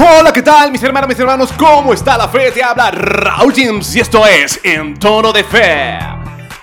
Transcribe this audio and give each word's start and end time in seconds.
Hola, 0.00 0.32
¿qué 0.32 0.42
tal 0.42 0.70
mis 0.70 0.80
hermanos, 0.84 1.08
mis 1.08 1.18
hermanos? 1.18 1.52
¿Cómo 1.58 1.92
está 1.92 2.16
la 2.16 2.28
fe? 2.28 2.52
Te 2.52 2.62
habla 2.62 2.92
Raúl 2.92 3.52
James 3.52 3.96
y 3.96 4.00
esto 4.00 4.24
es 4.24 4.60
En 4.62 4.96
Tono 4.96 5.32
de 5.32 5.42
Fe. 5.42 5.98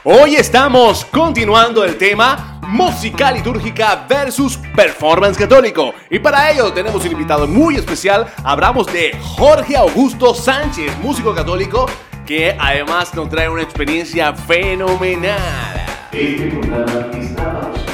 Hoy 0.06 0.36
estamos 0.38 1.04
continuando 1.04 1.84
el 1.84 1.98
tema 1.98 2.62
música 2.62 3.34
litúrgica 3.34 4.06
versus 4.08 4.58
performance 4.74 5.38
católico. 5.38 5.94
Y 6.10 6.20
para 6.20 6.50
ello 6.50 6.72
tenemos 6.72 7.04
un 7.04 7.12
invitado 7.12 7.46
muy 7.46 7.76
especial. 7.76 8.26
Hablamos 8.42 8.88
de 8.88 9.18
Jorge 9.22 9.76
Augusto 9.76 10.34
Sánchez, 10.34 10.98
músico 11.00 11.36
católico, 11.36 11.88
que 12.26 12.56
además 12.58 13.14
nos 13.16 13.28
trae 13.28 13.50
una 13.50 13.64
experiencia 13.64 14.34
fenomenal. 14.34 15.86
Este 16.14 17.85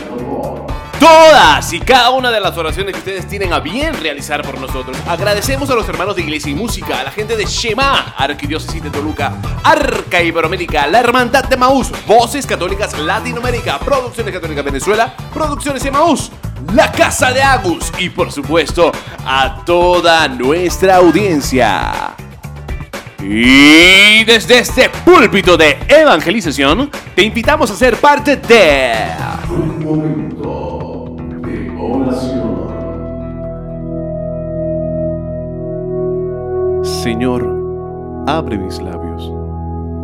todas 1.01 1.73
y 1.73 1.79
cada 1.79 2.11
una 2.11 2.29
de 2.29 2.39
las 2.39 2.55
oraciones 2.55 2.93
que 2.93 2.99
ustedes 2.99 3.27
tienen 3.27 3.51
a 3.53 3.59
bien 3.59 3.99
realizar 3.99 4.43
por 4.43 4.61
nosotros. 4.61 4.95
Agradecemos 5.07 5.67
a 5.71 5.73
los 5.73 5.89
hermanos 5.89 6.15
de 6.15 6.21
Iglesia 6.21 6.51
y 6.51 6.53
Música, 6.53 6.99
a 6.99 7.03
la 7.03 7.09
gente 7.09 7.35
de 7.35 7.43
Shema, 7.45 8.13
Arquidiócesis 8.15 8.83
de 8.83 8.91
Toluca, 8.91 9.33
Arca 9.63 10.21
Iberoamérica, 10.21 10.85
la 10.85 10.99
Hermandad 10.99 11.45
de 11.45 11.57
Maús, 11.57 11.91
Voces 12.05 12.45
Católicas 12.45 12.95
Latinoamérica, 12.99 13.79
Producciones 13.79 14.31
Católicas 14.31 14.63
Venezuela, 14.63 15.15
Producciones 15.33 15.91
Maús, 15.91 16.31
la 16.71 16.91
Casa 16.91 17.31
de 17.31 17.41
Agus 17.41 17.91
y 17.97 18.09
por 18.09 18.31
supuesto 18.31 18.91
a 19.25 19.63
toda 19.65 20.27
nuestra 20.27 20.97
audiencia. 20.97 22.13
Y 23.19 24.23
desde 24.23 24.59
este 24.59 24.89
púlpito 25.03 25.57
de 25.57 25.79
evangelización, 25.87 26.91
te 27.15 27.23
invitamos 27.23 27.71
a 27.71 27.75
ser 27.75 27.97
parte 27.97 28.35
de... 28.35 30.30
Señor, 36.83 38.23
abre 38.25 38.57
mis 38.57 38.81
labios, 38.81 39.31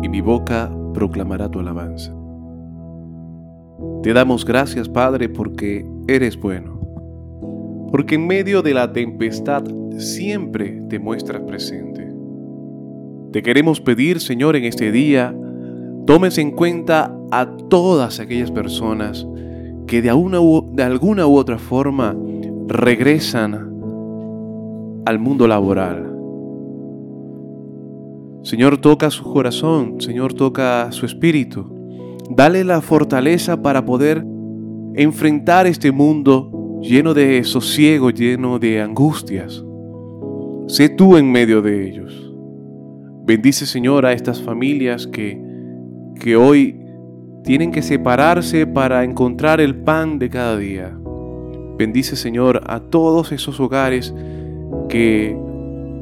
y 0.00 0.08
mi 0.08 0.20
boca 0.20 0.70
proclamará 0.94 1.48
tu 1.48 1.58
alabanza. 1.58 2.14
Te 4.04 4.12
damos 4.12 4.44
gracias, 4.44 4.88
Padre, 4.88 5.28
porque 5.28 5.84
eres 6.06 6.38
bueno, 6.38 6.80
porque 7.90 8.14
en 8.14 8.28
medio 8.28 8.62
de 8.62 8.74
la 8.74 8.92
tempestad 8.92 9.64
siempre 9.96 10.80
te 10.88 11.00
muestras 11.00 11.42
presente. 11.42 12.08
Te 13.32 13.42
queremos 13.42 13.80
pedir, 13.80 14.20
Señor, 14.20 14.54
en 14.54 14.62
este 14.62 14.92
día, 14.92 15.36
tomes 16.06 16.38
en 16.38 16.52
cuenta 16.52 17.12
a 17.32 17.56
todas 17.68 18.20
aquellas 18.20 18.52
personas 18.52 19.26
que 19.88 20.00
de, 20.00 20.10
de 20.10 20.82
alguna 20.84 21.26
u 21.26 21.36
otra 21.36 21.58
forma 21.58 22.16
regresan 22.68 23.74
al 25.04 25.18
mundo 25.18 25.48
laboral, 25.48 26.17
Señor, 28.42 28.78
toca 28.78 29.10
su 29.10 29.24
corazón, 29.24 30.00
Señor, 30.00 30.34
toca 30.34 30.90
su 30.92 31.06
espíritu. 31.06 31.74
Dale 32.30 32.64
la 32.64 32.80
fortaleza 32.80 33.62
para 33.62 33.84
poder 33.84 34.24
enfrentar 34.94 35.66
este 35.66 35.92
mundo 35.92 36.80
lleno 36.82 37.14
de 37.14 37.42
sosiego, 37.44 38.10
lleno 38.10 38.58
de 38.58 38.80
angustias. 38.80 39.64
Sé 40.66 40.88
tú 40.88 41.16
en 41.16 41.30
medio 41.30 41.62
de 41.62 41.88
ellos. 41.88 42.32
Bendice, 43.24 43.66
Señor, 43.66 44.06
a 44.06 44.12
estas 44.12 44.40
familias 44.40 45.06
que, 45.06 45.40
que 46.20 46.36
hoy 46.36 46.80
tienen 47.44 47.72
que 47.72 47.82
separarse 47.82 48.66
para 48.66 49.04
encontrar 49.04 49.60
el 49.60 49.74
pan 49.76 50.18
de 50.18 50.30
cada 50.30 50.56
día. 50.56 50.96
Bendice, 51.78 52.16
Señor, 52.16 52.62
a 52.66 52.80
todos 52.80 53.32
esos 53.32 53.60
hogares 53.60 54.14
que 54.88 55.36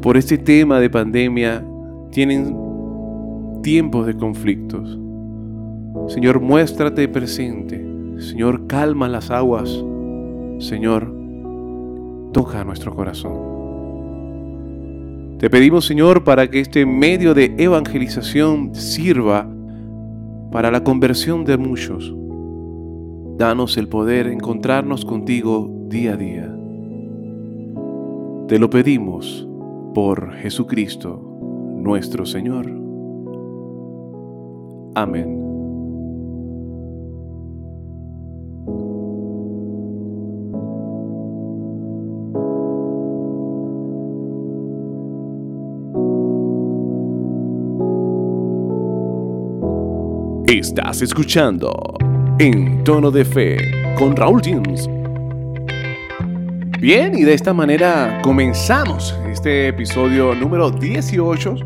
por 0.03 0.17
este 0.17 0.39
tema 0.39 0.81
de 0.81 0.91
pandemia 0.91 1.65
tienen 2.17 2.57
tiempos 3.63 4.07
de 4.07 4.17
conflictos. 4.17 4.99
Señor, 6.09 6.41
muéstrate 6.41 7.07
presente. 7.09 7.87
Señor, 8.17 8.67
calma 8.67 9.07
las 9.07 9.31
aguas. 9.31 9.85
Señor, 10.59 11.15
toca 12.33 12.65
nuestro 12.65 12.95
corazón. 12.95 13.35
Te 15.39 15.51
pedimos, 15.51 15.85
Señor, 15.85 16.25
para 16.25 16.49
que 16.49 16.61
este 16.61 16.87
medio 16.87 17.35
de 17.35 17.55
evangelización 17.59 18.75
sirva 18.75 19.47
para 20.51 20.71
la 20.71 20.83
conversión 20.83 21.45
de 21.45 21.59
muchos. 21.59 22.17
Danos 23.37 23.77
el 23.77 23.89
poder 23.89 24.29
encontrarnos 24.29 25.05
contigo 25.05 25.71
día 25.91 26.15
a 26.15 26.17
día. 26.17 26.51
Te 28.49 28.59
lo 28.59 28.71
pedimos 28.71 29.47
por 29.93 30.33
Jesucristo 30.37 31.26
nuestro 31.87 32.27
Señor. 32.27 32.67
Amén. 34.97 35.37
Estás 50.49 51.03
escuchando 51.03 51.73
En 52.39 52.83
Tono 52.83 53.13
de 53.13 53.25
Fe 53.25 53.59
con 53.97 54.17
Raúl 54.17 54.41
James. 54.45 54.96
Bien, 56.87 57.19
y 57.19 57.25
de 57.25 57.35
esta 57.35 57.53
manera 57.53 58.21
comenzamos 58.23 59.13
este 59.29 59.67
episodio 59.67 60.37
número 60.37 60.71
18. 60.71 61.57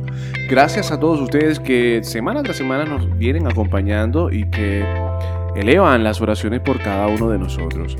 Gracias 0.48 0.90
a 0.92 0.98
todos 0.98 1.20
ustedes 1.20 1.60
que 1.60 2.00
semana 2.02 2.42
tras 2.42 2.56
semana 2.56 2.86
nos 2.86 3.18
vienen 3.18 3.46
acompañando 3.46 4.32
y 4.32 4.48
que 4.48 4.82
elevan 5.56 6.04
las 6.04 6.22
oraciones 6.22 6.60
por 6.60 6.78
cada 6.78 7.06
uno 7.08 7.28
de 7.28 7.38
nosotros. 7.38 7.98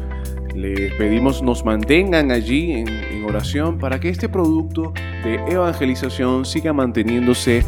Les 0.54 0.94
pedimos 0.94 1.42
nos 1.42 1.62
mantengan 1.62 2.30
allí 2.30 2.72
en, 2.72 2.88
en 2.88 3.24
oración 3.26 3.76
para 3.76 4.00
que 4.00 4.08
este 4.08 4.30
producto 4.30 4.94
de 5.22 5.34
evangelización 5.46 6.46
siga 6.46 6.72
manteniéndose 6.72 7.64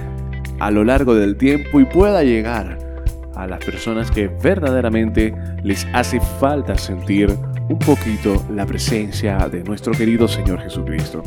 a 0.60 0.70
lo 0.70 0.82
largo 0.82 1.14
del 1.14 1.36
tiempo 1.36 1.78
y 1.78 1.84
pueda 1.84 2.24
llegar 2.24 2.78
a 3.34 3.46
las 3.46 3.62
personas 3.62 4.10
que 4.10 4.28
verdaderamente 4.28 5.34
les 5.62 5.86
hace 5.92 6.20
falta 6.40 6.78
sentir 6.78 7.36
un 7.68 7.78
poquito 7.78 8.44
la 8.54 8.66
presencia 8.66 9.36
de 9.50 9.62
nuestro 9.62 9.92
querido 9.92 10.28
Señor 10.28 10.60
Jesucristo. 10.60 11.22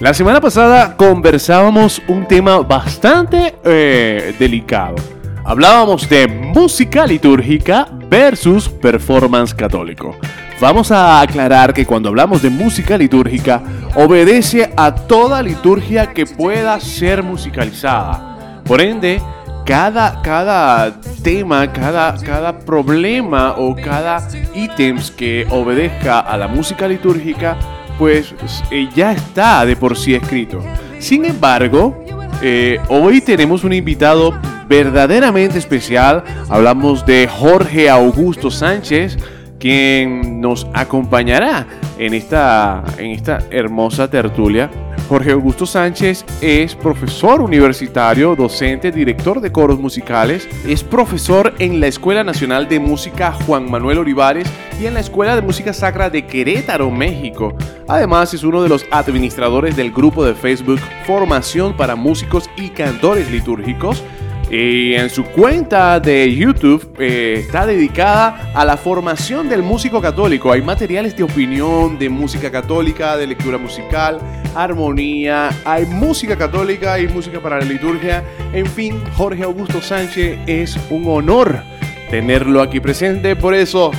La 0.00 0.14
semana 0.14 0.40
pasada 0.40 0.96
conversábamos 0.96 2.00
un 2.08 2.26
tema 2.26 2.58
bastante 2.60 3.54
eh, 3.64 4.34
delicado. 4.38 4.96
Hablábamos 5.44 6.08
de 6.08 6.26
música 6.26 7.06
litúrgica 7.06 7.88
versus 8.08 8.68
performance 8.68 9.54
católico. 9.54 10.16
Vamos 10.60 10.90
a 10.90 11.20
aclarar 11.20 11.72
que 11.72 11.86
cuando 11.86 12.10
hablamos 12.10 12.42
de 12.42 12.50
música 12.50 12.98
litúrgica, 12.98 13.62
obedece 13.94 14.70
a 14.76 14.94
toda 14.94 15.42
liturgia 15.42 16.12
que 16.12 16.26
pueda 16.26 16.78
ser 16.80 17.22
musicalizada. 17.22 18.62
Por 18.64 18.80
ende, 18.80 19.22
cada, 19.70 20.20
cada 20.20 21.00
tema, 21.22 21.72
cada, 21.72 22.16
cada 22.24 22.58
problema 22.58 23.54
o 23.56 23.76
cada 23.76 24.18
ítems 24.52 25.12
que 25.12 25.46
obedezca 25.48 26.18
a 26.18 26.36
la 26.36 26.48
música 26.48 26.88
litúrgica 26.88 27.56
pues 27.96 28.34
eh, 28.72 28.88
ya 28.96 29.12
está 29.12 29.64
de 29.64 29.76
por 29.76 29.96
sí 29.96 30.12
escrito. 30.12 30.60
Sin 30.98 31.24
embargo, 31.24 32.04
eh, 32.42 32.80
hoy 32.88 33.20
tenemos 33.20 33.62
un 33.62 33.72
invitado 33.72 34.36
verdaderamente 34.66 35.58
especial. 35.58 36.24
Hablamos 36.48 37.06
de 37.06 37.28
Jorge 37.28 37.88
Augusto 37.88 38.50
Sánchez, 38.50 39.18
quien 39.60 40.40
nos 40.40 40.66
acompañará 40.74 41.68
en 42.00 42.14
esta, 42.14 42.82
en 42.96 43.10
esta 43.10 43.40
hermosa 43.50 44.08
tertulia 44.08 44.70
Jorge 45.10 45.32
Augusto 45.32 45.66
Sánchez 45.66 46.24
es 46.40 46.74
profesor 46.74 47.42
universitario, 47.42 48.34
docente, 48.36 48.90
director 48.90 49.40
de 49.40 49.52
coros 49.52 49.78
musicales, 49.78 50.48
es 50.66 50.82
profesor 50.82 51.52
en 51.58 51.80
la 51.80 51.88
Escuela 51.88 52.24
Nacional 52.24 52.68
de 52.68 52.78
Música 52.78 53.32
Juan 53.32 53.70
Manuel 53.70 53.98
Olivares 53.98 54.48
y 54.80 54.86
en 54.86 54.94
la 54.94 55.00
Escuela 55.00 55.34
de 55.34 55.42
Música 55.42 55.72
Sacra 55.72 56.08
de 56.08 56.26
Querétaro, 56.26 56.90
México. 56.90 57.54
Además 57.88 58.32
es 58.32 58.44
uno 58.44 58.62
de 58.62 58.68
los 58.68 58.86
administradores 58.92 59.76
del 59.76 59.90
grupo 59.90 60.24
de 60.24 60.34
Facebook 60.34 60.80
Formación 61.06 61.76
para 61.76 61.96
Músicos 61.96 62.48
y 62.56 62.68
Cantores 62.68 63.30
Litúrgicos 63.30 64.02
y 64.50 64.94
en 64.94 65.08
su 65.10 65.24
cuenta 65.24 66.00
de 66.00 66.34
YouTube 66.34 66.96
eh, 66.98 67.44
está 67.46 67.64
dedicada 67.66 68.50
a 68.52 68.64
la 68.64 68.76
formación 68.76 69.48
del 69.48 69.62
músico 69.62 70.00
católico. 70.00 70.50
Hay 70.50 70.60
materiales 70.60 71.16
de 71.16 71.22
opinión, 71.22 71.96
de 71.98 72.08
música 72.08 72.50
católica, 72.50 73.16
de 73.16 73.28
lectura 73.28 73.58
musical, 73.58 74.18
armonía, 74.56 75.50
hay 75.64 75.86
música 75.86 76.36
católica 76.36 76.98
y 76.98 77.06
música 77.06 77.38
para 77.40 77.60
la 77.60 77.64
liturgia. 77.64 78.24
En 78.52 78.66
fin, 78.66 79.00
Jorge 79.16 79.44
Augusto 79.44 79.80
Sánchez 79.80 80.40
es 80.48 80.76
un 80.90 81.04
honor 81.06 81.62
tenerlo 82.10 82.60
aquí 82.60 82.80
presente. 82.80 83.36
Por 83.36 83.54
eso, 83.54 83.92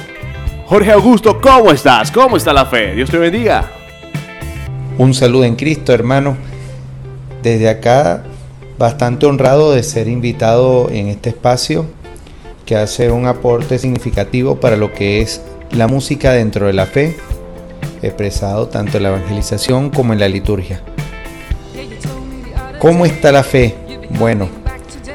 Jorge 0.65 0.91
Augusto, 0.91 1.39
¿cómo 1.39 1.71
estás? 1.71 2.11
¿Cómo 2.11 2.35
está 2.35 2.51
la 2.51 2.65
fe? 2.65 2.93
Dios 2.93 3.09
te 3.09 3.17
bendiga. 3.17 3.71
Un 4.97 5.13
saludo 5.13 5.45
en 5.45 5.55
Cristo, 5.55 5.93
hermano. 5.93 6.35
Desde 7.41 7.69
acá, 7.69 8.23
bastante 8.77 9.25
honrado 9.25 9.73
de 9.73 9.83
ser 9.83 10.07
invitado 10.07 10.89
en 10.89 11.07
este 11.07 11.29
espacio 11.29 11.85
que 12.65 12.75
hace 12.75 13.11
un 13.11 13.27
aporte 13.27 13.77
significativo 13.77 14.59
para 14.59 14.77
lo 14.77 14.93
que 14.93 15.21
es 15.21 15.41
la 15.71 15.87
música 15.87 16.31
dentro 16.31 16.67
de 16.67 16.73
la 16.73 16.85
fe, 16.85 17.17
expresado 18.01 18.67
tanto 18.67 18.97
en 18.97 19.03
la 19.03 19.09
evangelización 19.09 19.89
como 19.89 20.13
en 20.13 20.19
la 20.19 20.29
liturgia. 20.29 20.81
¿Cómo 22.79 23.05
está 23.05 23.31
la 23.31 23.43
fe? 23.43 23.75
Bueno, 24.17 24.49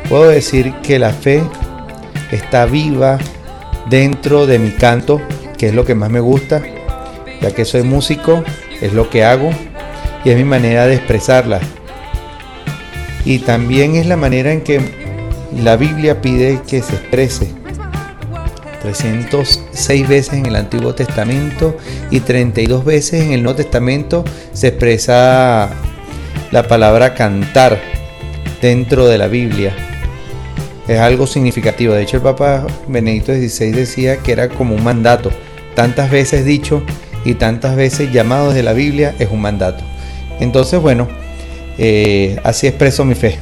puedo 0.08 0.28
decir 0.28 0.72
que 0.82 0.98
la 0.98 1.10
fe 1.10 1.42
está 2.30 2.66
viva 2.66 3.18
dentro 3.88 4.46
de 4.46 4.58
mi 4.58 4.70
canto, 4.70 5.20
que 5.58 5.68
es 5.68 5.74
lo 5.74 5.84
que 5.84 5.94
más 5.94 6.10
me 6.10 6.20
gusta, 6.20 6.62
ya 7.40 7.52
que 7.52 7.64
soy 7.64 7.82
músico, 7.82 8.44
es 8.80 8.92
lo 8.92 9.10
que 9.10 9.24
hago 9.24 9.50
y 10.24 10.30
es 10.30 10.36
mi 10.36 10.44
manera 10.44 10.86
de 10.86 10.94
expresarla. 10.94 11.60
Y 13.26 13.40
también 13.40 13.96
es 13.96 14.06
la 14.06 14.16
manera 14.16 14.52
en 14.52 14.60
que 14.62 14.80
la 15.62 15.76
Biblia 15.76 16.22
pide 16.22 16.60
que 16.66 16.80
se 16.80 16.94
exprese. 16.94 17.48
306 18.82 20.08
veces 20.08 20.34
en 20.34 20.46
el 20.46 20.54
Antiguo 20.54 20.94
Testamento 20.94 21.76
y 22.12 22.20
32 22.20 22.84
veces 22.84 23.22
en 23.22 23.32
el 23.32 23.42
Nuevo 23.42 23.56
Testamento 23.56 24.24
se 24.52 24.68
expresa 24.68 25.70
la 26.52 26.68
palabra 26.68 27.14
cantar 27.14 27.80
dentro 28.62 29.08
de 29.08 29.18
la 29.18 29.26
Biblia. 29.26 29.74
Es 30.86 31.00
algo 31.00 31.26
significativo. 31.26 31.94
De 31.94 32.02
hecho, 32.02 32.18
el 32.18 32.22
Papa 32.22 32.64
Benedicto 32.86 33.34
XVI 33.34 33.72
decía 33.72 34.18
que 34.18 34.30
era 34.30 34.48
como 34.48 34.76
un 34.76 34.84
mandato. 34.84 35.32
Tantas 35.74 36.12
veces 36.12 36.44
dicho 36.44 36.80
y 37.24 37.34
tantas 37.34 37.74
veces 37.74 38.12
llamado 38.12 38.50
desde 38.50 38.62
la 38.62 38.72
Biblia 38.72 39.16
es 39.18 39.28
un 39.32 39.40
mandato. 39.40 39.82
Entonces, 40.38 40.80
bueno, 40.80 41.08
eh, 41.78 42.38
así 42.44 42.66
expreso 42.66 43.04
mi 43.04 43.14
fe. 43.14 43.38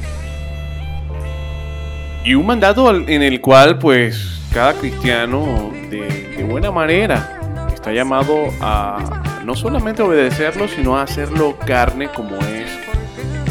Y 2.25 2.35
un 2.35 2.47
mandato 2.47 2.91
en 2.91 3.23
el 3.23 3.41
cual, 3.41 3.79
pues, 3.79 4.41
cada 4.53 4.73
cristiano 4.75 5.73
de, 5.91 6.45
buena 6.49 6.71
manera 6.71 7.41
está 7.75 7.93
llamado 7.93 8.51
a 8.61 9.43
no 9.45 9.57
solamente 9.57 10.03
obedecerlo, 10.03 10.69
sino 10.69 10.97
a 10.97 11.03
hacerlo 11.03 11.57
carne 11.67 12.09
como 12.09 12.37
es 12.37 12.71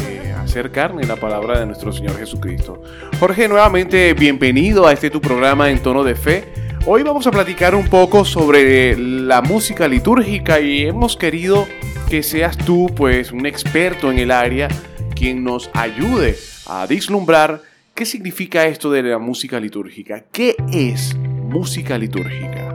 eh, 0.08 0.34
hacer 0.38 0.70
carne 0.70 1.04
la 1.04 1.16
palabra 1.16 1.60
de 1.60 1.66
nuestro 1.66 1.92
Señor 1.92 2.16
Jesucristo. 2.18 2.80
Jorge, 3.20 3.48
nuevamente 3.48 4.14
bienvenido 4.14 4.86
a 4.86 4.92
este 4.92 5.10
tu 5.10 5.20
programa 5.20 5.70
en 5.70 5.80
tono 5.80 6.02
de 6.02 6.14
fe. 6.14 6.52
Hoy 6.86 7.02
vamos 7.02 7.26
a 7.26 7.30
platicar 7.30 7.74
un 7.74 7.88
poco 7.88 8.24
sobre 8.24 8.96
la 8.96 9.42
música 9.42 9.86
litúrgica 9.86 10.60
y 10.60 10.86
hemos 10.86 11.16
querido 11.16 11.66
que 12.14 12.22
seas 12.22 12.56
tú 12.56 12.92
pues 12.94 13.32
un 13.32 13.44
experto 13.44 14.08
en 14.08 14.20
el 14.20 14.30
área 14.30 14.68
quien 15.16 15.42
nos 15.42 15.68
ayude 15.74 16.38
a 16.64 16.86
vislumbrar 16.86 17.60
qué 17.92 18.06
significa 18.06 18.66
esto 18.66 18.88
de 18.92 19.02
la 19.02 19.18
música 19.18 19.58
litúrgica. 19.58 20.22
¿Qué 20.30 20.54
es 20.70 21.16
música 21.16 21.98
litúrgica? 21.98 22.72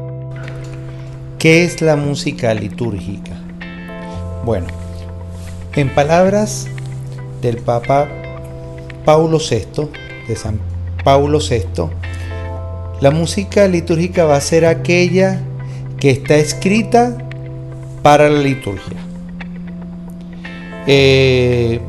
¿Qué 1.38 1.64
es 1.64 1.82
la 1.82 1.96
música 1.96 2.54
litúrgica? 2.54 3.32
Bueno, 4.44 4.68
en 5.74 5.88
palabras 5.88 6.68
del 7.42 7.60
Papa 7.60 8.10
Paulo 9.06 9.38
VI, 9.38 9.88
de 10.28 10.36
San 10.36 10.60
Paulo 11.06 11.40
VI, 11.40 11.84
la 13.00 13.12
música 13.12 13.70
litúrgica 13.70 14.26
va 14.26 14.36
a 14.36 14.42
ser 14.42 14.66
aquella 14.66 15.40
que 15.98 16.10
está 16.10 16.36
escrita 16.36 17.18
para 18.04 18.30
la 18.30 18.42
liturgia. 18.42 19.09
Eh, 20.88 21.80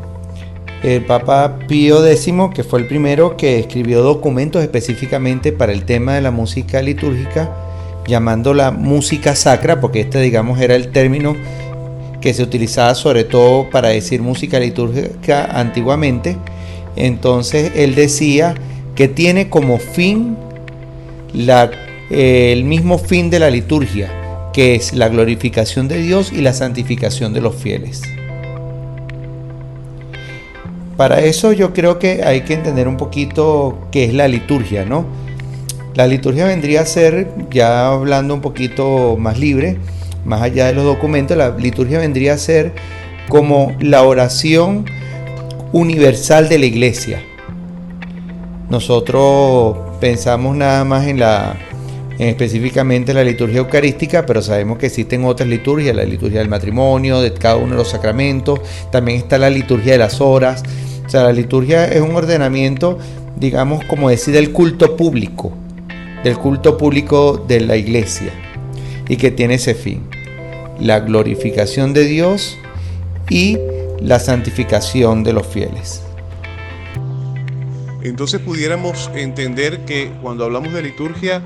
el 0.83 1.05
Papa 1.05 1.59
Pío 1.69 2.05
X, 2.07 2.33
que 2.55 2.65
fue 2.65 2.81
el 2.81 2.87
primero 2.87 3.37
que 3.37 3.59
escribió 3.59 4.03
documentos 4.03 4.63
específicamente 4.63 5.53
para 5.53 5.73
el 5.73 5.85
tema 5.85 6.15
de 6.15 6.23
la 6.23 6.31
música 6.31 6.81
litúrgica, 6.81 7.55
llamándola 8.07 8.71
música 8.71 9.37
sacra, 9.37 9.81
porque 9.81 10.01
este 10.01 10.21
digamos 10.21 10.59
era 10.61 10.75
el 10.75 10.89
término 10.89 11.37
que 12.21 12.35
se 12.35 12.43
utilizaba 12.43 12.95
sobre 12.95 13.25
todo 13.25 13.69
para 13.71 13.89
decir 13.89 14.23
música 14.23 14.59
litúrgica 14.59 15.45
antiguamente. 15.45 16.37
Entonces 16.97 17.73
él 17.77 17.95
decía 17.95 18.55
que 18.95 19.09
tiene 19.09 19.49
como 19.49 19.79
fin 19.79 20.37
eh, 22.11 22.53
el 22.53 22.65
mismo 22.65 22.99
fin 22.99 23.31
de 23.31 23.39
la 23.39 23.51
liturgia, 23.51 24.51
que 24.53 24.75
es 24.75 24.95
la 24.95 25.09
glorificación 25.09 25.89
de 25.89 25.99
Dios 26.03 26.33
y 26.33 26.41
la 26.41 26.53
santificación 26.53 27.33
de 27.33 27.41
los 27.41 27.55
fieles. 27.55 28.03
Para 31.01 31.21
eso 31.21 31.55
yo 31.55 31.73
creo 31.73 31.99
que 31.99 32.25
hay 32.25 32.43
que 32.43 32.53
entender 32.53 32.87
un 32.87 32.99
poquito 32.99 33.89
qué 33.91 34.05
es 34.05 34.13
la 34.13 34.29
liturgia, 34.29 34.85
¿no? 34.85 35.07
La 35.95 36.07
liturgia 36.07 36.45
vendría 36.45 36.83
a 36.83 36.85
ser, 36.85 37.33
ya 37.51 37.89
hablando 37.89 38.35
un 38.35 38.43
poquito 38.43 39.17
más 39.19 39.39
libre, 39.39 39.79
más 40.27 40.43
allá 40.43 40.67
de 40.67 40.75
los 40.75 40.85
documentos, 40.85 41.39
la 41.39 41.57
liturgia 41.57 42.01
vendría 42.01 42.35
a 42.35 42.37
ser 42.37 42.75
como 43.31 43.75
la 43.81 44.03
oración 44.03 44.85
universal 45.73 46.51
de 46.51 46.59
la 46.59 46.67
iglesia. 46.67 47.23
Nosotros 48.69 49.79
pensamos 50.03 50.55
nada 50.55 50.85
más 50.85 51.07
en 51.07 51.19
la 51.19 51.57
en 52.21 52.29
específicamente 52.29 53.15
la 53.15 53.25
liturgia 53.25 53.61
eucarística, 53.61 54.27
pero 54.27 54.43
sabemos 54.43 54.77
que 54.77 54.87
existen 54.87 55.25
otras 55.25 55.49
liturgias, 55.49 55.97
la 55.97 56.05
liturgia 56.05 56.41
del 56.41 56.51
matrimonio, 56.51 57.23
de 57.23 57.33
cada 57.33 57.57
uno 57.57 57.71
de 57.71 57.77
los 57.77 57.89
sacramentos, 57.89 58.61
también 58.93 59.17
está 59.17 59.39
la 59.39 59.49
liturgia 59.49 59.93
de 59.93 59.99
las 59.99 60.21
horas. 60.21 60.63
O 61.11 61.13
sea, 61.13 61.25
la 61.25 61.33
liturgia 61.33 61.87
es 61.87 62.01
un 62.03 62.15
ordenamiento, 62.15 62.97
digamos, 63.35 63.85
como 63.87 64.11
decir, 64.11 64.33
del 64.33 64.53
culto 64.53 64.97
público, 64.97 65.53
del 66.23 66.39
culto 66.39 66.79
público 66.79 67.37
de 67.49 67.59
la 67.59 67.75
iglesia, 67.75 68.31
y 69.09 69.17
que 69.17 69.33
tiene 69.33 69.55
ese 69.55 69.75
fin, 69.75 70.09
la 70.79 71.01
glorificación 71.01 71.95
de 71.95 72.05
Dios 72.05 72.57
y 73.29 73.59
la 74.01 74.21
santificación 74.21 75.25
de 75.25 75.33
los 75.33 75.49
fieles. 75.49 76.05
Entonces 78.03 78.41
pudiéramos 78.41 79.11
entender 79.13 79.85
que 79.87 80.13
cuando 80.23 80.45
hablamos 80.45 80.73
de 80.73 80.83
liturgia 80.83 81.43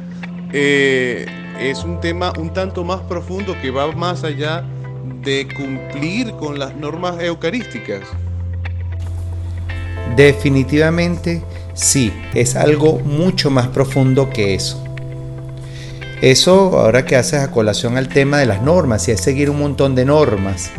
eh, 0.52 1.24
es 1.58 1.84
un 1.84 2.02
tema 2.02 2.34
un 2.38 2.52
tanto 2.52 2.84
más 2.84 3.00
profundo 3.00 3.56
que 3.62 3.70
va 3.70 3.90
más 3.92 4.24
allá 4.24 4.62
de 5.22 5.48
cumplir 5.56 6.32
con 6.32 6.58
las 6.58 6.76
normas 6.76 7.18
eucarísticas. 7.22 8.02
Definitivamente 10.16 11.42
sí, 11.74 12.12
es 12.34 12.56
algo 12.56 13.00
mucho 13.00 13.50
más 13.50 13.68
profundo 13.68 14.30
que 14.30 14.54
eso. 14.54 14.82
Eso, 16.22 16.78
ahora 16.78 17.04
que 17.04 17.16
haces 17.16 17.40
a 17.40 17.50
colación 17.50 17.96
al 17.96 18.08
tema 18.08 18.38
de 18.38 18.46
las 18.46 18.62
normas 18.62 19.08
y 19.08 19.10
es 19.10 19.20
seguir 19.20 19.50
un 19.50 19.58
montón 19.58 19.94
de 19.94 20.04
normas, 20.04 20.70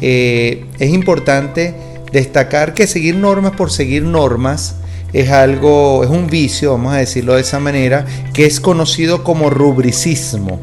eh, 0.00 0.66
es 0.78 0.90
importante 0.90 1.74
destacar 2.12 2.74
que 2.74 2.86
seguir 2.86 3.16
normas 3.16 3.52
por 3.52 3.70
seguir 3.70 4.02
normas 4.02 4.76
es 5.12 5.30
algo, 5.30 6.04
es 6.04 6.10
un 6.10 6.26
vicio, 6.26 6.72
vamos 6.72 6.94
a 6.94 6.98
decirlo 6.98 7.34
de 7.34 7.42
esa 7.42 7.60
manera, 7.60 8.06
que 8.32 8.46
es 8.46 8.60
conocido 8.60 9.22
como 9.24 9.50
rubricismo. 9.50 10.58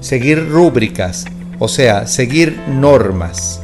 Seguir 0.00 0.50
rúbricas, 0.50 1.24
o 1.58 1.68
sea, 1.68 2.06
seguir 2.06 2.58
normas. 2.68 3.60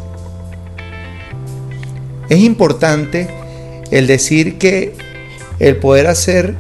Es 2.29 2.41
importante 2.41 3.29
el 3.91 4.07
decir 4.07 4.59
que 4.59 4.95
el 5.59 5.77
poder 5.77 6.07
hacer 6.07 6.55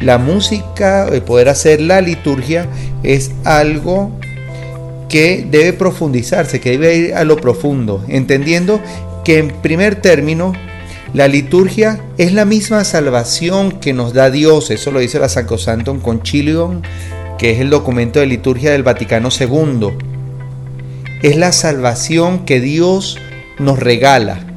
la 0.00 0.18
música, 0.18 1.08
el 1.08 1.22
poder 1.22 1.48
hacer 1.48 1.80
la 1.80 2.00
liturgia 2.00 2.66
es 3.02 3.32
algo 3.44 4.12
que 5.08 5.46
debe 5.50 5.72
profundizarse, 5.72 6.60
que 6.60 6.72
debe 6.72 6.96
ir 6.96 7.14
a 7.14 7.24
lo 7.24 7.36
profundo, 7.36 8.04
entendiendo 8.08 8.80
que 9.24 9.38
en 9.38 9.48
primer 9.48 9.96
término 9.96 10.52
la 11.14 11.26
liturgia 11.26 12.00
es 12.18 12.32
la 12.32 12.44
misma 12.44 12.84
salvación 12.84 13.72
que 13.72 13.94
nos 13.94 14.12
da 14.12 14.30
Dios, 14.30 14.70
eso 14.70 14.90
lo 14.90 15.00
dice 15.00 15.18
la 15.18 15.28
Sacrosanctum 15.28 16.00
Concilium, 16.00 16.82
que 17.38 17.52
es 17.52 17.60
el 17.60 17.70
documento 17.70 18.20
de 18.20 18.26
liturgia 18.26 18.72
del 18.72 18.82
Vaticano 18.82 19.30
II. 19.30 19.90
Es 21.22 21.36
la 21.36 21.52
salvación 21.52 22.44
que 22.44 22.60
Dios 22.60 23.18
nos 23.58 23.78
regala. 23.78 24.47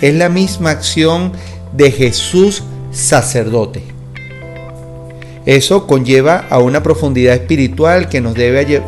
Es 0.00 0.14
la 0.14 0.28
misma 0.28 0.70
acción 0.70 1.32
de 1.72 1.90
Jesús 1.90 2.62
sacerdote. 2.90 3.82
Eso 5.44 5.86
conlleva 5.86 6.46
a 6.50 6.58
una 6.58 6.82
profundidad 6.82 7.34
espiritual 7.34 8.08
que 8.08 8.20
nos 8.20 8.34
debe 8.34 8.82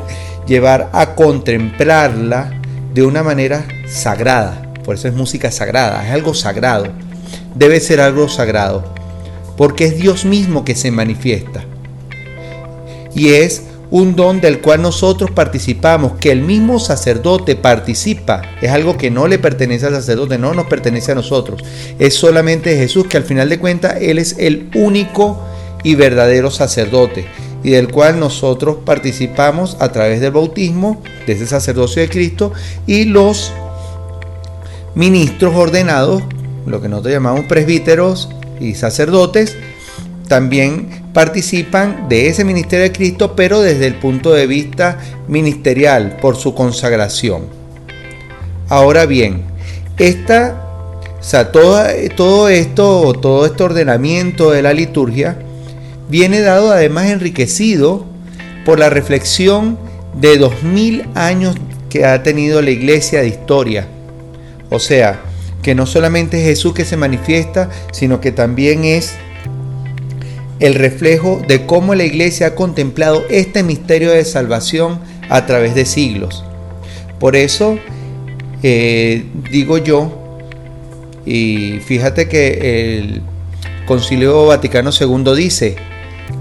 llevar 0.46 0.90
a 0.92 1.14
contemplarla 1.14 2.52
de 2.92 3.02
una 3.04 3.22
manera 3.22 3.66
sagrada 3.86 4.68
por 4.88 4.94
eso 4.94 5.06
es 5.06 5.12
música 5.12 5.50
sagrada, 5.50 6.02
es 6.06 6.14
algo 6.14 6.32
sagrado. 6.32 6.86
Debe 7.54 7.78
ser 7.78 8.00
algo 8.00 8.26
sagrado, 8.26 8.82
porque 9.58 9.84
es 9.84 9.98
Dios 9.98 10.24
mismo 10.24 10.64
que 10.64 10.74
se 10.74 10.90
manifiesta. 10.90 11.62
Y 13.14 13.34
es 13.34 13.64
un 13.90 14.16
don 14.16 14.40
del 14.40 14.60
cual 14.60 14.82
nosotros 14.82 15.30
participamos, 15.30 16.12
que 16.20 16.30
el 16.30 16.42
mismo 16.42 16.78
sacerdote 16.78 17.56
participa, 17.56 18.42
es 18.60 18.70
algo 18.70 18.96
que 18.96 19.10
no 19.10 19.26
le 19.26 19.38
pertenece 19.38 19.86
al 19.86 19.94
sacerdote, 19.94 20.38
no 20.38 20.54
nos 20.54 20.66
pertenece 20.66 21.12
a 21.12 21.14
nosotros, 21.14 21.62
es 21.98 22.14
solamente 22.14 22.76
Jesús 22.76 23.06
que 23.06 23.16
al 23.16 23.24
final 23.24 23.48
de 23.48 23.58
cuentas 23.58 23.96
Él 24.00 24.18
es 24.18 24.36
el 24.38 24.68
único 24.74 25.40
y 25.82 25.94
verdadero 25.94 26.50
sacerdote 26.50 27.26
y 27.62 27.70
del 27.70 27.88
cual 27.88 28.20
nosotros 28.20 28.78
participamos 28.84 29.76
a 29.80 29.90
través 29.90 30.20
del 30.20 30.32
bautismo, 30.32 31.02
de 31.26 31.32
ese 31.32 31.46
sacerdocio 31.46 32.02
de 32.02 32.08
Cristo 32.08 32.52
y 32.86 33.04
los 33.04 33.52
ministros 34.94 35.54
ordenados, 35.54 36.22
lo 36.66 36.80
que 36.80 36.88
nosotros 36.88 37.12
llamamos 37.12 37.46
presbíteros 37.46 38.28
y 38.60 38.74
sacerdotes, 38.74 39.56
también 40.28 41.07
participan 41.18 42.08
de 42.08 42.28
ese 42.28 42.44
ministerio 42.44 42.84
de 42.84 42.92
Cristo, 42.92 43.34
pero 43.34 43.60
desde 43.60 43.88
el 43.88 43.96
punto 43.96 44.32
de 44.32 44.46
vista 44.46 45.00
ministerial, 45.26 46.16
por 46.22 46.36
su 46.36 46.54
consagración. 46.54 47.46
Ahora 48.68 49.04
bien, 49.04 49.42
esta, 49.96 50.94
o 51.18 51.20
sea, 51.20 51.50
todo, 51.50 51.82
todo 52.16 52.48
esto, 52.48 53.14
todo 53.14 53.46
este 53.46 53.64
ordenamiento 53.64 54.52
de 54.52 54.62
la 54.62 54.72
liturgia, 54.72 55.36
viene 56.08 56.40
dado 56.40 56.70
además 56.70 57.10
enriquecido 57.10 58.04
por 58.64 58.78
la 58.78 58.88
reflexión 58.88 59.76
de 60.14 60.38
dos 60.38 60.62
mil 60.62 61.04
años 61.16 61.56
que 61.90 62.04
ha 62.04 62.22
tenido 62.22 62.62
la 62.62 62.70
iglesia 62.70 63.22
de 63.22 63.26
historia. 63.26 63.88
O 64.70 64.78
sea, 64.78 65.18
que 65.64 65.74
no 65.74 65.84
solamente 65.84 66.38
es 66.38 66.46
Jesús 66.46 66.74
que 66.74 66.84
se 66.84 66.96
manifiesta, 66.96 67.70
sino 67.90 68.20
que 68.20 68.30
también 68.30 68.84
es 68.84 69.16
el 70.60 70.74
reflejo 70.74 71.42
de 71.46 71.66
cómo 71.66 71.94
la 71.94 72.04
iglesia 72.04 72.48
ha 72.48 72.54
contemplado 72.54 73.24
este 73.30 73.62
misterio 73.62 74.10
de 74.10 74.24
salvación 74.24 75.00
a 75.28 75.46
través 75.46 75.74
de 75.74 75.84
siglos. 75.84 76.44
Por 77.18 77.36
eso 77.36 77.78
eh, 78.62 79.24
digo 79.50 79.78
yo, 79.78 80.40
y 81.24 81.78
fíjate 81.84 82.28
que 82.28 82.98
el 82.98 83.22
Concilio 83.86 84.46
Vaticano 84.46 84.90
II 84.98 85.34
dice 85.36 85.76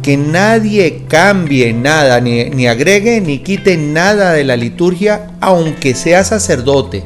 que 0.01 0.17
nadie 0.17 1.03
cambie 1.07 1.73
nada, 1.73 2.19
ni, 2.19 2.45
ni 2.45 2.67
agregue 2.67 3.21
ni 3.21 3.39
quite 3.39 3.77
nada 3.77 4.33
de 4.33 4.43
la 4.43 4.55
liturgia, 4.55 5.31
aunque 5.39 5.93
sea 5.93 6.23
sacerdote. 6.23 7.03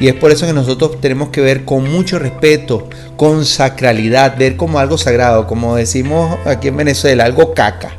Y 0.00 0.08
es 0.08 0.14
por 0.14 0.32
eso 0.32 0.46
que 0.46 0.52
nosotros 0.52 1.00
tenemos 1.00 1.28
que 1.28 1.40
ver 1.40 1.64
con 1.64 1.90
mucho 1.90 2.18
respeto, 2.18 2.88
con 3.16 3.44
sacralidad, 3.44 4.36
ver 4.36 4.56
como 4.56 4.78
algo 4.78 4.98
sagrado, 4.98 5.46
como 5.46 5.76
decimos 5.76 6.36
aquí 6.46 6.68
en 6.68 6.76
Venezuela, 6.76 7.24
algo 7.24 7.54
caca, 7.54 7.92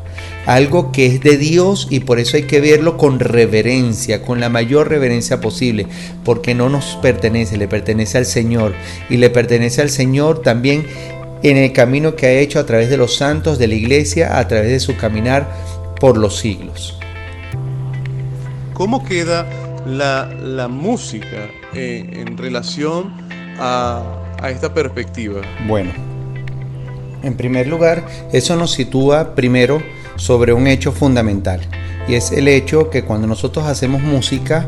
algo 0.46 0.92
que 0.92 1.06
es 1.06 1.22
de 1.22 1.38
Dios 1.38 1.88
y 1.90 2.02
por 2.02 2.20
eso 2.20 2.38
hay 2.38 2.44
que 2.44 2.60
verlo 2.60 2.98
con 2.98 3.20
reverencia, 3.20 4.22
con 4.22 4.40
la 4.40 4.50
mayor 4.50 4.90
reverencia 4.90 5.40
posible, 5.40 5.88
porque 6.24 6.54
no 6.54 6.70
nos 6.70 6.98
pertenece, 7.02 7.58
le 7.58 7.68
pertenece 7.68 8.18
al 8.18 8.26
Señor 8.26 8.74
y 9.10 9.18
le 9.18 9.30
pertenece 9.30 9.82
al 9.82 9.90
Señor 9.90 10.42
también 10.42 10.86
en 11.44 11.58
el 11.58 11.74
camino 11.74 12.16
que 12.16 12.26
ha 12.26 12.32
hecho 12.32 12.60
a 12.60 12.66
través 12.66 12.90
de 12.90 12.98
los 12.98 13.16
santos 13.16 13.58
de 13.58 13.68
la 13.68 13.76
iglesia, 13.76 14.38
a 14.38 14.48
través 14.48 14.70
de 14.70 14.80
su 14.80 14.98
caminar 14.98 15.48
por 16.00 16.18
los 16.18 16.38
siglos. 16.38 16.98
¿Cómo 18.74 19.06
queda 19.06 19.48
la, 19.86 20.68
música 20.68 21.48
eh, 21.76 22.24
en 22.26 22.38
relación 22.38 23.14
a, 23.60 24.22
esta 24.50 24.74
perspectiva? 24.74 25.42
Bueno, 25.68 25.92
en 27.24 27.36
primer 27.36 27.68
lugar, 27.68 28.06
eso 28.32 28.56
nos 28.56 28.72
sitúa 28.72 29.36
primero 29.36 29.82
sobre 30.16 30.54
un 30.54 30.68
hecho 30.68 30.92
fundamental, 30.92 31.62
y 32.08 32.14
es 32.14 32.32
el 32.32 32.48
hecho 32.48 32.90
que 32.90 33.04
cuando 33.04 33.28
nosotros 33.28 33.66
hacemos 33.66 34.02
música, 34.02 34.68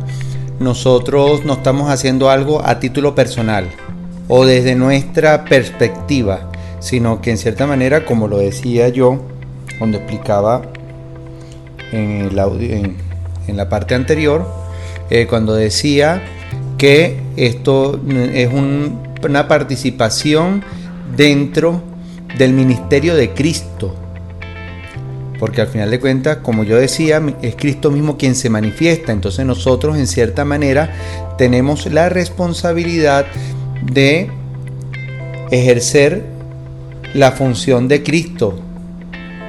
nosotros 0.60 1.46
no 1.46 1.54
estamos 1.54 1.90
haciendo 1.90 2.30
algo 2.30 2.66
a 2.66 2.80
título 2.80 3.14
personal 3.14 3.70
o 4.28 4.46
desde 4.46 4.76
nuestra 4.76 5.46
perspectiva, 5.46 6.52
sino 6.80 7.22
que 7.22 7.32
en 7.32 7.38
cierta 7.38 7.68
manera, 7.68 8.06
como 8.06 8.28
lo 8.28 8.38
decía 8.38 8.90
yo 8.90 9.22
cuando 9.78 9.98
explicaba 9.98 10.64
en, 11.92 12.38
en, 13.48 13.58
la 13.58 13.70
parte 13.70 13.96
anterior, 13.96 14.46
eh, 15.10 15.28
cuando 15.28 15.54
decía 15.54 16.22
que 16.78 17.20
esto 17.36 18.00
es 18.34 18.50
una 18.52 19.48
participación 19.48 20.64
dentro 21.16 21.82
del 22.38 22.54
ministerio 22.54 23.16
de 23.16 23.32
Cristo. 23.32 23.96
Porque 25.40 25.62
al 25.62 25.68
final 25.68 25.92
de 25.92 26.00
cuentas, 26.00 26.38
como 26.38 26.64
yo 26.64 26.78
decía, 26.78 27.22
es 27.42 27.56
Cristo 27.56 27.92
mismo 27.92 28.18
quien 28.18 28.36
se 28.36 28.50
manifiesta. 28.50 29.12
Entonces 29.12 29.46
nosotros 29.46 29.98
en 29.98 30.08
cierta 30.08 30.46
manera 30.46 31.36
tenemos 31.38 31.86
la 31.92 32.10
responsabilidad 32.10 33.26
de 33.84 34.30
ejercer 35.52 36.26
la 37.14 37.32
función 37.32 37.88
de 37.88 38.04
Cristo, 38.04 38.60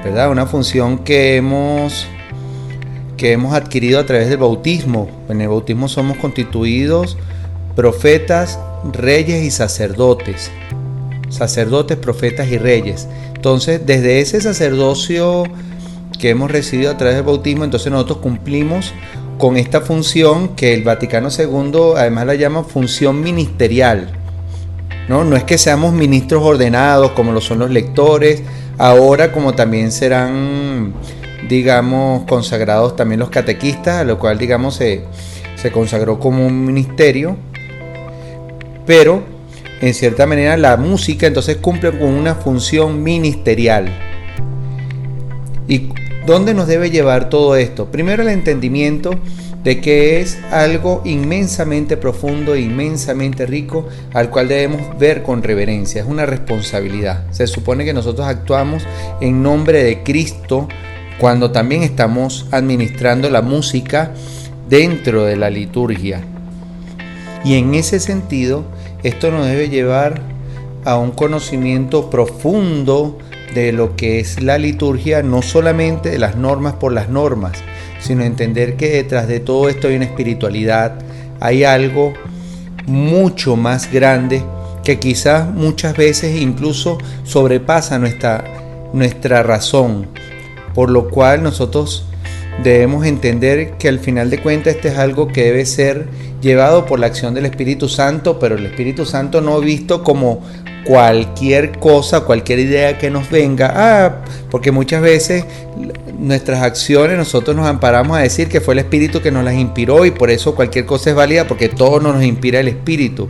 ¿verdad? 0.03 0.29
Una 0.31 0.45
función 0.45 0.99
que 0.99 1.35
hemos, 1.37 2.07
que 3.19 3.33
hemos 3.33 3.53
adquirido 3.53 3.99
a 3.99 4.05
través 4.05 4.29
del 4.29 4.37
bautismo. 4.37 5.09
En 5.27 5.41
el 5.41 5.49
bautismo 5.49 5.89
somos 5.89 6.17
constituidos 6.17 7.17
profetas, 7.75 8.57
reyes 8.91 9.43
y 9.43 9.51
sacerdotes. 9.51 10.49
Sacerdotes, 11.29 11.97
profetas 11.97 12.47
y 12.47 12.57
reyes. 12.57 13.07
Entonces, 13.35 13.85
desde 13.85 14.21
ese 14.21 14.41
sacerdocio 14.41 15.43
que 16.17 16.29
hemos 16.29 16.49
recibido 16.49 16.91
a 16.91 16.97
través 16.97 17.15
del 17.15 17.25
bautismo, 17.25 17.65
entonces 17.65 17.91
nosotros 17.91 18.19
cumplimos 18.19 18.93
con 19.37 19.57
esta 19.57 19.81
función 19.81 20.55
que 20.55 20.73
el 20.73 20.83
Vaticano 20.83 21.29
II 21.29 21.93
además 21.97 22.25
la 22.25 22.35
llama 22.35 22.63
función 22.63 23.21
ministerial. 23.21 24.09
¿no? 25.09 25.35
es 25.35 25.43
que 25.43 25.57
seamos 25.57 25.91
ministros 25.91 26.43
ordenados 26.43 27.11
como 27.11 27.31
lo 27.31 27.41
son 27.41 27.59
los 27.59 27.71
lectores, 27.71 28.43
ahora 28.77 29.31
como 29.31 29.55
también 29.55 29.91
serán, 29.91 30.93
digamos, 31.47 32.25
consagrados 32.25 32.95
también 32.95 33.19
los 33.19 33.29
catequistas, 33.29 34.01
a 34.01 34.03
lo 34.03 34.19
cual, 34.19 34.37
digamos, 34.37 34.75
se, 34.75 35.03
se 35.55 35.71
consagró 35.71 36.19
como 36.19 36.45
un 36.45 36.65
ministerio, 36.65 37.37
pero 38.85 39.23
en 39.81 39.93
cierta 39.93 40.25
manera 40.25 40.57
la 40.57 40.77
música 40.77 41.27
entonces 41.27 41.57
cumple 41.57 41.91
con 41.91 42.09
una 42.09 42.35
función 42.35 43.01
ministerial. 43.03 43.87
¿Y 45.67 45.89
dónde 46.25 46.53
nos 46.53 46.67
debe 46.67 46.89
llevar 46.89 47.29
todo 47.29 47.55
esto? 47.55 47.85
Primero 47.91 48.23
el 48.23 48.29
entendimiento 48.29 49.11
de 49.63 49.81
que 49.81 50.21
es 50.21 50.39
algo 50.51 51.01
inmensamente 51.05 51.97
profundo 51.97 52.55
e 52.55 52.61
inmensamente 52.61 53.45
rico 53.45 53.87
al 54.13 54.29
cual 54.29 54.47
debemos 54.47 54.97
ver 54.97 55.21
con 55.21 55.43
reverencia, 55.43 56.01
es 56.01 56.07
una 56.07 56.25
responsabilidad. 56.25 57.25
Se 57.31 57.45
supone 57.45 57.85
que 57.85 57.93
nosotros 57.93 58.27
actuamos 58.27 58.83
en 59.21 59.43
nombre 59.43 59.83
de 59.83 60.01
Cristo 60.03 60.67
cuando 61.19 61.51
también 61.51 61.83
estamos 61.83 62.47
administrando 62.51 63.29
la 63.29 63.41
música 63.41 64.11
dentro 64.69 65.25
de 65.25 65.35
la 65.35 65.49
liturgia. 65.49 66.21
Y 67.43 67.55
en 67.55 67.75
ese 67.75 67.99
sentido, 67.99 68.63
esto 69.03 69.29
nos 69.31 69.45
debe 69.45 69.69
llevar 69.69 70.21
a 70.85 70.97
un 70.97 71.11
conocimiento 71.11 72.09
profundo 72.09 73.17
de 73.53 73.71
lo 73.71 73.95
que 73.95 74.19
es 74.19 74.41
la 74.41 74.57
liturgia, 74.57 75.23
no 75.23 75.41
solamente 75.41 76.09
de 76.09 76.19
las 76.19 76.35
normas 76.35 76.73
por 76.73 76.93
las 76.93 77.09
normas, 77.09 77.53
sino 77.99 78.23
entender 78.23 78.77
que 78.77 78.89
detrás 78.89 79.27
de 79.27 79.39
todo 79.39 79.69
esto 79.69 79.87
hay 79.87 79.95
una 79.95 80.05
espiritualidad, 80.05 80.99
hay 81.39 81.63
algo 81.63 82.13
mucho 82.85 83.55
más 83.55 83.91
grande 83.91 84.43
que 84.83 84.99
quizás 84.99 85.51
muchas 85.53 85.95
veces 85.97 86.39
incluso 86.39 86.97
sobrepasa 87.23 87.99
nuestra, 87.99 88.43
nuestra 88.93 89.43
razón, 89.43 90.07
por 90.73 90.89
lo 90.89 91.09
cual 91.09 91.43
nosotros 91.43 92.05
debemos 92.63 93.05
entender 93.05 93.71
que 93.77 93.87
al 93.87 93.99
final 93.99 94.29
de 94.29 94.41
cuentas 94.41 94.75
este 94.75 94.89
es 94.89 94.97
algo 94.97 95.27
que 95.27 95.45
debe 95.45 95.65
ser 95.65 96.07
llevado 96.41 96.85
por 96.85 96.99
la 96.99 97.07
acción 97.07 97.33
del 97.33 97.45
Espíritu 97.45 97.87
Santo, 97.87 98.39
pero 98.39 98.55
el 98.55 98.65
Espíritu 98.65 99.05
Santo 99.05 99.41
no 99.41 99.59
visto 99.59 100.03
como 100.03 100.41
cualquier 100.85 101.77
cosa, 101.79 102.21
cualquier 102.21 102.59
idea 102.59 102.97
que 102.97 103.09
nos 103.09 103.29
venga, 103.29 103.71
ah, 103.75 104.15
porque 104.49 104.71
muchas 104.71 105.01
veces 105.01 105.45
nuestras 106.17 106.61
acciones 106.61 107.17
nosotros 107.17 107.55
nos 107.55 107.67
amparamos 107.67 108.17
a 108.17 108.21
decir 108.21 108.47
que 108.49 108.61
fue 108.61 108.73
el 108.73 108.79
Espíritu 108.79 109.21
que 109.21 109.31
nos 109.31 109.43
las 109.43 109.55
inspiró 109.55 110.05
y 110.05 110.11
por 110.11 110.29
eso 110.29 110.55
cualquier 110.55 110.85
cosa 110.85 111.11
es 111.11 111.15
válida 111.15 111.47
porque 111.47 111.69
todo 111.69 111.99
nos 111.99 112.23
inspira 112.23 112.59
el 112.59 112.67
Espíritu. 112.67 113.27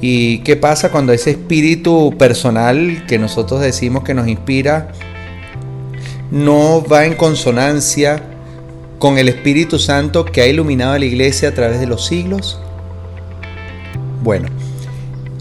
¿Y 0.00 0.38
qué 0.38 0.56
pasa 0.56 0.90
cuando 0.90 1.12
ese 1.12 1.30
espíritu 1.30 2.14
personal 2.16 3.04
que 3.08 3.18
nosotros 3.18 3.60
decimos 3.60 4.04
que 4.04 4.14
nos 4.14 4.28
inspira 4.28 4.92
no 6.30 6.84
va 6.84 7.06
en 7.06 7.14
consonancia 7.14 8.22
con 8.98 9.18
el 9.18 9.28
Espíritu 9.28 9.78
Santo 9.78 10.24
que 10.24 10.42
ha 10.42 10.46
iluminado 10.46 10.92
a 10.92 10.98
la 10.98 11.04
iglesia 11.04 11.50
a 11.50 11.54
través 11.54 11.80
de 11.80 11.86
los 11.86 12.06
siglos? 12.06 12.60
Bueno, 14.22 14.48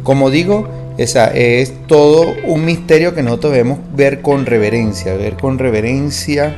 como 0.03 0.29
digo, 0.29 0.69
esa 0.97 1.27
es 1.33 1.73
todo 1.87 2.33
un 2.45 2.65
misterio 2.65 3.13
que 3.13 3.23
nosotros 3.23 3.53
debemos 3.53 3.79
ver 3.93 4.21
con 4.21 4.45
reverencia, 4.45 5.15
ver 5.15 5.35
con 5.35 5.59
reverencia 5.59 6.55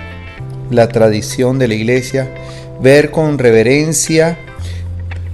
la 0.69 0.87
tradición 0.87 1.59
de 1.59 1.67
la 1.67 1.73
iglesia, 1.73 2.29
ver 2.81 3.11
con 3.11 3.37
reverencia 3.37 4.37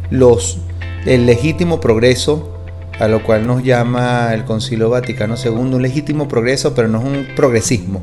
los, 0.10 0.60
el 1.06 1.26
legítimo 1.26 1.80
progreso 1.80 2.52
a 3.00 3.08
lo 3.08 3.24
cual 3.24 3.46
nos 3.46 3.64
llama 3.64 4.34
el 4.34 4.46
Concilio 4.46 4.90
Vaticano 4.90 5.36
II, 5.44 5.52
un 5.52 5.82
legítimo 5.82 6.28
progreso, 6.28 6.74
pero 6.74 6.88
no 6.88 7.00
es 7.00 7.06
un 7.06 7.28
progresismo, 7.36 8.02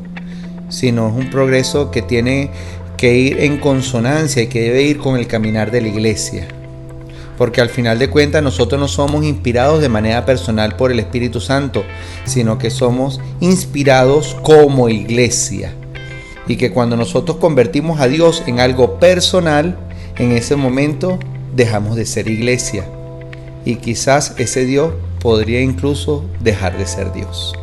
sino 0.73 1.07
es 1.07 1.13
un 1.13 1.29
progreso 1.29 1.91
que 1.91 2.01
tiene 2.01 2.49
que 2.97 3.15
ir 3.15 3.39
en 3.41 3.57
consonancia 3.57 4.43
y 4.43 4.47
que 4.47 4.61
debe 4.61 4.83
ir 4.83 4.97
con 4.97 5.17
el 5.17 5.27
caminar 5.27 5.71
de 5.71 5.81
la 5.81 5.87
iglesia. 5.87 6.47
Porque 7.37 7.61
al 7.61 7.69
final 7.69 7.99
de 7.99 8.09
cuentas 8.09 8.43
nosotros 8.43 8.79
no 8.79 8.87
somos 8.87 9.25
inspirados 9.25 9.81
de 9.81 9.89
manera 9.89 10.25
personal 10.25 10.75
por 10.75 10.91
el 10.91 10.99
Espíritu 10.99 11.39
Santo, 11.39 11.83
sino 12.25 12.57
que 12.57 12.69
somos 12.69 13.19
inspirados 13.39 14.35
como 14.41 14.89
iglesia. 14.89 15.73
Y 16.47 16.57
que 16.57 16.71
cuando 16.71 16.95
nosotros 16.95 17.37
convertimos 17.37 17.99
a 17.99 18.07
Dios 18.07 18.43
en 18.47 18.59
algo 18.59 18.99
personal, 18.99 19.77
en 20.17 20.31
ese 20.31 20.55
momento 20.55 21.19
dejamos 21.55 21.95
de 21.95 22.05
ser 22.05 22.27
iglesia 22.27 22.85
y 23.65 23.77
quizás 23.77 24.35
ese 24.37 24.65
Dios 24.65 24.93
podría 25.19 25.61
incluso 25.61 26.25
dejar 26.41 26.77
de 26.77 26.85
ser 26.85 27.13
Dios. 27.13 27.53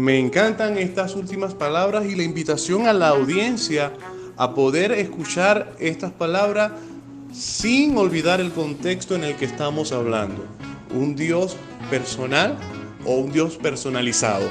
Me 0.00 0.18
encantan 0.18 0.78
estas 0.78 1.14
últimas 1.14 1.52
palabras 1.52 2.06
y 2.06 2.16
la 2.16 2.22
invitación 2.22 2.88
a 2.88 2.94
la 2.94 3.08
audiencia 3.08 3.92
a 4.38 4.54
poder 4.54 4.92
escuchar 4.92 5.74
estas 5.78 6.10
palabras 6.10 6.72
sin 7.34 7.98
olvidar 7.98 8.40
el 8.40 8.50
contexto 8.50 9.14
en 9.14 9.24
el 9.24 9.36
que 9.36 9.44
estamos 9.44 9.92
hablando. 9.92 10.46
Un 10.94 11.14
Dios 11.16 11.54
personal 11.90 12.56
o 13.04 13.16
un 13.16 13.30
Dios 13.30 13.58
personalizado. 13.58 14.48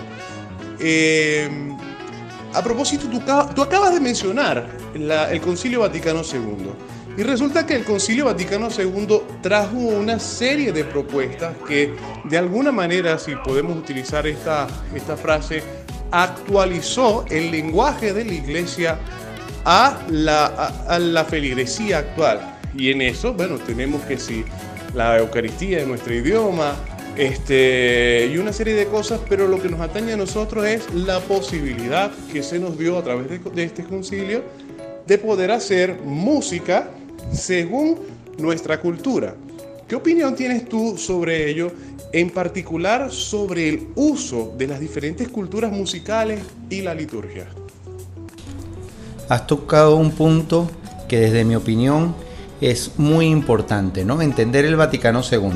Eh, 0.79 1.49
a 2.53 2.63
propósito, 2.63 3.07
tú, 3.09 3.63
acabas 3.63 3.91
de 3.95 3.99
mencionar 3.99 4.67
el 4.93 5.41
Concilio 5.41 5.79
Vaticano 5.79 6.21
II. 6.21 6.69
Y 7.19 7.23
resulta 7.23 7.65
que 7.65 7.75
el 7.75 7.83
Concilio 7.83 8.23
Vaticano 8.23 8.69
II 8.69 9.19
trajo 9.41 9.75
una 9.75 10.19
serie 10.19 10.71
de 10.71 10.85
propuestas 10.85 11.53
que 11.67 11.93
de 12.23 12.37
alguna 12.37 12.71
manera, 12.71 13.19
si 13.19 13.35
podemos 13.35 13.77
utilizar 13.77 14.25
esta, 14.25 14.67
esta 14.95 15.17
frase, 15.17 15.61
actualizó 16.11 17.25
el 17.29 17.51
lenguaje 17.51 18.13
de 18.13 18.23
la 18.23 18.33
iglesia 18.33 18.99
a 19.65 19.99
la, 20.09 20.45
a, 20.45 20.97
la 20.97 21.25
feligresía 21.25 21.97
actual. 21.97 22.57
Y 22.73 22.89
en 22.89 23.01
eso, 23.01 23.33
bueno, 23.33 23.57
tenemos 23.57 24.01
que 24.03 24.17
si 24.17 24.45
la 24.93 25.17
Eucaristía 25.17 25.81
en 25.81 25.89
nuestro 25.89 26.13
idioma, 26.13 26.73
este, 27.17 28.29
y 28.33 28.37
una 28.37 28.53
serie 28.53 28.75
de 28.75 28.85
cosas, 28.85 29.19
pero 29.27 29.45
lo 29.45 29.61
que 29.61 29.67
nos 29.67 29.81
atañe 29.81 30.13
a 30.13 30.17
nosotros 30.17 30.65
es 30.65 30.89
la 30.93 31.19
posibilidad 31.19 32.11
que 32.31 32.43
se 32.43 32.59
nos 32.59 32.77
dio 32.77 32.97
a 32.97 33.03
través 33.03 33.29
de, 33.29 33.39
de 33.39 33.63
este 33.65 33.83
concilio 33.83 34.41
de 35.05 35.17
poder 35.17 35.51
hacer 35.51 35.99
música 36.05 36.91
según 37.31 37.97
nuestra 38.37 38.79
cultura. 38.79 39.35
¿Qué 39.87 39.95
opinión 39.95 40.35
tienes 40.35 40.69
tú 40.69 40.97
sobre 40.97 41.49
ello, 41.49 41.71
en 42.13 42.29
particular 42.29 43.11
sobre 43.11 43.69
el 43.69 43.87
uso 43.95 44.53
de 44.57 44.67
las 44.67 44.79
diferentes 44.79 45.27
culturas 45.29 45.71
musicales 45.71 46.41
y 46.69 46.81
la 46.81 46.93
liturgia? 46.93 47.47
Has 49.27 49.47
tocado 49.47 49.95
un 49.95 50.11
punto 50.11 50.69
que 51.07 51.19
desde 51.19 51.43
mi 51.43 51.55
opinión 51.55 52.15
es 52.61 52.91
muy 52.97 53.25
importante, 53.27 54.05
¿no? 54.05 54.21
Entender 54.21 54.65
el 54.65 54.75
Vaticano 54.75 55.21
II. 55.29 55.51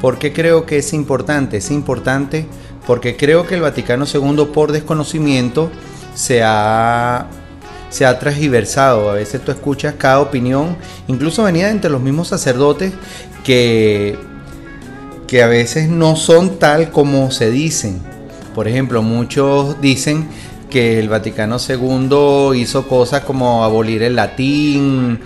¿Por 0.00 0.18
qué 0.18 0.32
creo 0.32 0.66
que 0.66 0.78
es 0.78 0.92
importante? 0.92 1.58
Es 1.58 1.70
importante 1.70 2.46
porque 2.86 3.16
creo 3.16 3.46
que 3.46 3.54
el 3.54 3.60
Vaticano 3.60 4.06
II 4.12 4.46
por 4.52 4.72
desconocimiento 4.72 5.70
se 6.14 6.42
ha 6.42 7.28
se 7.92 8.06
ha 8.06 8.18
transversado. 8.18 9.10
A 9.10 9.14
veces 9.14 9.42
tú 9.44 9.52
escuchas 9.52 9.94
cada 9.96 10.20
opinión, 10.20 10.76
incluso 11.06 11.44
venida 11.44 11.70
entre 11.70 11.90
los 11.90 12.00
mismos 12.00 12.28
sacerdotes, 12.28 12.92
que, 13.44 14.18
que 15.28 15.42
a 15.42 15.46
veces 15.46 15.88
no 15.88 16.16
son 16.16 16.58
tal 16.58 16.90
como 16.90 17.30
se 17.30 17.50
dicen. 17.50 18.00
Por 18.54 18.66
ejemplo, 18.66 19.02
muchos 19.02 19.80
dicen 19.80 20.26
que 20.70 20.98
el 20.98 21.10
Vaticano 21.10 21.58
II 21.58 22.58
hizo 22.58 22.88
cosas 22.88 23.22
como 23.24 23.62
abolir 23.62 24.02
el 24.02 24.16
latín, 24.16 25.20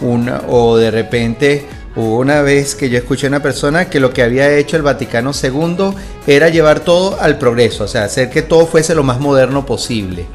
una, 0.00 0.42
o 0.48 0.76
de 0.76 0.90
repente 0.92 1.66
hubo 1.96 2.18
una 2.18 2.40
vez 2.40 2.74
que 2.74 2.88
yo 2.88 2.98
escuché 2.98 3.26
a 3.26 3.30
una 3.30 3.42
persona 3.42 3.90
que 3.90 4.00
lo 4.00 4.12
que 4.12 4.22
había 4.22 4.56
hecho 4.56 4.76
el 4.76 4.82
Vaticano 4.82 5.32
II 5.40 5.94
era 6.26 6.48
llevar 6.48 6.80
todo 6.80 7.20
al 7.20 7.36
progreso, 7.36 7.84
o 7.84 7.88
sea, 7.88 8.04
hacer 8.04 8.30
que 8.30 8.42
todo 8.42 8.66
fuese 8.66 8.94
lo 8.94 9.02
más 9.02 9.18
moderno 9.18 9.66
posible. 9.66 10.26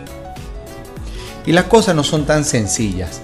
Y 1.48 1.54
las 1.54 1.66
cosas 1.66 1.96
no 1.96 2.04
son 2.04 2.26
tan 2.26 2.44
sencillas. 2.44 3.22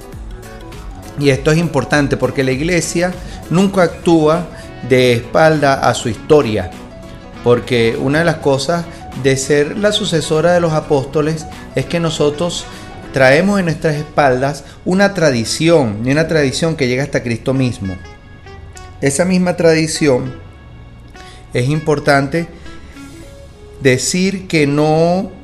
Y 1.19 1.29
esto 1.29 1.51
es 1.51 1.57
importante 1.57 2.15
porque 2.15 2.43
la 2.43 2.51
iglesia 2.51 3.13
nunca 3.49 3.83
actúa 3.83 4.47
de 4.87 5.11
espalda 5.13 5.73
a 5.73 5.93
su 5.93 6.07
historia. 6.07 6.71
Porque 7.43 7.97
una 7.99 8.19
de 8.19 8.25
las 8.25 8.37
cosas 8.37 8.85
de 9.21 9.35
ser 9.35 9.77
la 9.77 9.91
sucesora 9.91 10.53
de 10.53 10.61
los 10.61 10.71
apóstoles 10.71 11.45
es 11.75 11.85
que 11.85 11.99
nosotros 11.99 12.65
traemos 13.11 13.59
en 13.59 13.65
nuestras 13.65 13.95
espaldas 13.95 14.63
una 14.85 15.13
tradición, 15.13 15.99
y 16.05 16.11
una 16.11 16.29
tradición 16.29 16.77
que 16.77 16.87
llega 16.87 17.03
hasta 17.03 17.23
Cristo 17.23 17.53
mismo. 17.53 17.97
Esa 19.01 19.25
misma 19.25 19.57
tradición 19.57 20.33
es 21.53 21.67
importante 21.67 22.47
decir 23.81 24.47
que 24.47 24.65
no 24.65 25.42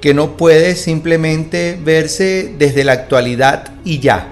que 0.00 0.14
no 0.14 0.36
puede 0.36 0.76
simplemente 0.76 1.78
verse 1.82 2.54
desde 2.58 2.84
la 2.84 2.92
actualidad 2.92 3.72
y 3.84 4.00
ya. 4.00 4.28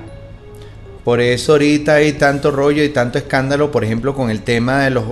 Por 1.04 1.20
eso 1.20 1.52
ahorita 1.52 1.94
hay 1.94 2.12
tanto 2.12 2.50
rollo 2.50 2.82
y 2.82 2.90
tanto 2.90 3.18
escándalo, 3.18 3.70
por 3.70 3.84
ejemplo, 3.84 4.14
con 4.14 4.30
el 4.30 4.42
tema 4.42 4.84
de 4.84 4.90
los, 4.90 5.04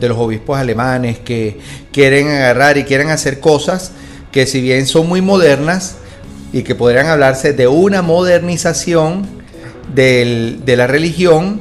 de 0.00 0.08
los 0.08 0.18
obispos 0.18 0.58
alemanes 0.58 1.18
que 1.18 1.58
quieren 1.92 2.28
agarrar 2.28 2.76
y 2.76 2.84
quieren 2.84 3.10
hacer 3.10 3.40
cosas 3.40 3.92
que 4.32 4.46
si 4.46 4.60
bien 4.60 4.86
son 4.86 5.08
muy 5.08 5.20
modernas 5.20 5.96
y 6.52 6.62
que 6.62 6.74
podrían 6.74 7.06
hablarse 7.06 7.52
de 7.52 7.68
una 7.68 8.02
modernización 8.02 9.26
de 9.94 10.74
la 10.76 10.86
religión, 10.88 11.60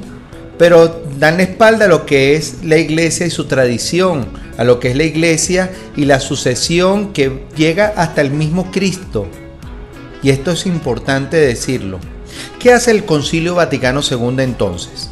pero 0.57 1.03
dan 1.19 1.37
la 1.37 1.43
espalda 1.43 1.85
a 1.85 1.87
lo 1.87 2.05
que 2.05 2.35
es 2.35 2.63
la 2.63 2.77
iglesia 2.77 3.25
y 3.25 3.29
su 3.29 3.45
tradición, 3.45 4.27
a 4.57 4.63
lo 4.63 4.79
que 4.79 4.89
es 4.89 4.95
la 4.95 5.03
iglesia 5.03 5.71
y 5.95 6.05
la 6.05 6.19
sucesión 6.19 7.13
que 7.13 7.43
llega 7.55 7.93
hasta 7.95 8.21
el 8.21 8.31
mismo 8.31 8.71
Cristo. 8.71 9.27
Y 10.21 10.29
esto 10.29 10.51
es 10.51 10.65
importante 10.65 11.37
decirlo. 11.37 11.99
¿Qué 12.59 12.73
hace 12.73 12.91
el 12.91 13.05
Concilio 13.05 13.55
Vaticano 13.55 14.01
II 14.01 14.35
entonces? 14.39 15.09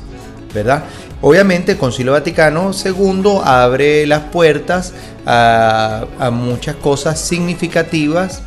¿Verdad? 0.54 0.86
Obviamente 1.22 1.74
el 1.74 1.78
Concilio 1.78 2.14
Vaticano 2.14 2.72
II 2.74 3.40
abre 3.44 4.08
las 4.08 4.24
puertas 4.24 4.94
a, 5.26 6.06
muchas 6.32 6.76
cosas 6.76 7.20
significativas, 7.20 8.42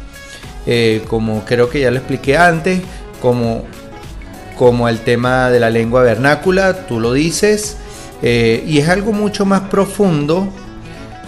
eh, 0.67 1.05
como 1.09 1.45
creo 1.45 1.71
que 1.71 1.81
ya 1.81 1.91
lo 1.91 1.99
expliqué 1.99 2.37
antes, 2.37 2.81
como 3.21 3.65
como 4.57 4.89
el 4.89 5.01
tema 5.01 5.51
de 5.51 5.61
la 5.61 5.71
lengua 5.71 6.03
vernácula, 6.03 6.87
tú 6.87 7.01
lo 7.01 7.13
dices, 7.13 7.77
eh, 8.23 8.65
y 8.67 8.79
es 8.79 8.89
algo 8.89 9.13
mucho 9.13 9.45
más 9.45 9.63
profundo, 9.63 10.49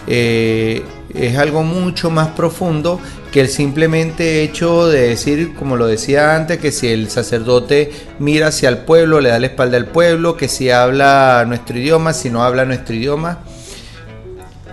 eh, 0.07 0.85
es 1.15 1.37
algo 1.39 1.63
mucho 1.63 2.11
más 2.11 2.29
profundo 2.29 3.01
que 3.33 3.41
el 3.41 3.49
simplemente 3.49 4.43
hecho 4.43 4.87
de 4.89 5.09
decir, 5.09 5.55
como 5.55 5.77
lo 5.77 5.87
decía 5.87 6.37
antes, 6.37 6.59
que 6.59 6.73
si 6.73 6.89
el 6.89 7.11
sacerdote 7.11 7.91
mira 8.19 8.49
hacia 8.49 8.69
el 8.69 8.79
pueblo, 8.79 9.21
le 9.21 9.31
da 9.31 9.39
la 9.39 9.47
espalda 9.47 9.77
al 9.77 9.87
pueblo, 9.87 10.37
que 10.37 10.49
si 10.49 10.71
habla 10.71 11.45
nuestro 11.47 11.79
idioma, 11.79 12.13
si 12.13 12.31
no 12.31 12.43
habla 12.43 12.65
nuestro 12.65 12.95
idioma. 12.95 13.41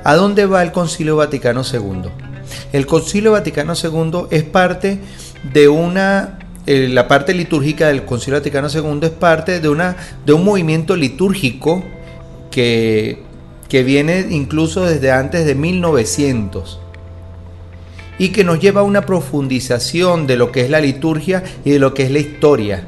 ¿A 0.04 0.16
dónde 0.16 0.46
va 0.46 0.64
el 0.64 0.72
Concilio 0.72 1.16
Vaticano 1.16 1.62
II? 1.62 2.10
El 2.74 2.86
Concilio 2.86 3.32
Vaticano 3.32 3.74
II 3.76 4.28
es 4.32 4.44
parte 4.44 5.00
de 5.54 5.68
una 5.68 6.40
eh, 6.66 6.88
la 6.88 7.10
parte 7.10 7.34
litúrgica 7.34 7.88
del 7.88 8.06
Concilio 8.06 8.40
Vaticano 8.40 8.70
II 8.70 9.00
es 9.02 9.10
parte 9.10 9.60
de, 9.60 9.68
una, 9.68 9.98
de 10.26 10.32
un 10.32 10.46
movimiento 10.46 10.96
litúrgico 10.96 11.84
que, 12.52 13.22
que 13.74 13.82
viene 13.82 14.28
incluso 14.30 14.86
desde 14.86 15.12
antes 15.12 15.48
de 15.48 15.56
1900 15.56 16.80
y 18.20 18.30
que 18.30 18.44
nos 18.44 18.60
lleva 18.60 18.82
a 18.82 18.84
una 18.84 19.08
profundización 19.08 20.28
de 20.28 20.38
lo 20.38 20.52
que 20.52 20.62
es 20.62 20.70
la 20.70 20.80
liturgia 20.80 21.44
y 21.66 21.72
de 21.72 21.80
lo 21.80 21.96
que 21.96 22.04
es 22.04 22.12
la 22.12 22.20
historia. 22.20 22.88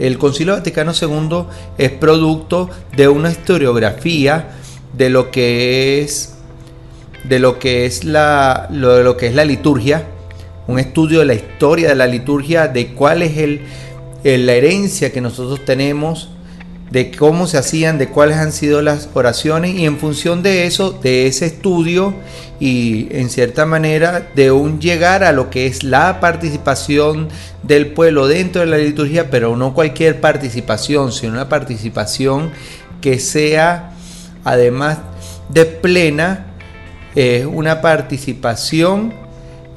El 0.00 0.18
Concilio 0.18 0.54
Vaticano 0.54 0.90
II 1.00 1.44
es 1.78 1.92
producto 1.92 2.68
de 2.96 3.06
una 3.06 3.30
historiografía 3.30 4.48
de 4.94 5.10
lo 5.10 5.30
que 5.30 6.02
es 6.02 6.34
de 7.22 7.38
lo 7.38 7.60
que 7.60 7.86
es 7.86 8.02
la, 8.02 8.66
lo, 8.72 9.04
lo 9.04 9.16
que 9.16 9.28
es 9.28 9.34
la 9.36 9.44
liturgia 9.44 10.06
un 10.66 10.80
estudio 10.80 11.20
de 11.20 11.26
la 11.26 11.34
historia 11.34 11.90
de 11.90 11.94
la 11.94 12.08
liturgia, 12.08 12.66
de 12.66 12.94
cuál 12.94 13.22
es 13.22 13.38
el, 13.38 13.60
la 14.24 14.54
herencia 14.54 15.12
que 15.12 15.20
nosotros 15.20 15.64
tenemos 15.64 16.30
de 16.90 17.10
cómo 17.10 17.46
se 17.46 17.58
hacían, 17.58 17.98
de 17.98 18.08
cuáles 18.08 18.36
han 18.36 18.52
sido 18.52 18.80
las 18.80 19.08
oraciones 19.14 19.74
y 19.74 19.86
en 19.86 19.98
función 19.98 20.42
de 20.42 20.66
eso, 20.66 20.92
de 20.92 21.26
ese 21.26 21.46
estudio 21.46 22.14
y 22.60 23.08
en 23.10 23.28
cierta 23.28 23.66
manera 23.66 24.28
de 24.34 24.52
un 24.52 24.80
llegar 24.80 25.24
a 25.24 25.32
lo 25.32 25.50
que 25.50 25.66
es 25.66 25.82
la 25.82 26.20
participación 26.20 27.28
del 27.62 27.88
pueblo 27.88 28.28
dentro 28.28 28.60
de 28.60 28.68
la 28.68 28.78
liturgia, 28.78 29.30
pero 29.30 29.56
no 29.56 29.74
cualquier 29.74 30.20
participación, 30.20 31.12
sino 31.12 31.32
una 31.32 31.48
participación 31.48 32.50
que 33.00 33.18
sea 33.18 33.92
además 34.44 34.98
de 35.48 35.66
plena, 35.66 36.46
una 37.50 37.80
participación, 37.80 39.12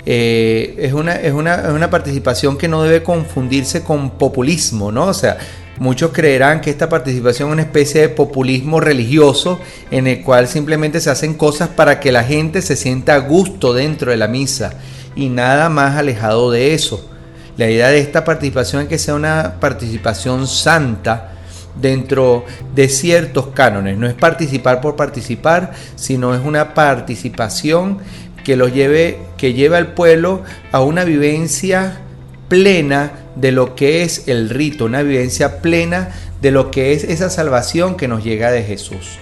eh, 0.05 0.75
es, 0.77 0.93
una, 0.93 1.15
es, 1.15 1.33
una, 1.33 1.55
es 1.55 1.69
una 1.69 1.89
participación 1.89 2.57
que 2.57 2.67
no 2.67 2.83
debe 2.83 3.01
confundirse 3.01 3.83
con 3.83 4.11
populismo, 4.11 4.91
¿no? 4.91 5.05
O 5.07 5.13
sea, 5.13 5.37
Muchos 5.79 6.11
creerán 6.11 6.59
que 6.59 6.69
esta 6.69 6.89
participación 6.89 7.49
es 7.49 7.53
una 7.53 7.61
especie 7.61 8.01
de 8.01 8.09
populismo 8.09 8.81
religioso 8.81 9.59
en 9.91 10.07
el 10.07 10.23
cual 10.23 10.49
simplemente 10.49 10.99
se 10.99 11.09
hacen 11.09 11.33
cosas 11.33 11.69
para 11.69 12.01
que 12.01 12.11
la 12.11 12.25
gente 12.25 12.61
se 12.61 12.75
sienta 12.75 13.15
a 13.15 13.19
gusto 13.19 13.73
dentro 13.73 14.11
de 14.11 14.17
la 14.17 14.27
misa 14.27 14.73
y 15.15 15.29
nada 15.29 15.69
más 15.69 15.95
alejado 15.95 16.51
de 16.51 16.73
eso. 16.73 17.09
La 17.55 17.69
idea 17.69 17.87
de 17.87 17.99
esta 17.99 18.25
participación 18.25 18.83
es 18.83 18.87
que 18.89 18.99
sea 18.99 19.15
una 19.15 19.55
participación 19.61 20.47
santa 20.47 21.31
dentro 21.79 22.45
de 22.75 22.89
ciertos 22.89 23.47
cánones. 23.47 23.97
No 23.97 24.07
es 24.07 24.13
participar 24.15 24.81
por 24.81 24.97
participar, 24.97 25.71
sino 25.95 26.35
es 26.35 26.41
una 26.43 26.73
participación 26.73 27.99
que 28.43 28.57
los 28.57 28.73
lleve, 28.73 29.19
que 29.37 29.53
lleva 29.53 29.77
al 29.77 29.93
pueblo 29.93 30.43
a 30.73 30.81
una 30.81 31.05
vivencia 31.05 32.01
plena 32.49 33.11
de 33.35 33.51
lo 33.53 33.75
que 33.75 34.03
es 34.03 34.27
el 34.27 34.49
rito, 34.49 34.85
una 34.85 35.03
vivencia 35.03 35.61
plena 35.61 36.09
de 36.41 36.51
lo 36.51 36.71
que 36.71 36.93
es 36.93 37.03
esa 37.05 37.29
salvación 37.29 37.95
que 37.95 38.07
nos 38.07 38.23
llega 38.23 38.51
de 38.51 38.63
Jesús. 38.63 39.19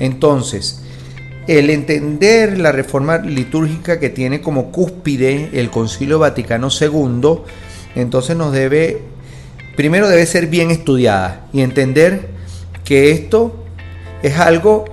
Entonces, 0.00 0.80
el 1.46 1.70
entender 1.70 2.58
la 2.58 2.72
reforma 2.72 3.18
litúrgica 3.18 4.00
que 4.00 4.08
tiene 4.08 4.40
como 4.40 4.72
cúspide 4.72 5.50
el 5.52 5.70
Concilio 5.70 6.18
Vaticano 6.18 6.68
II, 6.68 7.40
entonces 7.94 8.36
nos 8.36 8.52
debe, 8.52 9.02
primero 9.76 10.08
debe 10.08 10.26
ser 10.26 10.46
bien 10.46 10.70
estudiada 10.70 11.46
y 11.52 11.60
entender 11.60 12.28
que 12.84 13.10
esto 13.12 13.54
es 14.22 14.38
algo 14.38 14.86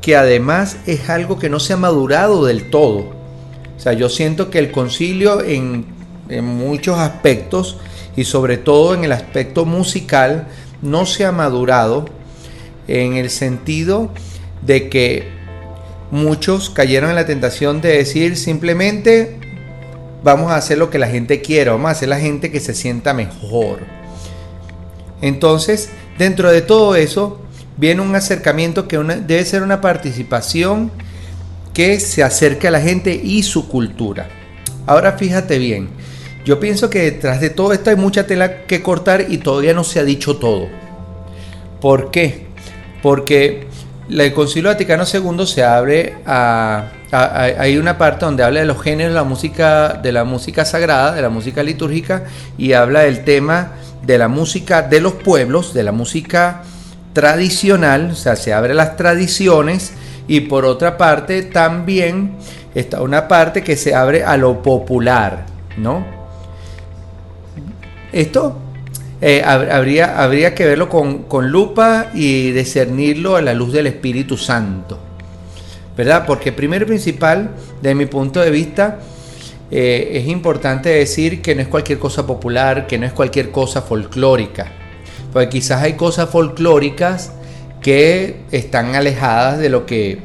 que 0.00 0.16
además 0.16 0.76
es 0.86 1.08
algo 1.08 1.38
que 1.38 1.48
no 1.48 1.60
se 1.60 1.72
ha 1.72 1.76
madurado 1.76 2.44
del 2.44 2.68
todo. 2.68 3.22
O 3.76 3.80
sea, 3.80 3.92
yo 3.92 4.08
siento 4.08 4.50
que 4.50 4.58
el 4.58 4.72
concilio 4.72 5.40
en 5.42 5.86
en 6.32 6.44
muchos 6.44 6.98
aspectos 6.98 7.78
y 8.16 8.24
sobre 8.24 8.58
todo 8.58 8.94
en 8.94 9.04
el 9.04 9.12
aspecto 9.12 9.64
musical 9.64 10.48
no 10.82 11.06
se 11.06 11.24
ha 11.24 11.32
madurado 11.32 12.06
en 12.88 13.16
el 13.16 13.30
sentido 13.30 14.10
de 14.62 14.88
que 14.88 15.28
muchos 16.10 16.70
cayeron 16.70 17.10
en 17.10 17.16
la 17.16 17.26
tentación 17.26 17.80
de 17.80 17.96
decir 17.96 18.36
simplemente 18.36 19.38
vamos 20.22 20.50
a 20.50 20.56
hacer 20.56 20.78
lo 20.78 20.90
que 20.90 20.98
la 20.98 21.08
gente 21.08 21.40
quiera, 21.40 21.72
vamos 21.72 21.88
a 21.88 21.92
hacer 21.92 22.08
la 22.08 22.20
gente 22.20 22.50
que 22.50 22.60
se 22.60 22.74
sienta 22.74 23.14
mejor. 23.14 23.80
Entonces, 25.20 25.90
dentro 26.18 26.50
de 26.50 26.62
todo 26.62 26.94
eso, 26.96 27.40
viene 27.76 28.02
un 28.02 28.14
acercamiento 28.14 28.88
que 28.88 28.98
debe 28.98 29.44
ser 29.44 29.62
una 29.62 29.80
participación 29.80 30.90
que 31.72 32.00
se 32.00 32.22
acerque 32.22 32.68
a 32.68 32.70
la 32.70 32.80
gente 32.80 33.14
y 33.14 33.42
su 33.42 33.68
cultura. 33.68 34.28
Ahora 34.86 35.12
fíjate 35.12 35.58
bien, 35.58 35.88
yo 36.44 36.58
pienso 36.58 36.90
que 36.90 37.02
detrás 37.02 37.40
de 37.40 37.50
todo 37.50 37.72
esto 37.72 37.90
hay 37.90 37.96
mucha 37.96 38.26
tela 38.26 38.62
que 38.66 38.82
cortar 38.82 39.26
y 39.28 39.38
todavía 39.38 39.74
no 39.74 39.84
se 39.84 40.00
ha 40.00 40.04
dicho 40.04 40.36
todo. 40.36 40.68
¿Por 41.80 42.10
qué? 42.10 42.46
Porque 43.02 43.66
el 44.08 44.32
Concilio 44.32 44.70
Vaticano 44.70 45.04
II 45.04 45.46
se 45.46 45.62
abre 45.62 46.16
a, 46.26 46.90
hay 47.12 47.76
una 47.76 47.98
parte 47.98 48.24
donde 48.24 48.42
habla 48.42 48.60
de 48.60 48.66
los 48.66 48.82
géneros 48.82 49.12
de 49.12 49.14
la 49.14 49.24
música 49.24 50.00
de 50.02 50.12
la 50.12 50.24
música 50.24 50.64
sagrada, 50.64 51.12
de 51.12 51.22
la 51.22 51.28
música 51.28 51.62
litúrgica 51.62 52.24
y 52.58 52.72
habla 52.72 53.00
del 53.00 53.24
tema 53.24 53.72
de 54.02 54.18
la 54.18 54.28
música 54.28 54.82
de 54.82 55.00
los 55.00 55.12
pueblos, 55.12 55.74
de 55.74 55.84
la 55.84 55.92
música 55.92 56.62
tradicional, 57.12 58.10
o 58.12 58.14
sea, 58.14 58.36
se 58.36 58.52
abre 58.52 58.74
las 58.74 58.96
tradiciones 58.96 59.92
y 60.26 60.40
por 60.40 60.64
otra 60.64 60.96
parte 60.96 61.42
también 61.42 62.36
está 62.74 63.02
una 63.02 63.28
parte 63.28 63.62
que 63.62 63.76
se 63.76 63.94
abre 63.94 64.24
a 64.24 64.36
lo 64.36 64.62
popular, 64.62 65.46
¿no? 65.76 66.21
Esto 68.12 68.56
eh, 69.24 69.40
habría, 69.44 70.20
habría 70.20 70.52
que 70.52 70.66
verlo 70.66 70.88
con, 70.88 71.50
lupa 71.50 72.10
y 72.12 72.50
discernirlo 72.50 73.36
a 73.36 73.42
la 73.42 73.54
luz 73.54 73.72
del 73.72 73.86
Espíritu 73.86 74.36
Santo. 74.36 74.98
¿Verdad? 75.96 76.24
Porque 76.26 76.50
primero 76.50 76.84
y 76.84 76.88
principal, 76.88 77.50
de 77.80 77.94
mi 77.94 78.06
punto 78.06 78.40
de 78.40 78.50
vista, 78.50 78.98
eh, 79.70 80.10
es 80.14 80.26
importante 80.26 80.88
decir 80.88 81.40
que 81.40 81.54
no 81.54 81.62
es 81.62 81.68
cualquier 81.68 82.00
cosa 82.00 82.26
popular, 82.26 82.88
que 82.88 82.98
no 82.98 83.06
es 83.06 83.12
cualquier 83.12 83.52
cosa 83.52 83.82
folclórica. 83.82 84.72
Porque 85.32 85.48
quizás 85.48 85.82
hay 85.82 85.92
cosas 85.92 86.28
folclóricas 86.28 87.32
que 87.80 88.40
están 88.50 88.96
alejadas 88.96 89.60
de 89.60 89.68
lo 89.68 89.86
que, 89.86 90.18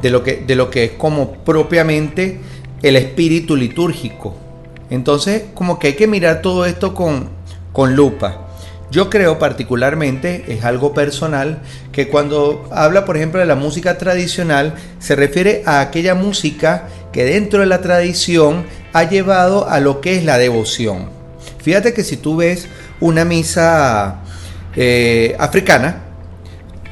de 0.00 0.10
lo 0.10 0.22
que, 0.22 0.44
de 0.46 0.54
lo 0.54 0.70
que 0.70 0.84
es 0.84 0.90
como 0.92 1.32
propiamente 1.32 2.40
el 2.82 2.94
espíritu 2.94 3.56
litúrgico. 3.56 4.43
Entonces, 4.90 5.44
como 5.54 5.78
que 5.78 5.88
hay 5.88 5.94
que 5.94 6.06
mirar 6.06 6.42
todo 6.42 6.66
esto 6.66 6.94
con, 6.94 7.30
con 7.72 7.96
lupa. 7.96 8.40
Yo 8.90 9.10
creo 9.10 9.38
particularmente, 9.38 10.44
es 10.48 10.64
algo 10.64 10.94
personal, 10.94 11.62
que 11.90 12.08
cuando 12.08 12.68
habla, 12.70 13.04
por 13.04 13.16
ejemplo, 13.16 13.40
de 13.40 13.46
la 13.46 13.56
música 13.56 13.98
tradicional, 13.98 14.74
se 15.00 15.16
refiere 15.16 15.62
a 15.66 15.80
aquella 15.80 16.14
música 16.14 16.88
que 17.12 17.24
dentro 17.24 17.60
de 17.60 17.66
la 17.66 17.80
tradición 17.80 18.64
ha 18.92 19.04
llevado 19.04 19.68
a 19.68 19.80
lo 19.80 20.00
que 20.00 20.16
es 20.16 20.24
la 20.24 20.38
devoción. 20.38 21.08
Fíjate 21.62 21.92
que 21.94 22.04
si 22.04 22.16
tú 22.16 22.36
ves 22.36 22.68
una 23.00 23.24
misa 23.24 24.20
eh, 24.76 25.34
africana, 25.38 26.02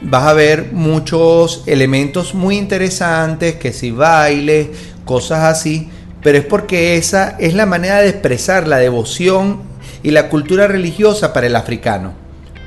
vas 0.00 0.24
a 0.24 0.32
ver 0.32 0.72
muchos 0.72 1.62
elementos 1.66 2.34
muy 2.34 2.56
interesantes, 2.56 3.56
que 3.56 3.72
si 3.72 3.90
baile, 3.90 4.72
cosas 5.04 5.44
así, 5.44 5.90
pero 6.22 6.38
es 6.38 6.44
porque 6.44 6.96
esa 6.96 7.36
es 7.38 7.54
la 7.54 7.66
manera 7.66 7.98
de 7.98 8.08
expresar 8.08 8.68
la 8.68 8.78
devoción 8.78 9.60
y 10.02 10.10
la 10.12 10.28
cultura 10.28 10.66
religiosa 10.68 11.32
para 11.32 11.46
el 11.46 11.56
africano. 11.56 12.14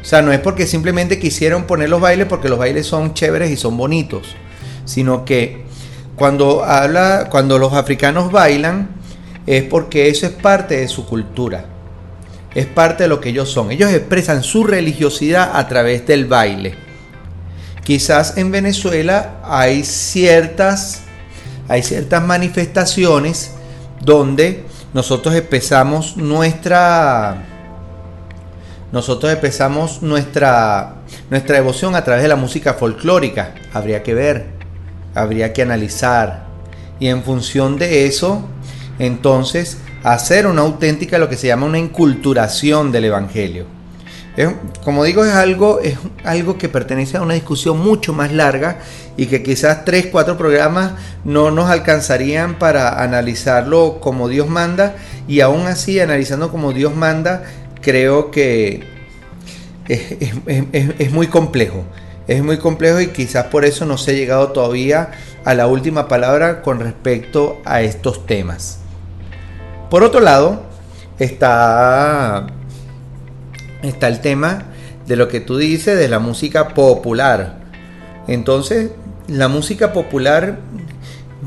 O 0.02 0.06
sea, 0.06 0.22
no 0.22 0.32
es 0.32 0.40
porque 0.40 0.68
simplemente 0.68 1.18
quisieron 1.18 1.64
poner 1.64 1.90
los 1.90 2.02
bailes 2.02 2.28
porque 2.28 2.50
los 2.50 2.60
bailes 2.60 2.86
son 2.86 3.14
chéveres 3.14 3.50
y 3.50 3.58
son 3.58 3.76
bonitos, 3.78 4.36
sino 4.86 5.26
que 5.26 5.66
cuando 6.16 6.64
habla 6.64 7.28
cuando 7.32 7.58
los 7.58 7.74
africanos 7.74 8.32
bailan 8.32 8.90
es 9.48 9.64
porque 9.64 10.10
eso 10.10 10.26
es 10.26 10.32
parte 10.32 10.78
de 10.78 10.88
su 10.88 11.06
cultura. 11.06 11.66
Es 12.54 12.68
parte 12.68 13.04
de 13.04 13.10
lo 13.10 13.20
que 13.20 13.30
ellos 13.30 13.50
son. 13.50 13.72
Ellos 13.72 13.92
expresan 13.92 14.44
su 14.44 14.64
religiosidad 14.64 15.52
a 15.56 15.68
través 15.68 16.08
del 16.08 16.26
baile. 16.26 16.76
Quizás 17.84 18.38
en 18.38 18.52
Venezuela 18.52 19.42
hay 19.44 19.84
ciertas 19.84 21.05
hay 21.68 21.84
ciertas 21.84 22.24
manifestaciones 22.24 23.52
donde 24.02 24.66
nosotros 24.94 25.36
empezamos 25.36 26.18
nuestra 26.18 27.44
nosotros 28.92 29.34
empezamos 29.34 30.02
nuestra 30.02 30.96
nuestra 31.30 31.56
devoción 31.56 31.96
a 31.96 32.04
través 32.04 32.24
de 32.24 32.30
la 32.30 32.36
música 32.36 32.76
folclórica. 32.76 33.56
Habría 33.74 34.04
que 34.04 34.14
ver, 34.14 34.46
habría 35.14 35.54
que 35.54 35.64
analizar 35.64 36.46
y 37.00 37.08
en 37.08 37.24
función 37.24 37.78
de 37.78 38.06
eso, 38.06 38.48
entonces 39.00 39.80
hacer 40.04 40.48
una 40.48 40.62
auténtica 40.62 41.18
lo 41.18 41.28
que 41.28 41.36
se 41.36 41.48
llama 41.48 41.66
una 41.66 41.80
inculturación 41.80 42.92
del 42.92 43.06
evangelio 43.06 43.75
como 44.84 45.04
digo, 45.06 45.24
es 45.24 45.34
algo, 45.34 45.80
es 45.80 45.98
algo 46.24 46.58
que 46.58 46.68
pertenece 46.68 47.18
a 47.18 47.22
una 47.22 47.36
discusión 47.36 47.80
mucho 47.80 48.12
más 48.12 48.34
larga 48.34 48.80
y 49.16 49.28
que 49.28 49.42
quizás 49.42 49.86
tres, 49.86 50.08
cuatro 50.12 50.38
programas 50.38 50.94
no 51.24 51.52
nos 51.52 51.70
alcanzarían 51.70 52.60
para 52.60 53.02
analizarlo 53.02 54.00
como 54.02 54.28
Dios 54.28 54.50
manda 54.50 54.96
y 55.28 55.40
aún 55.40 55.68
así 55.68 56.00
analizando 56.00 56.52
como 56.52 56.74
Dios 56.74 56.96
manda 56.96 57.44
creo 57.82 58.32
que 58.32 58.84
es, 59.88 61.12
muy 61.12 61.28
complejo. 61.28 61.84
Es 62.28 62.44
muy 62.44 62.58
complejo 62.58 63.00
y 63.00 63.08
quizás 63.08 63.46
por 63.46 63.66
eso 63.66 63.86
no 63.86 63.98
se 63.98 64.12
ha 64.12 64.14
llegado 64.16 64.52
todavía 64.52 65.12
a 65.46 65.54
la 65.54 65.68
última 65.68 66.08
palabra 66.08 66.64
con 66.64 66.80
respecto 66.80 67.62
a 67.64 67.82
estos 67.82 68.26
temas. 68.26 68.80
Por 69.92 70.04
otro 70.04 70.20
lado, 70.20 70.64
está 71.20 72.48
está 73.86 74.08
el 74.08 74.22
tema 74.22 74.64
de 75.08 75.16
lo 75.16 75.28
que 75.28 75.40
tú 75.40 75.58
dices 75.58 75.98
de 75.98 76.08
la 76.08 76.20
música 76.20 76.70
popular. 76.70 77.60
Entonces, 78.28 78.92
la 79.28 79.48
música 79.48 79.94
popular, 79.94 80.60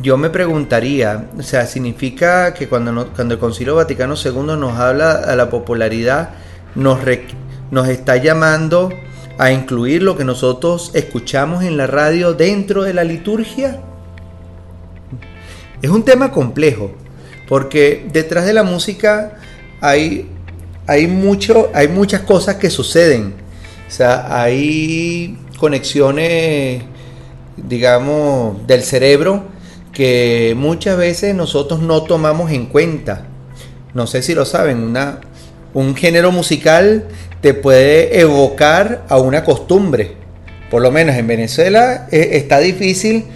yo 0.03 0.16
me 0.16 0.31
preguntaría, 0.31 1.29
o 1.38 1.42
sea, 1.42 1.66
significa 1.66 2.55
que 2.55 2.68
cuando, 2.68 3.11
el 3.16 3.38
Concilio 3.38 3.74
Vaticano 3.74 4.14
II 4.14 4.57
nos 4.59 4.79
habla 4.79 5.12
a 5.12 5.37
la 5.37 5.51
popularidad, 5.51 6.31
nos 6.74 7.88
está 7.88 8.16
llamando 8.16 8.90
a 9.38 9.53
incluir 9.53 10.03
lo 10.03 10.16
que 10.16 10.24
nosotros 10.24 10.90
escuchamos 10.94 11.62
en 11.64 11.77
la 11.77 11.87
radio 11.87 12.35
dentro 12.35 12.83
de 12.83 12.92
la 12.92 13.05
liturgia? 13.05 13.81
Es 15.81 15.90
un 15.90 16.05
tema 16.05 16.33
complejo, 16.33 16.90
porque 17.48 18.09
detrás 18.12 18.44
de 18.46 18.53
la 18.53 18.64
música 18.64 19.38
hay, 19.81 20.29
hay, 20.88 21.07
mucho, 21.07 21.70
hay 21.74 21.87
muchas 21.87 22.22
cosas 22.22 22.57
que 22.57 22.70
suceden. 22.70 23.35
O 23.87 23.90
sea, 23.90 24.42
hay 24.42 25.38
conexiones, 25.59 26.83
digamos, 27.59 28.66
del 28.66 28.83
cerebro 28.83 29.44
que 29.92 30.55
muchas 30.57 30.96
veces 30.96 31.35
nosotros 31.35 31.81
no 31.81 32.05
tomamos 32.05 32.51
en 32.53 32.66
cuenta. 32.66 33.27
No 33.92 34.07
sé 34.07 34.22
si 34.22 34.35
lo 34.35 34.46
saben, 34.46 34.79
una, 34.83 35.20
un 35.74 35.94
género 35.94 36.33
musical 36.33 37.05
te 37.42 37.53
puede 37.53 38.18
evocar 38.20 39.05
a 39.11 39.18
una 39.18 39.44
costumbre. 39.44 40.16
Por 40.70 40.81
lo 40.81 40.90
menos 40.90 41.16
en 41.16 41.27
Venezuela 41.27 42.09
eh, 42.11 42.31
está 42.33 42.61
difícil 42.61 43.27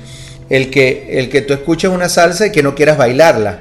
el 0.49 0.71
que, 0.71 1.19
el 1.19 1.29
que 1.29 1.43
tú 1.43 1.53
escuches 1.53 1.91
una 1.91 2.09
salsa 2.09 2.47
y 2.47 2.53
que 2.53 2.63
no 2.63 2.75
quieras 2.75 2.97
bailarla. 2.97 3.59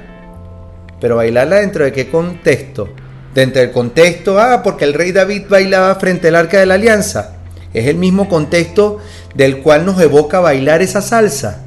Pero 0.98 1.16
bailarla 1.16 1.56
dentro 1.56 1.84
de 1.84 1.92
qué 1.92 2.08
contexto? 2.08 2.88
Dentro 3.34 3.62
del 3.62 3.72
contexto, 3.72 4.38
ah, 4.38 4.62
porque 4.62 4.84
el 4.84 4.94
rey 4.94 5.12
David 5.12 5.44
bailaba 5.48 5.94
frente 5.94 6.28
al 6.28 6.36
arca 6.36 6.60
de 6.60 6.66
la 6.66 6.74
alianza. 6.74 7.36
Es 7.72 7.86
el 7.86 7.96
mismo 7.96 8.28
contexto 8.28 8.98
del 9.34 9.62
cual 9.62 9.86
nos 9.86 10.00
evoca 10.00 10.40
bailar 10.40 10.82
esa 10.82 11.00
salsa. 11.00 11.64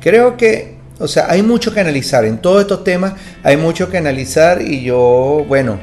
Creo 0.00 0.36
que, 0.36 0.76
o 0.98 1.06
sea, 1.06 1.30
hay 1.30 1.42
mucho 1.42 1.72
que 1.72 1.80
analizar. 1.80 2.24
En 2.24 2.38
todos 2.38 2.62
estos 2.62 2.82
temas 2.82 3.14
hay 3.42 3.56
mucho 3.56 3.88
que 3.88 3.98
analizar 3.98 4.60
y 4.60 4.82
yo, 4.82 5.44
bueno, 5.46 5.78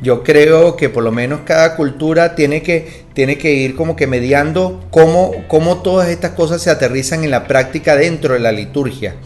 yo 0.00 0.22
creo 0.22 0.76
que 0.76 0.88
por 0.88 1.02
lo 1.02 1.10
menos 1.10 1.40
cada 1.44 1.74
cultura 1.74 2.36
tiene 2.36 2.62
que, 2.62 3.04
tiene 3.14 3.36
que 3.36 3.52
ir 3.52 3.74
como 3.74 3.96
que 3.96 4.06
mediando 4.06 4.84
cómo, 4.90 5.32
cómo 5.48 5.82
todas 5.82 6.08
estas 6.08 6.32
cosas 6.32 6.62
se 6.62 6.70
aterrizan 6.70 7.24
en 7.24 7.32
la 7.32 7.48
práctica 7.48 7.96
dentro 7.96 8.34
de 8.34 8.40
la 8.40 8.52
liturgia. 8.52 9.16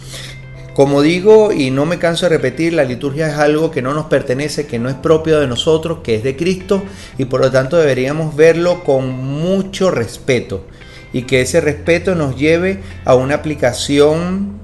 Como 0.75 1.03
digo, 1.03 1.53
y 1.53 1.71
no 1.71 1.85
me 1.85 1.99
canso 1.99 2.25
de 2.25 2.31
repetir, 2.31 2.73
la 2.73 2.85
liturgia 2.85 3.29
es 3.29 3.35
algo 3.35 3.71
que 3.71 3.83
no 3.83 3.93
nos 3.93 4.07
pertenece, 4.07 4.67
que 4.67 4.79
no 4.79 4.89
es 4.89 4.95
propio 4.95 5.39
de 5.39 5.47
nosotros, 5.47 5.99
que 6.03 6.15
es 6.15 6.23
de 6.23 6.35
Cristo, 6.35 6.83
y 7.19 7.27
por 7.27 7.43
lo 7.43 7.51
tanto 7.51 7.77
deberíamos 7.77 8.35
verlo 8.35 8.83
con 8.83 9.11
mucho 9.11 9.91
respeto, 9.91 10.67
y 11.13 11.23
que 11.23 11.43
ese 11.43 11.61
respeto 11.61 12.15
nos 12.15 12.37
lleve 12.37 12.81
a 13.05 13.15
una 13.15 13.35
aplicación, 13.35 14.61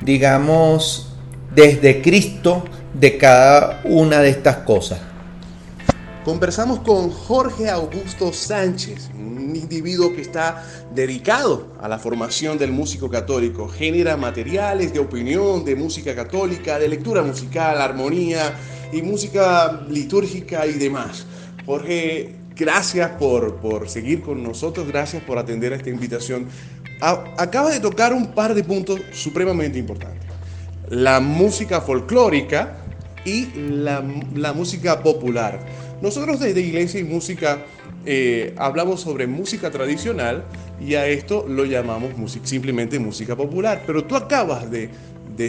digamos, 0.00 1.12
desde 1.54 2.00
Cristo 2.00 2.64
de 2.94 3.18
cada 3.18 3.82
una 3.84 4.20
de 4.20 4.30
estas 4.30 4.56
cosas. 4.58 5.09
Conversamos 6.24 6.80
con 6.80 7.08
Jorge 7.10 7.70
Augusto 7.70 8.30
Sánchez, 8.30 9.08
un 9.14 9.56
individuo 9.56 10.12
que 10.12 10.20
está 10.20 10.62
dedicado 10.94 11.72
a 11.80 11.88
la 11.88 11.98
formación 11.98 12.58
del 12.58 12.72
músico 12.72 13.08
católico. 13.08 13.66
Genera 13.68 14.18
materiales 14.18 14.92
de 14.92 14.98
opinión, 14.98 15.64
de 15.64 15.74
música 15.76 16.14
católica, 16.14 16.78
de 16.78 16.88
lectura 16.88 17.22
musical, 17.22 17.80
armonía 17.80 18.54
y 18.92 19.00
música 19.00 19.80
litúrgica 19.88 20.66
y 20.66 20.74
demás. 20.74 21.24
Jorge, 21.64 22.36
gracias 22.54 23.12
por, 23.12 23.56
por 23.56 23.88
seguir 23.88 24.20
con 24.20 24.42
nosotros, 24.42 24.86
gracias 24.88 25.22
por 25.22 25.38
atender 25.38 25.72
a 25.72 25.76
esta 25.76 25.88
invitación. 25.88 26.48
acaba 27.00 27.70
de 27.70 27.80
tocar 27.80 28.12
un 28.12 28.32
par 28.34 28.54
de 28.54 28.62
puntos 28.62 29.00
supremamente 29.14 29.78
importantes. 29.78 30.28
La 30.90 31.18
música 31.18 31.80
folclórica 31.80 32.76
y 33.24 33.46
la, 33.54 34.04
la 34.34 34.52
música 34.52 35.02
popular. 35.02 35.60
Nosotros 36.02 36.40
desde 36.40 36.60
Iglesia 36.60 37.00
y 37.00 37.04
Música 37.04 37.58
eh, 38.06 38.54
hablamos 38.56 39.02
sobre 39.02 39.26
música 39.26 39.70
tradicional 39.70 40.44
y 40.80 40.94
a 40.94 41.06
esto 41.06 41.44
lo 41.46 41.66
llamamos 41.66 42.12
simplemente 42.44 42.98
música 42.98 43.36
popular. 43.36 43.82
Pero 43.86 44.04
tú 44.04 44.16
acabas 44.16 44.70
de, 44.70 44.88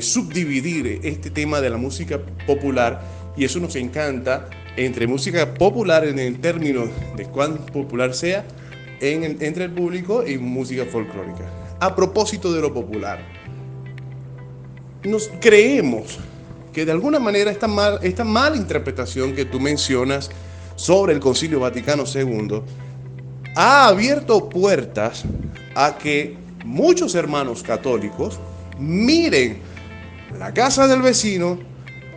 subdividir 0.01 1.01
este 1.03 1.29
tema 1.29 1.59
de 1.59 1.69
la 1.69 1.75
música 1.75 2.17
popular 2.47 3.01
y 3.35 3.43
eso 3.43 3.59
nos 3.59 3.75
encanta 3.75 4.49
entre 4.77 5.05
música 5.05 5.53
popular 5.53 6.05
en 6.05 6.17
el 6.17 6.39
término 6.39 6.85
de 7.17 7.25
cuán 7.25 7.57
popular 7.57 8.13
sea 8.13 8.45
entre 9.01 9.65
el 9.65 9.71
público 9.71 10.25
y 10.25 10.37
música 10.37 10.85
folclórica. 10.85 11.43
A 11.81 11.93
propósito 11.93 12.53
de 12.53 12.61
lo 12.61 12.73
popular, 12.73 13.19
nos 15.03 15.29
creemos 15.41 16.19
que 16.73 16.85
de 16.85 16.91
alguna 16.91 17.19
manera 17.19 17.51
esta, 17.51 17.67
mal, 17.67 17.99
esta 18.01 18.23
mala 18.23 18.55
interpretación 18.55 19.33
que 19.33 19.45
tú 19.45 19.59
mencionas 19.59 20.29
sobre 20.75 21.13
el 21.13 21.19
Concilio 21.19 21.59
Vaticano 21.59 22.03
II 22.05 22.61
ha 23.55 23.87
abierto 23.87 24.49
puertas 24.49 25.23
a 25.75 25.97
que 25.97 26.35
muchos 26.63 27.15
hermanos 27.15 27.63
católicos 27.63 28.39
miren 28.79 29.59
la 30.39 30.53
casa 30.53 30.87
del 30.87 31.01
vecino 31.01 31.59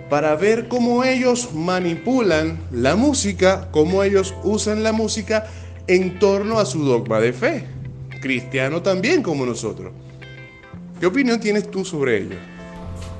para 0.09 0.37
ver 0.37 0.69
cómo 0.69 1.03
ellos 1.03 1.53
manipulan 1.53 2.61
la 2.71 2.95
música, 2.95 3.69
cómo 3.73 4.03
ellos 4.03 4.35
usan 4.45 4.83
la 4.83 4.93
música 4.93 5.47
en 5.87 6.19
torno 6.19 6.59
a 6.59 6.67
su 6.67 6.85
dogma 6.85 7.21
de 7.21 7.33
fe. 7.33 7.65
Cristiano 8.21 8.81
también 8.81 9.23
como 9.23 9.45
nosotros. 9.45 9.93
¿Qué 11.01 11.07
opinión 11.07 11.41
tienes 11.41 11.71
tú 11.71 11.85
sobre 11.85 12.19
ello? 12.19 12.54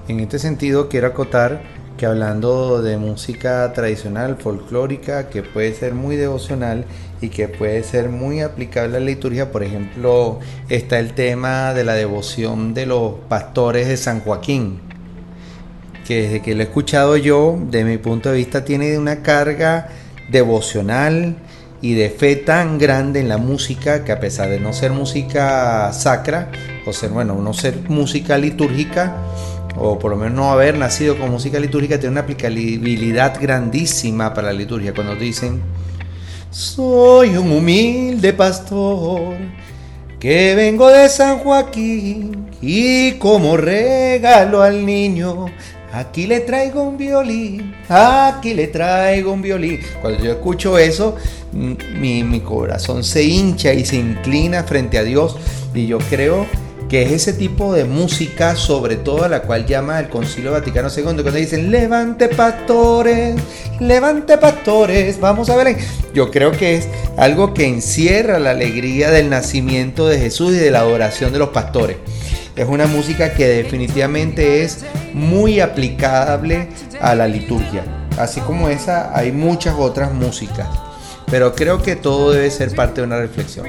En 0.07 0.21
este 0.21 0.39
sentido, 0.39 0.91
quiero 0.91 1.07
acotar 1.07 1.63
que 1.97 2.05
hablando 2.05 2.83
de 2.83 2.99
música 2.99 3.73
tradicional, 3.73 4.37
folclórica, 4.37 5.31
que 5.31 5.43
puede 5.43 5.73
ser 5.73 5.95
muy 5.95 6.17
devocional 6.17 6.85
y 7.23 7.31
que 7.31 7.49
puede 7.49 7.83
ser 7.85 8.11
muy 8.11 8.43
aplicable 8.43 8.99
a 8.99 9.01
la 9.01 9.07
liturgia, 9.07 9.51
por 9.51 9.63
ejemplo, 9.63 10.41
está 10.69 10.99
el 10.99 11.15
tema 11.15 11.73
de 11.73 11.85
la 11.85 11.95
devoción 11.95 12.75
de 12.75 12.85
los 12.85 13.15
pastores 13.31 13.89
de 13.89 13.97
San 13.97 14.21
Joaquín, 14.21 14.81
que 16.07 16.23
desde 16.23 16.43
que 16.43 16.55
lo 16.55 16.61
he 16.61 16.65
escuchado 16.65 17.17
yo, 17.17 17.59
de 17.71 17.85
mi 17.85 17.97
punto 17.97 18.31
de 18.31 18.37
vista, 18.37 18.63
tiene 18.63 18.99
una 18.99 19.23
carga 19.23 19.89
devocional 20.31 21.37
y 21.81 21.95
de 21.95 22.11
fe 22.11 22.37
tan 22.37 22.77
grande 22.77 23.21
en 23.21 23.31
la 23.31 23.39
música 23.39 24.05
que 24.05 24.13
a 24.13 24.21
pesar 24.21 24.51
de 24.51 24.61
no 24.61 24.75
ser 24.75 24.93
música 24.93 25.91
sacra, 25.95 26.51
o 26.85 26.93
ser, 26.93 27.09
bueno, 27.09 27.37
no 27.37 27.55
ser 27.55 27.89
música 27.89 28.37
litúrgica, 28.37 29.17
o 29.77 29.99
por 29.99 30.11
lo 30.11 30.17
menos 30.17 30.35
no 30.35 30.51
haber 30.51 30.79
nacido 30.79 31.19
con 31.19 31.31
música 31.31 31.59
litúrgica, 31.59 31.99
tiene 31.99 32.13
una 32.13 32.21
aplicabilidad 32.23 33.41
grandísima 33.41 34.33
para 34.33 34.49
la 34.49 34.53
liturgia. 34.55 34.95
Cuando 34.95 35.17
dicen, 35.17 35.61
soy 36.51 37.37
un 37.37 37.51
humilde 37.51 38.33
pastor 38.33 39.37
que 40.21 40.55
vengo 40.55 40.89
de 40.89 41.09
San 41.09 41.39
Joaquín 41.39 42.47
y 42.63 43.13
como 43.13 43.57
regalo 43.57 44.63
al 44.63 44.87
niño, 44.87 45.47
aquí 45.93 46.27
le 46.27 46.41
traigo 46.41 46.83
un 46.83 46.97
violín, 46.97 47.75
aquí 47.89 48.55
le 48.55 48.69
traigo 48.69 49.33
un 49.33 49.43
violín. 49.43 49.81
Cuando 50.01 50.23
yo 50.23 50.33
escucho 50.33 50.79
eso, 50.79 51.17
mi, 51.53 52.23
mi 52.23 52.41
corazón 52.41 53.05
se 53.05 53.23
hincha 53.23 53.73
y 53.73 53.85
se 53.85 53.97
inclina 53.97 54.63
frente 54.63 54.97
a 54.99 55.03
Dios 55.03 55.37
y 55.75 55.87
yo 55.87 55.99
creo 55.99 56.47
que 56.89 57.03
es 57.03 57.13
ese 57.13 57.33
tipo 57.33 57.73
de 57.73 57.85
música, 57.85 58.57
sobre 58.57 58.97
todo 58.97 59.25
a 59.25 59.29
la 59.29 59.43
cual 59.43 59.67
llama 59.67 59.99
el 60.01 60.09
Concilio 60.09 60.53
Vaticano 60.53 60.89
II, 60.89 61.03
cuando 61.03 61.33
dicen, 61.33 61.71
levante 61.71 62.29
pastores, 62.29 63.37
levante 63.81 64.39
pastores, 64.39 65.19
vamos 65.21 65.51
a 65.51 65.57
ver. 65.57 65.77
Yo 66.13 66.31
creo 66.31 66.53
que 66.53 66.77
es 66.77 66.89
algo 67.17 67.55
que 67.55 67.67
encierra 67.67 68.39
la 68.39 68.51
alegría 68.51 69.11
del 69.11 69.31
nacimiento 69.31 70.07
de 70.07 70.19
Jesús 70.19 70.53
y 70.53 70.59
de 70.59 70.71
la 70.71 70.81
adoración 70.81 71.33
de 71.33 71.39
los 71.39 71.49
pastores. 71.51 71.97
Es 72.57 72.69
una 72.69 72.87
música 72.87 73.35
que 73.35 73.49
definitivamente 73.49 74.63
es 74.63 74.85
muy 75.13 75.59
aplicable 75.59 76.69
a 77.01 77.15
la 77.15 77.27
liturgia. 77.27 77.85
Así 78.17 78.41
como 78.41 78.69
esa, 78.69 79.17
hay 79.17 79.33
muchas 79.33 79.75
otras 79.77 80.13
músicas. 80.13 80.69
Pero 81.31 81.55
creo 81.55 81.83
que 81.83 81.97
todo 81.97 82.31
debe 82.31 82.51
ser 82.51 82.73
parte 82.75 83.01
de 83.01 83.07
una 83.09 83.19
reflexión. 83.19 83.67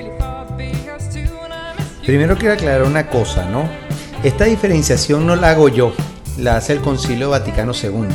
Primero 2.05 2.37
quiero 2.37 2.53
aclarar 2.53 2.83
una 2.83 3.07
cosa, 3.07 3.45
¿no? 3.45 3.67
Esta 4.23 4.45
diferenciación 4.45 5.25
no 5.25 5.35
la 5.35 5.49
hago 5.49 5.69
yo, 5.69 5.91
la 6.37 6.57
hace 6.57 6.73
el 6.73 6.81
Concilio 6.81 7.31
Vaticano 7.31 7.71
II, 7.73 8.07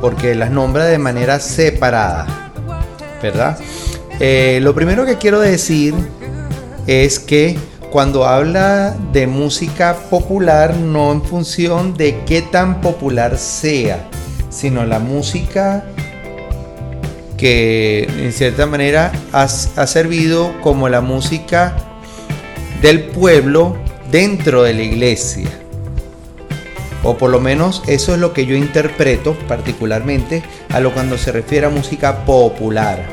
porque 0.00 0.34
las 0.34 0.50
nombra 0.50 0.84
de 0.84 0.98
manera 0.98 1.40
separada, 1.40 2.26
¿verdad? 3.22 3.58
Eh, 4.20 4.58
lo 4.62 4.74
primero 4.74 5.06
que 5.06 5.16
quiero 5.16 5.40
decir 5.40 5.94
es 6.86 7.18
que 7.18 7.56
cuando 7.90 8.26
habla 8.26 8.94
de 9.12 9.26
música 9.26 9.96
popular, 10.10 10.76
no 10.76 11.10
en 11.10 11.22
función 11.22 11.94
de 11.94 12.24
qué 12.26 12.42
tan 12.42 12.82
popular 12.82 13.38
sea, 13.38 14.06
sino 14.50 14.84
la 14.84 14.98
música 14.98 15.84
que 17.38 18.02
en 18.18 18.32
cierta 18.34 18.66
manera 18.66 19.12
ha, 19.32 19.44
ha 19.44 19.86
servido 19.86 20.52
como 20.60 20.90
la 20.90 21.00
música 21.00 21.74
del 22.82 23.04
pueblo 23.04 23.76
dentro 24.10 24.62
de 24.62 24.74
la 24.74 24.82
iglesia. 24.82 25.48
O 27.02 27.16
por 27.16 27.30
lo 27.30 27.40
menos 27.40 27.82
eso 27.86 28.12
es 28.14 28.20
lo 28.20 28.32
que 28.32 28.46
yo 28.46 28.56
interpreto 28.56 29.34
particularmente 29.46 30.42
a 30.70 30.80
lo 30.80 30.92
cuando 30.92 31.16
se 31.18 31.32
refiere 31.32 31.66
a 31.66 31.70
música 31.70 32.24
popular. 32.24 33.04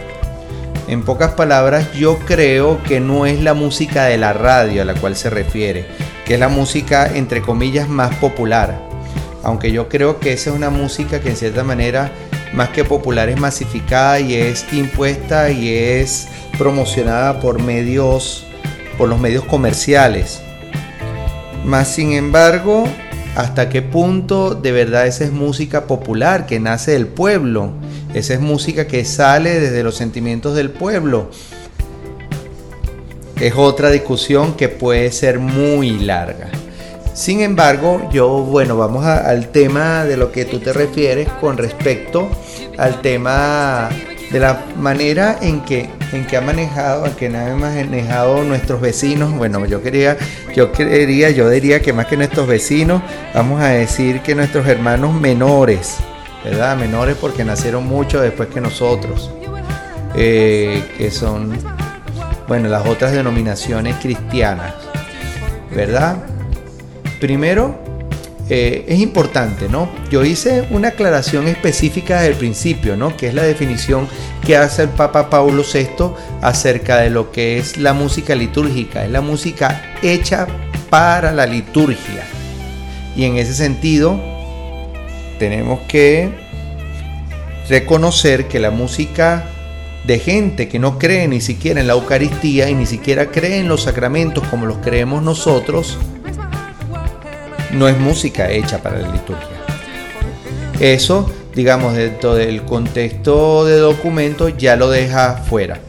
En 0.87 1.03
pocas 1.03 1.31
palabras, 1.31 1.93
yo 1.93 2.19
creo 2.19 2.81
que 2.83 2.99
no 2.99 3.25
es 3.25 3.41
la 3.41 3.55
música 3.55 4.05
de 4.05 4.19
la 4.19 4.33
radio 4.33 4.83
a 4.83 4.85
la 4.85 4.93
cual 4.93 5.15
se 5.15 5.31
refiere, 5.31 5.85
que 6.25 6.35
es 6.35 6.39
la 6.39 6.47
música 6.47 7.11
entre 7.15 7.41
comillas 7.41 7.89
más 7.89 8.15
popular. 8.17 8.79
Aunque 9.43 9.71
yo 9.71 9.89
creo 9.89 10.19
que 10.19 10.33
esa 10.33 10.51
es 10.51 10.55
una 10.55 10.69
música 10.69 11.21
que 11.21 11.29
en 11.29 11.35
cierta 11.37 11.63
manera, 11.63 12.11
más 12.53 12.69
que 12.69 12.83
popular, 12.83 13.29
es 13.29 13.39
masificada 13.39 14.19
y 14.19 14.35
es 14.35 14.65
impuesta 14.73 15.49
y 15.49 15.69
es 15.69 16.27
promocionada 16.57 17.39
por 17.39 17.61
medios, 17.61 18.45
por 18.97 19.09
los 19.09 19.19
medios 19.19 19.43
comerciales. 19.45 20.41
Más 21.65 21.87
sin 21.87 22.13
embargo, 22.13 22.85
¿hasta 23.35 23.69
qué 23.69 23.81
punto 23.81 24.53
de 24.55 24.71
verdad 24.71 25.07
esa 25.07 25.23
es 25.23 25.31
música 25.31 25.87
popular 25.87 26.45
que 26.45 26.59
nace 26.59 26.91
del 26.91 27.07
pueblo? 27.07 27.71
Esa 28.13 28.35
es 28.35 28.39
música 28.39 28.87
que 28.87 29.03
sale 29.03 29.59
desde 29.59 29.83
los 29.83 29.95
sentimientos 29.95 30.55
del 30.55 30.69
pueblo. 30.69 31.29
Es 33.39 33.53
otra 33.55 33.89
discusión 33.89 34.53
que 34.55 34.69
puede 34.69 35.11
ser 35.11 35.39
muy 35.39 35.99
larga. 35.99 36.49
Sin 37.13 37.41
embargo, 37.41 38.09
yo, 38.11 38.29
bueno, 38.29 38.77
vamos 38.77 39.05
al 39.05 39.49
tema 39.49 40.03
de 40.03 40.17
lo 40.17 40.31
que 40.31 40.45
tú 40.45 40.59
te 40.59 40.73
refieres 40.73 41.29
con 41.39 41.57
respecto 41.57 42.29
al 42.77 43.01
tema 43.01 43.89
de 44.35 44.41
la 44.41 44.65
manera 44.75 45.37
en 45.41 45.61
que, 45.61 45.89
en 46.11 46.27
que 46.27 46.35
ha 46.35 46.41
manejado, 46.41 47.05
en 47.05 47.13
que 47.13 47.27
han 47.27 47.57
manejado 47.57 48.43
nuestros 48.43 48.81
vecinos. 48.81 49.31
Bueno, 49.31 49.65
yo 49.65 49.81
quería, 49.81 50.17
yo 50.53 50.73
quería, 50.73 51.29
yo 51.29 51.49
diría 51.49 51.81
que 51.81 51.93
más 51.93 52.07
que 52.07 52.17
nuestros 52.17 52.45
vecinos, 52.45 53.01
vamos 53.33 53.61
a 53.61 53.69
decir 53.69 54.19
que 54.19 54.35
nuestros 54.35 54.67
hermanos 54.67 55.13
menores, 55.13 55.95
¿verdad? 56.43 56.75
Menores 56.75 57.15
porque 57.15 57.45
nacieron 57.45 57.87
mucho 57.87 58.19
después 58.19 58.49
que 58.49 58.59
nosotros, 58.59 59.31
eh, 60.15 60.83
que 60.97 61.11
son, 61.11 61.57
bueno, 62.49 62.67
las 62.67 62.85
otras 62.85 63.13
denominaciones 63.13 63.95
cristianas, 64.01 64.73
¿verdad? 65.73 66.17
Primero, 67.21 67.79
eh, 68.47 68.85
es 68.87 68.99
importante, 68.99 69.67
¿no? 69.69 69.89
Yo 70.11 70.23
hice 70.23 70.67
una 70.69 70.89
aclaración 70.89 71.47
específica 71.47 72.17
desde 72.17 72.33
el 72.33 72.37
principio, 72.37 72.95
¿no? 72.95 73.17
Que 73.17 73.27
es 73.27 73.33
la 73.33 73.41
definición 73.41 74.07
que 74.45 74.55
hace 74.55 74.83
el 74.83 74.89
Papa 74.89 75.31
Paulo 75.31 75.63
VI 75.63 76.11
acerca 76.41 76.97
de 76.97 77.09
lo 77.09 77.31
que 77.31 77.57
es 77.57 77.77
la 77.77 77.93
música 77.93 78.35
litúrgica. 78.35 79.03
Es 79.03 79.09
la 79.09 79.21
música 79.21 79.95
hecha 80.03 80.45
para 80.91 81.31
la 81.31 81.47
liturgia. 81.47 82.23
Y 83.15 83.23
en 83.23 83.37
ese 83.37 83.55
sentido, 83.55 84.19
tenemos 85.39 85.79
que 85.87 86.29
reconocer 87.67 88.47
que 88.47 88.59
la 88.59 88.69
música 88.69 89.49
de 90.05 90.19
gente 90.19 90.67
que 90.67 90.77
no 90.77 90.99
cree 90.99 91.27
ni 91.27 91.41
siquiera 91.41 91.81
en 91.81 91.87
la 91.87 91.93
Eucaristía 91.93 92.69
y 92.69 92.75
ni 92.75 92.85
siquiera 92.85 93.31
cree 93.31 93.57
en 93.57 93.67
los 93.67 93.83
sacramentos 93.83 94.47
como 94.49 94.67
los 94.67 94.77
creemos 94.77 95.23
nosotros, 95.23 95.97
no 97.75 97.87
es 97.87 97.97
música 97.99 98.49
hecha 98.51 98.81
para 98.81 98.99
la 98.99 99.11
liturgia. 99.11 99.47
Eso, 100.79 101.31
digamos, 101.53 101.95
dentro 101.95 102.35
del 102.35 102.63
contexto 102.63 103.65
de 103.65 103.77
documento 103.77 104.49
ya 104.49 104.75
lo 104.75 104.89
deja 104.89 105.37
fuera. 105.37 105.79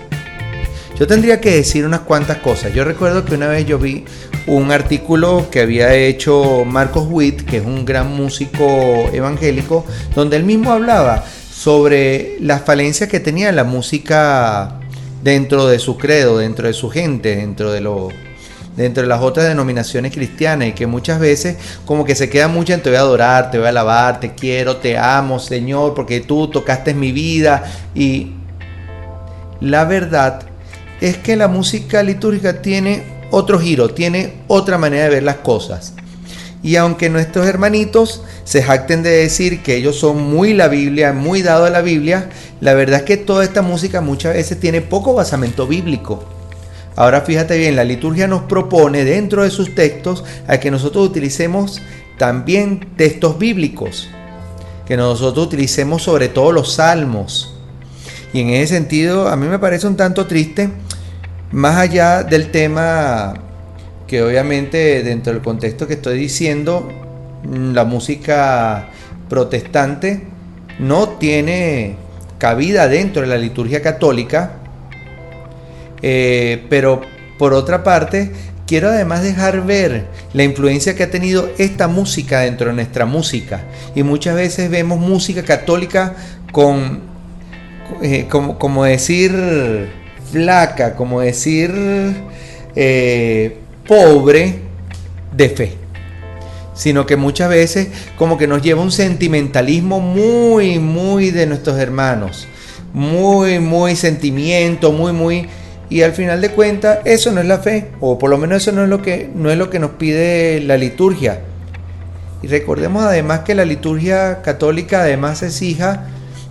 Yo 0.99 1.07
tendría 1.07 1.41
que 1.41 1.51
decir 1.51 1.85
unas 1.85 2.01
cuantas 2.01 2.39
cosas. 2.39 2.73
Yo 2.73 2.85
recuerdo 2.85 3.25
que 3.25 3.35
una 3.35 3.49
vez 3.49 3.67
yo 3.67 3.79
vi 3.79 4.05
un 4.47 4.71
artículo 4.71 5.49
que 5.51 5.61
había 5.61 5.95
hecho 5.95 6.65
Marcos 6.65 7.07
Witt, 7.11 7.43
que 7.43 7.59
es 7.59 7.67
un 7.67 7.85
gran 7.85 8.17
músico 8.17 9.09
evangélico, 9.13 9.85
donde 10.15 10.37
él 10.37 10.45
mismo 10.45 10.73
hablaba 10.73 11.25
sobre 11.53 12.37
las 12.41 12.63
falencias 12.63 13.11
que 13.11 13.21
tenía 13.21 13.53
la 13.53 13.65
música 13.65 14.81
dentro 15.23 15.67
de 15.67 15.79
su 15.79 15.99
credo, 15.99 16.39
dentro 16.39 16.67
de 16.67 16.73
su 16.73 16.89
gente, 16.89 17.37
dentro 17.37 17.73
de 17.73 17.81
los 17.81 18.13
dentro 18.77 19.03
de 19.03 19.09
las 19.09 19.23
otras 19.23 19.49
denominaciones 19.49 20.13
cristianas 20.13 20.69
y 20.69 20.73
que 20.73 20.87
muchas 20.87 21.19
veces 21.19 21.57
como 21.85 22.05
que 22.05 22.15
se 22.15 22.29
queda 22.29 22.49
mucho 22.49 22.75
en 22.75 22.83
te 22.83 22.91
voy 22.91 22.99
a 22.99 23.01
adorar, 23.01 23.51
te 23.51 23.59
voy 23.59 23.67
a 23.67 23.71
alabar, 23.71 24.21
te 24.21 24.35
quiero, 24.35 24.77
te 24.77 24.99
amo, 24.99 25.39
Señor, 25.39 25.95
porque 25.95 26.21
tú 26.21 26.49
tocaste 26.49 26.95
mi 26.95 27.13
vida 27.13 27.65
y 27.95 28.33
la 29.61 29.85
verdad 29.85 30.43
es 31.01 31.17
que 31.17 31.37
la 31.37 31.49
música 31.49 32.03
litúrgica 32.03 32.61
tiene 32.61 33.03
otro 33.31 33.59
giro, 33.59 33.91
tiene 33.91 34.35
otra 34.47 34.79
manera 34.79 35.05
de 35.05 35.11
ver 35.11 35.23
las 35.23 35.37
cosas. 35.37 35.95
Y 36.63 36.77
aunque 36.77 37.11
nuestros 37.11 37.47
hermanitos 37.47 38.23
se 38.45 38.63
jacten 38.63 39.03
de 39.03 39.11
decir 39.11 39.63
que 39.63 39.77
ellos 39.77 39.97
son 39.99 40.23
muy 40.23 40.53
la 40.53 40.69
Biblia, 40.69 41.13
muy 41.13 41.43
dados 41.43 41.69
a 41.69 41.71
la 41.71 41.81
Biblia, 41.81 42.29
la 42.61 42.75
verdad 42.75 43.01
es 43.01 43.07
que 43.07 43.17
toda 43.17 43.45
esta 43.45 43.63
música 43.63 44.01
muchas 44.01 44.35
veces 44.35 44.59
tiene 44.59 44.81
poco 44.81 45.15
basamento 45.15 45.67
bíblico. 45.67 46.36
Ahora 46.97 47.21
fíjate 47.21 47.59
bien, 47.59 47.77
la 47.77 47.85
liturgia 47.85 48.27
nos 48.27 48.43
propone 48.43 49.05
dentro 49.05 49.43
de 49.43 49.51
sus 49.51 49.75
textos 49.75 50.25
a 50.49 50.59
que 50.59 50.71
nosotros 50.71 51.07
utilicemos 51.07 51.83
también 52.17 52.89
textos 52.97 53.39
bíblicos, 53.39 54.09
que 54.87 54.97
nosotros 54.97 55.47
utilicemos 55.47 56.03
sobre 56.03 56.29
todo 56.29 56.53
los 56.53 56.73
salmos. 56.73 57.55
Y 58.33 58.41
en 58.41 58.49
ese 58.49 58.75
sentido 58.75 59.29
a 59.29 59.37
mí 59.37 59.47
me 59.47 59.59
parece 59.59 59.87
un 59.87 59.97
tanto 59.97 60.27
triste, 60.27 60.71
más 61.53 61.77
allá 61.77 62.23
del 62.23 62.51
tema 62.51 63.35
que 64.07 64.23
obviamente 64.23 65.03
dentro 65.03 65.35
del 65.35 65.43
contexto 65.43 65.87
que 65.87 65.95
estoy 65.95 66.19
diciendo, 66.19 66.89
la 67.45 67.85
música 67.85 68.89
protestante 69.29 70.27
no 70.79 71.11
tiene 71.11 71.97
cabida 72.39 72.89
dentro 72.89 73.23
de 73.23 73.29
la 73.29 73.37
liturgia 73.37 73.83
católica, 73.83 74.53
eh, 76.09 76.65
pero 76.71 77.01
por 77.37 77.53
otra 77.53 77.83
parte, 77.83 78.31
quiero 78.65 78.91
además 78.91 79.25
dejar 79.25 79.67
ver 79.67 80.07
la 80.35 80.45
influencia 80.45 80.95
que 80.95 81.03
ha 81.03 81.11
tenido 81.11 81.51
esta 81.59 81.89
música 81.89 82.43
dentro 82.43 82.69
de 82.69 82.75
nuestra 82.75 83.07
música. 83.07 83.65
Y 83.97 84.05
muchas 84.05 84.37
veces 84.37 84.71
vemos 84.71 85.01
música 85.01 85.43
católica 85.43 86.15
con, 86.53 87.01
eh, 88.03 88.27
como, 88.29 88.85
decir, 88.85 89.33
flaca, 90.31 90.95
como 90.95 91.23
decir, 91.23 91.73
eh, 92.77 93.59
pobre 93.89 94.61
de 95.37 95.49
fe. 95.49 95.73
Sino 96.73 97.05
que 97.05 97.17
muchas 97.17 97.49
veces 97.49 97.89
como 98.17 98.39
que 98.39 98.47
nos 98.47 98.63
lleva 98.63 98.81
un 98.81 98.93
sentimentalismo 98.93 99.99
muy, 99.99 100.79
muy 100.79 101.33
de 101.33 101.47
nuestros 101.47 101.81
hermanos. 101.81 102.47
Muy, 102.93 103.59
muy 103.59 103.97
sentimiento, 103.97 104.93
muy, 104.93 105.13
muy 105.13 105.49
y 105.89 106.03
al 106.03 106.13
final 106.13 106.41
de 106.41 106.51
cuentas, 106.51 106.99
eso 107.05 107.31
no 107.31 107.41
es 107.41 107.47
la 107.47 107.59
fe, 107.59 107.91
o 108.01 108.19
por 108.19 108.31
lo 108.31 108.39
menos 108.39 108.63
eso 108.63 108.73
no 108.73 108.83
es 108.83 108.89
lo 108.89 109.03
que, 109.03 109.31
no 109.35 109.51
es 109.51 109.59
lo 109.59 109.71
que 109.71 109.79
nos 109.79 109.93
pide 109.93 110.61
la 110.61 110.77
liturgia. 110.77 111.41
Y 112.43 112.49
recordemos 112.49 113.05
además 113.05 113.41
que 113.41 113.55
la 113.55 113.65
liturgia 113.65 114.43
católica 114.43 115.03
además 115.03 115.43
es 115.43 115.63
hija 115.63 116.09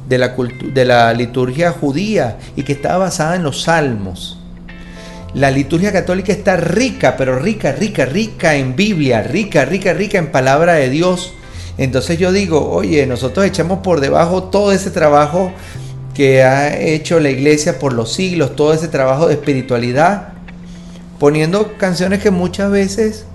de 0.07 0.17
la, 0.17 0.35
de 0.73 0.85
la 0.85 1.13
liturgia 1.13 1.71
judía 1.71 2.37
y 2.55 2.63
que 2.63 2.73
está 2.73 2.97
basada 2.97 3.35
en 3.35 3.43
los 3.43 3.63
salmos. 3.63 4.39
La 5.33 5.51
liturgia 5.51 5.91
católica 5.91 6.31
está 6.31 6.55
rica, 6.55 7.17
pero 7.17 7.37
rica, 7.37 7.73
rica, 7.73 8.05
rica 8.05 8.55
en 8.55 8.75
Biblia, 8.75 9.21
rica, 9.21 9.65
rica, 9.65 9.93
rica 9.93 10.17
en 10.17 10.31
palabra 10.31 10.75
de 10.75 10.89
Dios. 10.89 11.33
Entonces 11.77 12.17
yo 12.17 12.31
digo, 12.31 12.71
oye, 12.71 13.05
nosotros 13.05 13.45
echamos 13.45 13.79
por 13.79 13.99
debajo 13.99 14.43
todo 14.43 14.71
ese 14.71 14.91
trabajo 14.91 15.51
que 16.15 16.43
ha 16.43 16.79
hecho 16.79 17.19
la 17.19 17.29
iglesia 17.29 17.77
por 17.77 17.93
los 17.93 18.13
siglos, 18.13 18.55
todo 18.55 18.73
ese 18.73 18.87
trabajo 18.87 19.27
de 19.27 19.33
espiritualidad, 19.33 20.29
poniendo 21.19 21.77
canciones 21.77 22.23
que 22.23 22.31
muchas 22.31 22.71
veces 22.71 23.25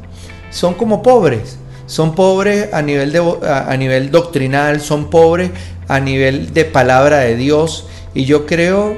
son 0.51 0.75
como 0.75 1.03
pobres, 1.03 1.59
son 1.87 2.15
pobres 2.15 2.73
a 2.73 2.81
nivel, 2.81 3.13
de, 3.13 3.21
a, 3.47 3.77
nivel 3.77 4.11
doctrinal, 4.11 4.81
son 4.81 5.11
pobres 5.11 5.51
a 5.89 6.01
nivel 6.01 6.55
de 6.55 6.65
palabra 6.65 7.19
de 7.19 7.37
Dios. 7.37 7.87
Y 8.15 8.25
yo 8.25 8.47
creo 8.47 8.97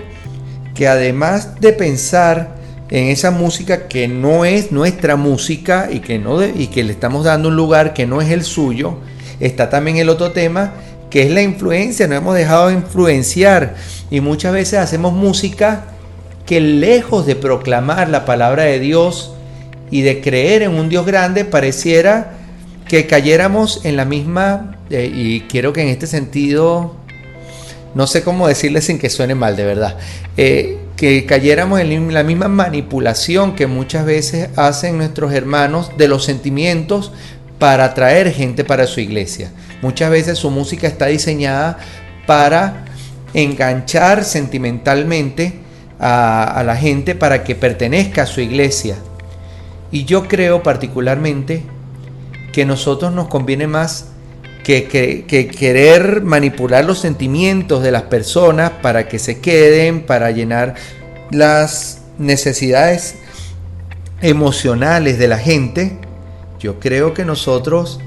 que 0.74 0.86
además 0.86 1.60
de 1.60 1.72
pensar 1.72 2.54
en 2.88 3.08
esa 3.08 3.30
música 3.30 3.88
que 3.88 4.06
no 4.06 4.44
es 4.44 4.70
nuestra 4.70 5.16
música 5.16 5.88
y 5.90 6.00
que, 6.00 6.18
no 6.18 6.44
y 6.44 6.68
que 6.68 6.84
le 6.84 6.92
estamos 6.92 7.24
dando 7.24 7.48
un 7.48 7.56
lugar 7.56 7.94
que 7.94 8.06
no 8.06 8.20
es 8.20 8.30
el 8.30 8.44
suyo, 8.44 8.98
está 9.40 9.70
también 9.70 9.96
el 9.96 10.08
otro 10.08 10.30
tema 10.30 10.74
que 11.12 11.24
es 11.24 11.30
la 11.30 11.42
influencia, 11.42 12.08
nos 12.08 12.16
hemos 12.16 12.34
dejado 12.34 12.70
influenciar 12.70 13.74
y 14.10 14.22
muchas 14.22 14.54
veces 14.54 14.78
hacemos 14.78 15.12
música 15.12 15.84
que 16.46 16.58
lejos 16.58 17.26
de 17.26 17.36
proclamar 17.36 18.08
la 18.08 18.24
palabra 18.24 18.62
de 18.62 18.80
Dios 18.80 19.34
y 19.90 20.00
de 20.00 20.22
creer 20.22 20.62
en 20.62 20.70
un 20.70 20.88
Dios 20.88 21.04
grande, 21.04 21.44
pareciera 21.44 22.32
que 22.88 23.06
cayéramos 23.06 23.84
en 23.84 23.98
la 23.98 24.06
misma, 24.06 24.78
eh, 24.88 25.12
y 25.14 25.40
quiero 25.42 25.74
que 25.74 25.82
en 25.82 25.88
este 25.88 26.06
sentido, 26.06 26.96
no 27.94 28.06
sé 28.06 28.22
cómo 28.22 28.48
decirle 28.48 28.80
sin 28.80 28.98
que 28.98 29.10
suene 29.10 29.34
mal, 29.34 29.54
de 29.54 29.66
verdad, 29.66 29.98
eh, 30.38 30.78
que 30.96 31.26
cayéramos 31.26 31.78
en 31.78 32.14
la 32.14 32.22
misma 32.22 32.48
manipulación 32.48 33.54
que 33.54 33.66
muchas 33.66 34.06
veces 34.06 34.48
hacen 34.56 34.96
nuestros 34.96 35.34
hermanos 35.34 35.90
de 35.98 36.08
los 36.08 36.24
sentimientos 36.24 37.12
para 37.58 37.84
atraer 37.84 38.32
gente 38.32 38.64
para 38.64 38.86
su 38.86 39.00
iglesia. 39.00 39.50
Muchas 39.82 40.10
veces 40.10 40.38
su 40.38 40.50
música 40.50 40.86
está 40.86 41.06
diseñada 41.06 41.76
para 42.26 42.84
enganchar 43.34 44.24
sentimentalmente 44.24 45.60
a, 45.98 46.62
la 46.64 46.76
gente 46.76 47.14
para 47.14 47.44
que 47.44 47.54
pertenezca 47.54 48.22
a 48.22 48.26
su 48.26 48.40
iglesia. 48.40 48.96
Y 49.90 50.04
yo 50.04 50.28
creo 50.28 50.62
particularmente 50.62 51.62
que 52.52 52.64
nosotros 52.64 53.12
nos 53.12 53.28
conviene 53.28 53.66
más 53.66 54.06
que, 54.62 54.86
que, 54.86 55.48
querer 55.48 56.22
manipular 56.22 56.84
los 56.84 57.00
sentimientos 57.00 57.82
de 57.82 57.90
las 57.90 58.02
personas 58.02 58.70
para 58.82 59.08
que 59.08 59.18
se 59.18 59.40
queden, 59.40 60.06
para 60.06 60.30
llenar 60.30 60.74
las 61.30 62.02
necesidades 62.18 63.16
emocionales 64.20 65.18
de 65.18 65.28
la 65.28 65.38
gente, 65.38 65.98
yo 66.60 66.78
creo 66.78 67.12
que 67.12 67.24
nosotros 67.24 67.98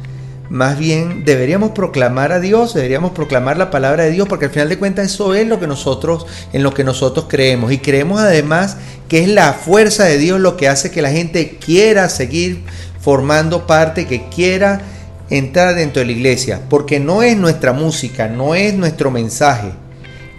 más 0.50 0.78
bien 0.78 1.26
deberíamos 1.26 1.72
proclamar 1.72 2.32
a 2.32 2.40
Dios, 2.40 2.74
deberíamos 2.74 3.12
proclamar 3.12 3.58
la 3.58 3.72
palabra 3.72 4.04
de 4.04 4.12
Dios, 4.12 4.28
porque 4.28 4.46
al 4.46 4.52
final 4.52 4.70
de 4.70 4.78
cuentas 4.78 5.06
eso 5.12 5.34
es 5.34 5.48
lo 5.48 5.60
que 5.60 5.68
nosotros, 5.68 6.26
en 6.54 6.64
lo 6.64 6.74
que 6.74 6.84
nosotros 6.84 7.26
creemos. 7.28 7.72
Y 7.72 7.80
creemos 7.80 8.22
además 8.22 8.78
que 9.08 9.24
es 9.24 9.30
la 9.30 9.54
fuerza 9.54 10.04
de 10.06 10.18
Dios 10.18 10.40
lo 10.40 10.58
que 10.58 10.68
hace 10.68 10.92
que 10.92 11.02
la 11.02 11.12
gente 11.12 11.58
quiera 11.58 12.10
seguir 12.10 12.64
formando 13.00 13.68
parte, 13.68 14.08
que 14.08 14.30
quiera 14.30 14.82
entrar 15.30 15.76
dentro 15.76 16.02
de 16.02 16.08
la 16.08 16.12
iglesia, 16.12 16.62
porque 16.70 17.00
no 17.00 17.24
es 17.24 17.36
nuestra 17.38 17.74
música, 17.74 18.28
no 18.28 18.56
es 18.56 18.74
nuestro 18.76 19.10
mensaje, 19.12 19.72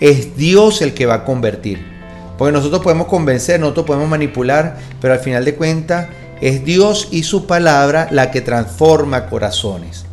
es 0.00 0.36
Dios 0.36 0.82
el 0.82 0.94
que 0.94 1.06
va 1.06 1.14
a 1.14 1.24
convertir. 1.24 1.96
Porque 2.38 2.52
nosotros 2.52 2.82
podemos 2.82 3.06
convencer, 3.06 3.58
nosotros 3.58 3.86
podemos 3.86 4.08
manipular, 4.08 4.76
pero 5.00 5.14
al 5.14 5.20
final 5.20 5.44
de 5.44 5.54
cuentas 5.54 6.06
es 6.40 6.64
Dios 6.64 7.08
y 7.10 7.22
su 7.22 7.46
palabra 7.46 8.08
la 8.10 8.30
que 8.30 8.40
transforma 8.40 9.26
corazones. 9.26 10.06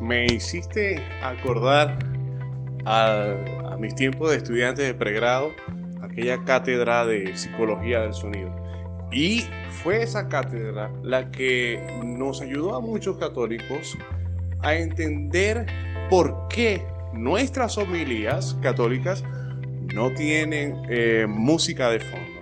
Me 0.00 0.26
hiciste 0.26 1.02
acordar 1.22 1.98
a, 2.84 3.76
mis 3.78 3.94
tiempos 3.94 4.30
de 4.30 4.36
estudiante 4.38 4.82
de 4.82 4.94
pregrado, 4.94 5.50
aquella 6.02 6.42
cátedra 6.44 7.04
de 7.04 7.36
psicología 7.36 8.00
del 8.00 8.14
sonido. 8.14 8.54
Y 9.12 9.44
fue 9.82 10.02
esa 10.02 10.28
cátedra 10.28 10.90
la 11.02 11.30
que 11.30 11.80
nos 12.02 12.40
ayudó 12.40 12.74
a 12.74 12.80
muchos 12.80 13.18
católicos 13.18 13.96
a 14.62 14.74
entender 14.74 15.66
por 16.08 16.48
qué 16.48 16.82
nuestras 17.12 17.76
homilías 17.78 18.56
católicas 18.62 19.22
no 19.94 20.10
tienen 20.12 20.82
eh, 20.88 21.26
música 21.28 21.90
de 21.90 22.00
fondo. 22.00 22.33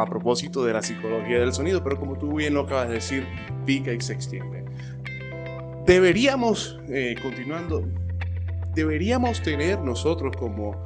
A 0.00 0.06
propósito 0.06 0.64
de 0.64 0.72
la 0.72 0.82
psicología 0.82 1.40
del 1.40 1.52
sonido, 1.52 1.82
pero 1.82 1.98
como 1.98 2.16
tú 2.16 2.34
bien 2.36 2.54
lo 2.54 2.60
acabas 2.62 2.88
de 2.88 2.94
decir, 2.94 3.26
pica 3.66 3.92
y 3.92 4.00
se 4.00 4.12
extiende. 4.12 4.64
Deberíamos, 5.86 6.78
eh, 6.88 7.14
continuando, 7.22 7.84
deberíamos 8.74 9.42
tener 9.42 9.80
nosotros 9.80 10.36
como 10.36 10.76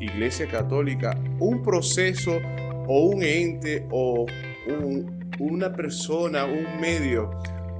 Iglesia 0.00 0.46
Católica 0.48 1.16
un 1.38 1.62
proceso 1.62 2.38
o 2.86 3.06
un 3.06 3.22
ente 3.22 3.86
o 3.90 4.26
una 5.38 5.72
persona, 5.72 6.44
un 6.44 6.80
medio 6.80 7.30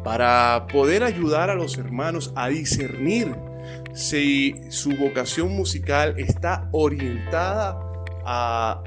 para 0.05 0.66
poder 0.72 1.03
ayudar 1.03 1.51
a 1.51 1.55
los 1.55 1.76
hermanos 1.76 2.32
a 2.36 2.49
discernir 2.49 3.34
si 3.93 4.55
su 4.68 4.91
vocación 4.97 5.55
musical 5.55 6.14
está 6.18 6.68
orientada 6.72 7.78
a, 8.24 8.82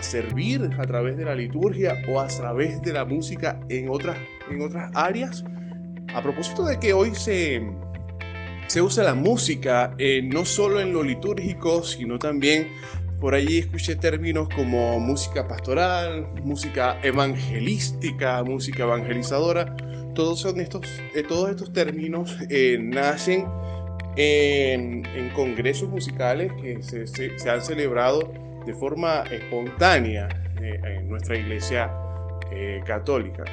servir 0.00 0.70
a 0.78 0.82
través 0.82 1.16
de 1.16 1.24
la 1.24 1.34
liturgia 1.34 1.94
o 2.08 2.20
a 2.20 2.26
través 2.26 2.80
de 2.82 2.92
la 2.92 3.04
música 3.04 3.58
en 3.68 3.88
otras, 3.88 4.16
en 4.50 4.60
otras 4.60 4.90
áreas. 4.94 5.44
A 6.14 6.22
propósito 6.22 6.64
de 6.64 6.78
que 6.78 6.92
hoy 6.92 7.14
se, 7.14 7.62
se 8.66 8.82
usa 8.82 9.04
la 9.04 9.14
música 9.14 9.94
eh, 9.98 10.22
no 10.22 10.44
solo 10.44 10.80
en 10.80 10.92
lo 10.92 11.02
litúrgico, 11.02 11.82
sino 11.82 12.18
también 12.18 12.68
por 13.20 13.34
allí 13.34 13.58
escuché 13.58 13.96
términos 13.96 14.48
como 14.54 15.00
música 15.00 15.48
pastoral, 15.48 16.28
música 16.44 16.98
evangelística, 17.02 18.42
música 18.44 18.82
evangelizadora. 18.84 19.74
Todos, 20.14 20.40
son 20.40 20.60
estos, 20.60 20.82
eh, 21.14 21.22
todos 21.22 21.50
estos 21.50 21.72
términos 21.72 22.36
eh, 22.50 22.78
nacen 22.80 23.46
en, 24.16 25.30
congresos 25.34 25.88
musicales 25.88 26.52
que 26.60 26.82
se, 26.82 27.50
han 27.50 27.62
celebrado 27.62 28.32
de 28.66 28.74
forma 28.74 29.22
espontánea 29.30 30.28
eh, 30.60 30.80
en 30.84 31.08
nuestra 31.08 31.36
iglesia 31.36 31.90
eh, 32.50 32.80
católica. 32.84 33.44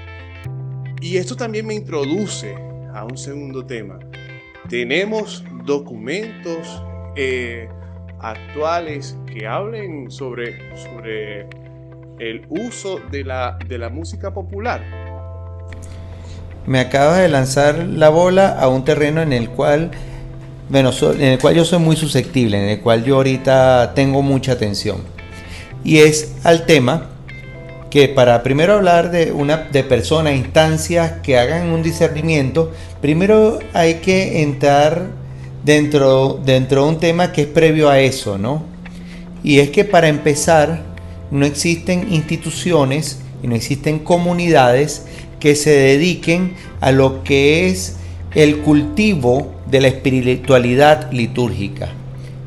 Y 1.00 1.18
esto 1.18 1.36
también 1.36 1.68
me 1.68 1.76
introduce 1.76 2.56
a 2.94 3.06
un 3.06 3.18
segundo 3.18 3.66
tema. 3.66 4.00
Tenemos 4.70 5.44
documentos 5.66 6.82
eh, 7.16 7.68
actuales 8.20 9.18
que 9.28 9.46
hablen 9.46 10.10
sobre, 10.10 10.76
sobre 10.76 11.48
el 12.20 12.46
uso 12.50 13.00
de 13.12 13.24
la, 13.24 13.58
de 13.68 13.78
la 13.78 13.90
música 13.90 14.34
popular. 14.34 14.82
Me 16.66 16.80
acabas 16.80 17.18
de 17.18 17.28
lanzar 17.28 17.78
la 17.78 18.08
bola 18.10 18.58
a 18.58 18.70
un 18.70 18.86
terreno 18.86 19.22
en 19.22 19.34
el 19.34 19.50
cual 19.50 19.92
bueno, 20.70 20.92
en 21.02 21.22
el 21.22 21.40
cual 21.40 21.56
yo 21.56 21.66
soy 21.66 21.80
muy 21.80 21.96
susceptible, 21.96 22.58
en 22.58 22.70
el 22.70 22.80
cual 22.80 23.04
yo 23.04 23.16
ahorita 23.16 23.94
tengo 23.96 24.22
mucha 24.22 24.54
atención. 24.54 24.98
Y 25.84 26.00
es 26.00 26.34
al 26.44 26.66
tema 26.66 27.10
que 27.90 28.08
para 28.08 28.42
primero 28.42 28.74
hablar 28.74 29.12
de 29.12 29.32
una 29.32 29.58
de 29.72 29.84
personas, 29.84 30.36
instancias 30.36 31.22
que 31.22 31.38
hagan 31.38 31.70
un 31.70 31.84
discernimiento, 31.84 32.72
primero 33.02 33.60
hay 33.74 33.96
que 33.96 34.42
entrar 34.42 35.12
dentro, 35.64 36.40
dentro 36.44 36.84
de 36.84 36.90
un 36.90 37.00
tema 37.00 37.32
que 37.32 37.42
es 37.42 37.48
previo 37.48 37.90
a 37.90 38.00
eso, 38.00 38.38
¿no? 38.38 38.64
Y 39.44 39.60
es 39.60 39.70
que 39.70 39.86
para 39.86 40.08
empezar, 40.08 40.82
no 41.30 41.46
existen 41.46 42.12
instituciones 42.14 43.20
y 43.44 43.48
no 43.48 43.56
existen 43.56 44.00
comunidades 44.00 45.06
que 45.40 45.56
se 45.56 45.72
dediquen 45.72 46.56
a 46.80 46.92
lo 46.92 47.24
que 47.24 47.68
es 47.68 47.98
el 48.34 48.60
cultivo 48.60 49.53
de 49.70 49.82
la 49.82 49.88
espiritualidad 49.88 51.12
litúrgica. 51.12 51.90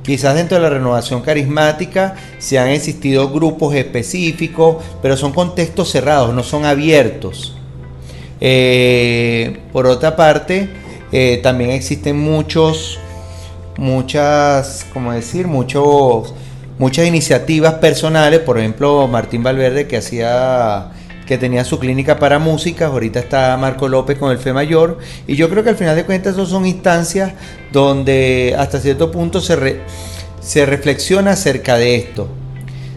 Quizás 0.03 0.37
dentro 0.37 0.57
de 0.57 0.63
la 0.63 0.71
renovación 0.71 1.21
carismática 1.21 2.15
se 2.39 2.59
han 2.61 2.69
existido 2.69 3.31
grupos 3.31 3.75
específicos, 3.75 4.77
pero 5.03 5.17
son 5.17 5.33
contextos 5.33 5.91
cerrados, 5.91 6.33
no 6.33 6.45
son 6.45 6.65
abiertos. 6.65 7.57
Eh, 8.41 9.59
por 9.73 9.87
otra 9.87 10.15
parte, 10.15 10.69
eh, 11.11 11.41
también 11.43 11.71
existen 11.71 12.19
muchos, 12.19 13.01
muchas, 13.79 14.87
¿cómo 14.93 15.13
decir? 15.13 15.49
Muchos, 15.49 16.35
muchas 16.79 17.07
iniciativas 17.07 17.75
personales, 17.75 18.41
por 18.41 18.59
ejemplo, 18.59 19.09
Martín 19.09 19.43
Valverde 19.43 19.89
que 19.89 19.97
hacía 19.97 20.93
que 21.27 21.39
tenía 21.39 21.65
su 21.65 21.79
clínica 21.79 22.19
para 22.19 22.39
música, 22.39 22.87
ahorita 22.87 23.19
está 23.19 23.57
Marco 23.57 23.89
López 23.89 24.19
con 24.19 24.31
el 24.31 24.39
Fe 24.39 24.53
Mayor, 24.53 24.99
y 25.27 25.35
yo 25.37 25.51
creo 25.51 25.65
que 25.65 25.71
al 25.71 25.77
final 25.77 25.97
de 25.97 26.05
cuentas 26.05 26.35
esas 26.35 26.49
son 26.49 26.67
instancias 26.67 27.33
donde 27.73 28.55
hasta 28.59 28.81
cierto 28.81 29.11
punto 29.11 29.41
se, 29.41 29.81
se 30.41 30.67
reflexiona 30.67 31.33
acerca 31.33 31.77
de 31.77 31.97
esto. 31.97 32.29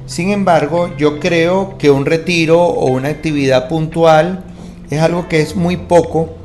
Sin 0.06 0.32
embargo, 0.32 0.96
yo 0.98 1.20
creo 1.20 1.78
que 1.78 1.92
un 1.92 2.06
retiro 2.06 2.64
o 2.64 2.88
una 2.88 3.10
actividad 3.10 3.68
puntual 3.68 4.44
es 4.90 5.00
algo 5.02 5.28
que 5.28 5.42
es 5.42 5.56
muy 5.56 5.78
poco 5.78 6.36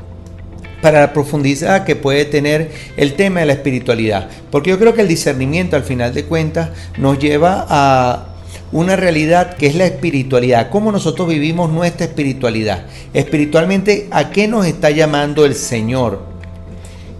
para 0.81 0.99
la 0.99 1.13
profundidad 1.13 1.83
que 1.83 1.95
puede 1.95 2.25
tener 2.25 2.71
el 2.95 3.15
tema 3.15 3.39
de 3.39 3.47
la 3.47 3.53
espiritualidad. 3.53 4.29
Porque 4.51 4.69
yo 4.69 4.77
creo 4.77 4.93
que 4.93 5.01
el 5.01 5.07
discernimiento 5.07 5.75
al 5.75 5.83
final 5.83 6.13
de 6.13 6.25
cuentas 6.25 6.69
nos 6.97 7.17
lleva 7.17 7.65
a 7.67 8.34
una 8.75 8.97
realidad 8.97 9.55
que 9.55 9.67
es 9.67 9.75
la 9.75 9.85
espiritualidad, 9.85 10.69
cómo 10.69 10.91
nosotros 10.91 11.29
vivimos 11.29 11.71
nuestra 11.71 12.07
espiritualidad. 12.07 12.83
Espiritualmente, 13.13 14.09
¿a 14.11 14.31
qué 14.31 14.49
nos 14.49 14.65
está 14.65 14.91
llamando 14.91 15.45
el 15.45 15.55
Señor? 15.55 16.23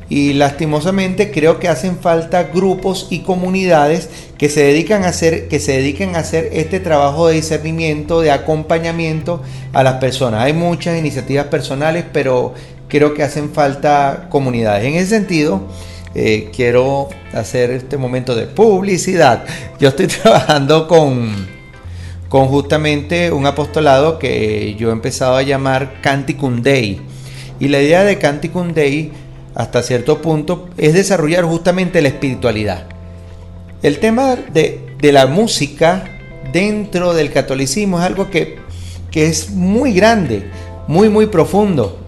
Y 0.09 0.33
lastimosamente 0.33 1.31
creo 1.31 1.57
que 1.57 1.69
hacen 1.69 1.97
falta 1.97 2.43
grupos 2.43 3.07
y 3.09 3.19
comunidades 3.19 4.09
que 4.37 4.49
se 4.49 4.63
dedican 4.63 5.05
a 5.05 5.07
hacer, 5.07 5.47
que 5.47 5.61
se 5.61 5.71
dediquen 5.77 6.17
a 6.17 6.19
hacer 6.19 6.49
este 6.51 6.81
trabajo 6.81 7.29
de 7.29 7.35
discernimiento, 7.35 8.19
de 8.19 8.31
acompañamiento 8.31 9.41
a 9.71 9.81
las 9.81 9.93
personas. 9.93 10.43
Hay 10.43 10.51
muchas 10.51 10.99
iniciativas 10.99 11.45
personales, 11.45 12.03
pero 12.11 12.53
creo 12.89 13.13
que 13.13 13.23
hacen 13.23 13.49
falta 13.49 14.27
comunidades. 14.29 14.83
En 14.83 14.95
ese 14.95 15.07
sentido, 15.07 15.61
eh, 16.15 16.49
quiero 16.55 17.09
hacer 17.33 17.71
este 17.71 17.97
momento 17.97 18.35
de 18.35 18.47
publicidad. 18.47 19.43
Yo 19.79 19.89
estoy 19.89 20.07
trabajando 20.23 20.87
con, 20.87 21.47
con 22.29 22.47
justamente 22.47 23.33
un 23.33 23.45
apostolado 23.45 24.17
que 24.17 24.75
yo 24.79 24.89
he 24.89 24.93
empezado 24.93 25.35
a 25.35 25.41
llamar 25.41 25.99
Canticum 26.01 26.61
Dei. 26.61 27.01
Y 27.59 27.67
la 27.67 27.81
idea 27.81 28.05
de 28.05 28.17
Canticum 28.17 28.73
Dei, 28.73 29.11
hasta 29.55 29.83
cierto 29.83 30.21
punto, 30.21 30.69
es 30.77 30.93
desarrollar 30.93 31.43
justamente 31.43 32.01
la 32.01 32.07
espiritualidad. 32.07 32.87
El 33.83 33.99
tema 33.99 34.35
de, 34.35 34.79
de 34.97 35.11
la 35.11 35.27
música 35.27 36.05
dentro 36.53 37.13
del 37.13 37.31
catolicismo 37.31 37.99
es 37.99 38.05
algo 38.05 38.29
que, 38.29 38.59
que 39.11 39.27
es 39.27 39.49
muy 39.49 39.93
grande, 39.93 40.49
muy, 40.87 41.09
muy 41.09 41.25
profundo. 41.25 41.99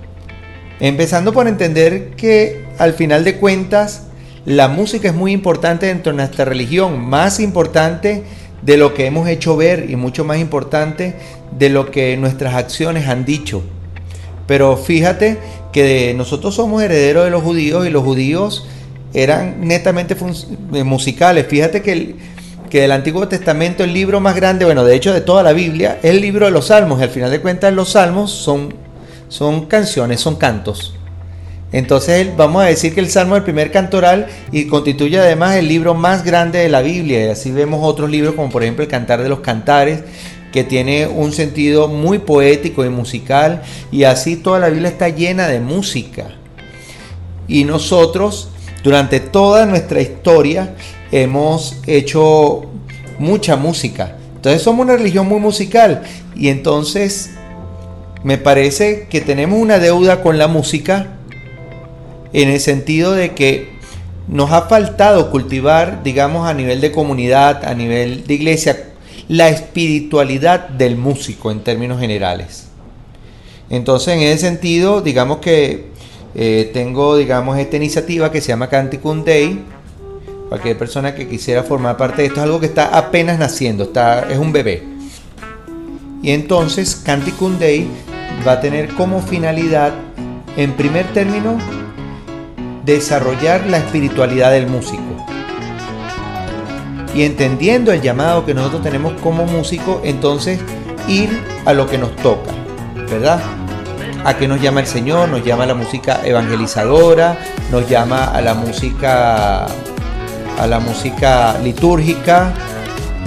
Empezando 0.80 1.34
por 1.34 1.48
entender 1.48 2.12
que 2.12 2.67
al 2.78 2.94
final 2.94 3.24
de 3.24 3.38
cuentas 3.38 4.04
la 4.46 4.70
música 4.70 5.10
es 5.10 5.14
muy 5.14 5.34
importante 5.34 5.88
dentro 5.88 6.14
de 6.14 6.18
nuestra 6.18 6.46
religión, 6.46 7.06
más 7.06 7.42
importante 7.42 8.24
de 8.62 8.78
lo 8.78 8.94
que 8.94 9.06
hemos 9.06 9.28
hecho 9.28 9.58
ver 9.58 9.90
y 9.90 9.98
mucho 9.98 10.24
más 10.24 10.38
importante 10.38 11.16
de 11.58 11.70
lo 11.70 11.92
que 11.92 12.16
nuestras 12.16 12.56
acciones 12.56 13.08
han 13.08 13.26
dicho. 13.26 13.62
Pero 14.48 14.78
fíjate 14.78 15.38
que 15.74 16.14
nosotros 16.16 16.56
somos 16.56 16.82
herederos 16.82 17.26
de 17.26 17.32
los 17.32 17.44
judíos 17.44 17.86
y 17.86 17.90
los 17.90 18.04
judíos 18.04 18.66
eran 19.14 19.68
netamente 19.68 20.16
eh, 20.74 20.84
musicales. 20.84 21.46
Fíjate 21.48 21.82
que, 21.82 21.92
el, 21.92 22.16
que 22.70 22.82
del 22.82 22.94
Antiguo 22.94 23.28
Testamento 23.28 23.84
el 23.84 23.94
libro 23.94 24.22
más 24.22 24.36
grande, 24.36 24.64
bueno, 24.64 24.86
de 24.86 24.96
hecho 24.96 25.14
de 25.14 25.22
toda 25.22 25.44
la 25.44 25.54
Biblia, 25.54 26.00
es 26.02 26.12
el 26.12 26.22
libro 26.22 26.46
de 26.46 26.52
los 26.52 26.68
Salmos. 26.68 27.00
Y 27.02 27.04
al 27.04 27.10
final 27.10 27.32
de 27.32 27.42
cuentas 27.42 27.74
los 27.74 27.90
Salmos 27.90 28.32
son, 28.32 28.74
son 29.28 29.66
canciones, 29.66 30.22
son 30.22 30.36
cantos. 30.36 30.97
Entonces 31.72 32.30
vamos 32.38 32.64
a 32.64 32.68
decir 32.68 32.94
que 32.94 33.02
el 33.02 33.10
Salmo 33.10 33.36
es 33.36 33.40
el 33.40 33.44
primer 33.44 33.72
cantoral 33.72 34.28
y 34.52 34.68
constituye 34.68 35.20
además 35.20 35.56
el 35.56 35.68
libro 35.68 35.94
más 35.94 36.24
grande 36.24 36.60
de 36.60 36.70
la 36.70 36.82
Biblia. 36.82 37.26
Y 37.26 37.30
así 37.30 37.52
vemos 37.52 37.82
otros 37.84 38.10
libros 38.10 38.36
como 38.36 38.50
por 38.50 38.64
ejemplo 38.64 38.84
el 38.84 38.90
Cantar 38.90 39.22
de 39.22 39.30
los 39.30 39.40
Cantares, 39.42 40.02
que 40.54 40.64
tiene 40.64 41.08
un 41.08 41.34
sentido 41.34 41.90
muy 41.90 42.20
poético 42.20 42.86
y 42.86 42.90
musical. 42.90 43.64
Y 43.92 44.06
así 44.06 44.38
toda 44.38 44.60
la 44.60 44.70
Biblia 44.70 44.90
está 44.90 45.10
llena 45.10 45.48
de 45.48 45.60
música. 45.60 46.28
Y 47.50 47.66
nosotros 47.66 48.50
durante 48.82 49.20
toda 49.20 49.66
nuestra 49.66 50.02
historia 50.02 50.74
hemos 51.12 51.82
hecho 51.86 52.62
mucha 53.20 53.58
música. 53.58 54.16
Entonces 54.36 54.62
somos 54.62 54.86
una 54.86 54.96
religión 54.96 55.28
muy 55.28 55.42
musical. 55.42 56.04
Y 56.34 56.48
entonces 56.48 57.32
me 58.24 58.38
parece 58.38 59.08
que 59.10 59.20
tenemos 59.20 59.60
una 59.60 59.80
deuda 59.80 60.22
con 60.22 60.38
la 60.38 60.48
música 60.48 61.17
en 62.38 62.50
el 62.50 62.60
sentido 62.60 63.14
de 63.14 63.34
que 63.34 63.70
nos 64.28 64.52
ha 64.52 64.64
faltado 64.64 65.32
cultivar, 65.32 66.04
digamos, 66.04 66.48
a 66.48 66.54
nivel 66.54 66.82
de 66.82 66.92
comunidad, 66.92 67.66
a 67.66 67.74
nivel 67.74 68.28
de 68.28 68.34
iglesia, 68.36 68.90
la 69.28 69.50
espiritualidad 69.50 70.70
del 70.70 70.98
músico 70.98 71.50
en 71.50 71.62
términos 71.62 72.00
generales. 72.00 72.68
Entonces, 73.72 74.14
en 74.14 74.22
ese 74.22 74.38
sentido, 74.38 75.02
digamos 75.02 75.38
que 75.38 75.88
eh, 76.36 76.70
tengo, 76.72 77.18
digamos, 77.18 77.58
esta 77.58 77.78
iniciativa 77.78 78.32
que 78.32 78.40
se 78.40 78.50
llama 78.50 78.70
Canticum 78.70 79.26
Day. 79.26 79.66
Cualquier 80.50 80.78
persona 80.78 81.16
que 81.16 81.28
quisiera 81.28 81.64
formar 81.64 81.98
parte 81.98 82.22
de 82.22 82.28
esto 82.28 82.40
es 82.40 82.44
algo 82.44 82.60
que 82.60 82.68
está 82.68 82.96
apenas 82.96 83.40
naciendo, 83.40 83.86
está, 83.86 84.30
es 84.30 84.38
un 84.38 84.52
bebé. 84.52 84.84
Y 86.22 86.30
entonces 86.30 87.02
Canticum 87.04 87.58
Day 87.58 87.88
va 88.48 88.54
a 88.54 88.62
tener 88.62 88.90
como 88.94 89.22
finalidad, 89.24 89.92
en 90.56 90.74
primer 90.74 91.12
término, 91.14 91.58
desarrollar 92.88 93.68
la 93.68 93.80
espiritualidad 93.80 94.52
del 94.52 94.68
músico. 94.68 95.04
Y 97.14 97.24
entendiendo 97.24 97.92
el 97.92 98.02
llamado 98.02 98.46
que 98.46 98.54
nosotros 98.54 98.82
tenemos 98.82 99.14
como 99.22 99.46
músico, 99.46 100.02
entonces 100.06 100.60
ir 101.08 101.30
a 101.66 101.74
lo 101.74 101.88
que 101.88 101.98
nos 101.98 102.16
toca, 102.16 102.52
¿verdad? 103.10 103.42
¿A 104.24 104.38
qué 104.38 104.48
nos 104.48 104.62
llama 104.62 104.80
el 104.80 104.88
Señor? 104.88 105.28
Nos 105.28 105.44
llama 105.44 105.66
la 105.66 105.74
música 105.74 106.22
evangelizadora, 106.24 107.38
nos 107.72 107.90
llama 107.90 108.26
a 108.26 108.42
la 108.42 108.54
música 108.54 109.66
a 109.66 110.66
la 110.66 110.80
música 110.80 111.60
litúrgica, 111.60 112.52